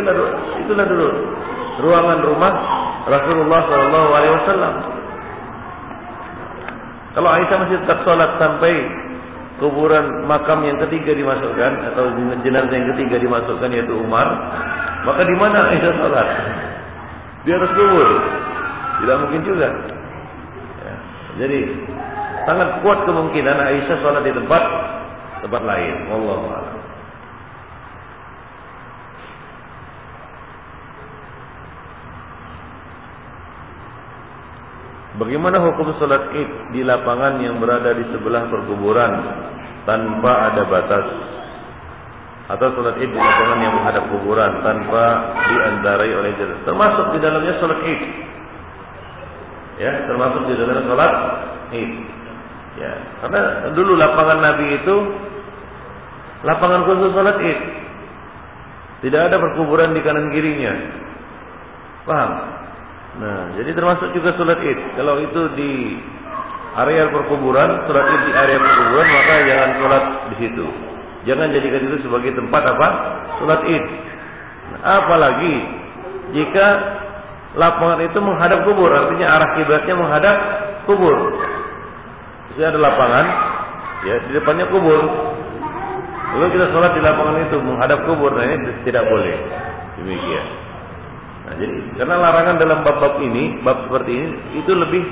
[0.65, 1.09] itulah dulu
[1.83, 2.53] ruangan rumah
[3.11, 4.75] Rasulullah Shallallahu Alaihi Wasallam.
[7.15, 8.75] Kalau Aisyah masih tetap sholat sampai
[9.63, 12.11] kuburan makam yang ketiga dimasukkan atau
[12.43, 14.27] jenazah yang ketiga dimasukkan yaitu Umar,
[15.07, 16.29] maka di mana Aisyah sholat?
[17.47, 18.09] Di atas kubur.
[18.95, 19.69] Tidak mungkin juga.
[21.35, 21.61] Jadi
[22.47, 24.63] sangat kuat kemungkinan Aisyah sholat di tempat
[25.43, 25.95] tempat lain.
[26.15, 26.43] A'lam.
[35.15, 39.13] Bagaimana hukum sholat id di lapangan yang berada di sebelah perkuburan
[39.87, 41.07] tanpa ada batas?
[42.51, 45.05] Atau sholat id di lapangan yang menghadap kuburan tanpa
[45.39, 46.59] diantarai oleh jalan?
[46.67, 48.03] Termasuk di dalamnya sholat id.
[49.75, 51.13] Ya, termasuk di dalamnya sholat
[51.75, 51.93] id.
[52.79, 52.93] Ya,
[53.23, 53.43] karena
[53.75, 54.97] dulu lapangan Nabi itu
[56.47, 57.61] lapangan khusus sholat id.
[59.03, 60.73] Tidak ada perkuburan di kanan kirinya.
[62.07, 62.33] Paham?
[63.19, 64.79] Nah, jadi termasuk juga sholat id.
[64.95, 65.99] Kalau itu di
[66.79, 70.67] area perkuburan, sholat id di area perkuburan, maka jangan sholat di situ.
[71.25, 72.89] Jangan jadikan itu sebagai tempat apa?
[73.43, 73.85] Sholat id.
[74.71, 75.55] Nah, apalagi
[76.31, 76.67] jika
[77.55, 80.37] lapangan itu menghadap kubur, artinya arah kiblatnya menghadap
[80.91, 81.17] kubur.
[82.55, 83.25] Jadi ada lapangan,
[84.07, 85.01] ya di depannya kubur.
[86.35, 89.39] Lalu kita sholat di lapangan itu menghadap kubur, nah ini tidak boleh.
[90.03, 90.47] Demikian.
[91.45, 94.29] Nah, jadi karena larangan dalam bab-bab ini, bab seperti ini
[94.59, 95.03] itu lebih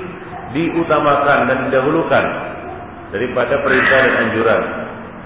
[0.51, 2.25] diutamakan dan didahulukan
[3.13, 4.61] daripada perintah dan anjuran.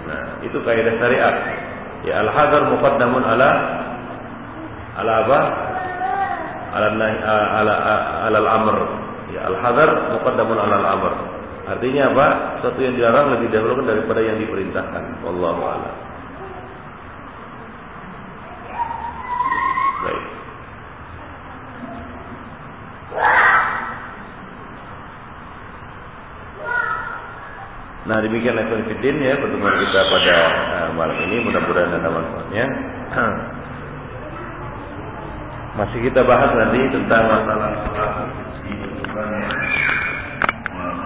[0.07, 1.35] Nah, itu kaidah syariat.
[2.05, 3.49] Ya al-hadar muqaddamun ala
[5.01, 5.39] ala apa?
[6.73, 7.73] Ala ala
[8.27, 8.77] ala al-amr.
[9.31, 11.13] Ya al-hadar muqaddamun ala al-amr.
[11.67, 12.27] Artinya apa?
[12.63, 15.03] Sesuatu yang dilarang lebih dahulukan daripada yang diperintahkan.
[15.23, 16.07] Wallahu a'lam.
[28.07, 32.65] Nah demikian level fitin ya pertemuan kita pada uh, malam ini mudah-mudahan ada manfaatnya.
[35.77, 38.09] Masih kita bahas nanti tentang masalah-masalah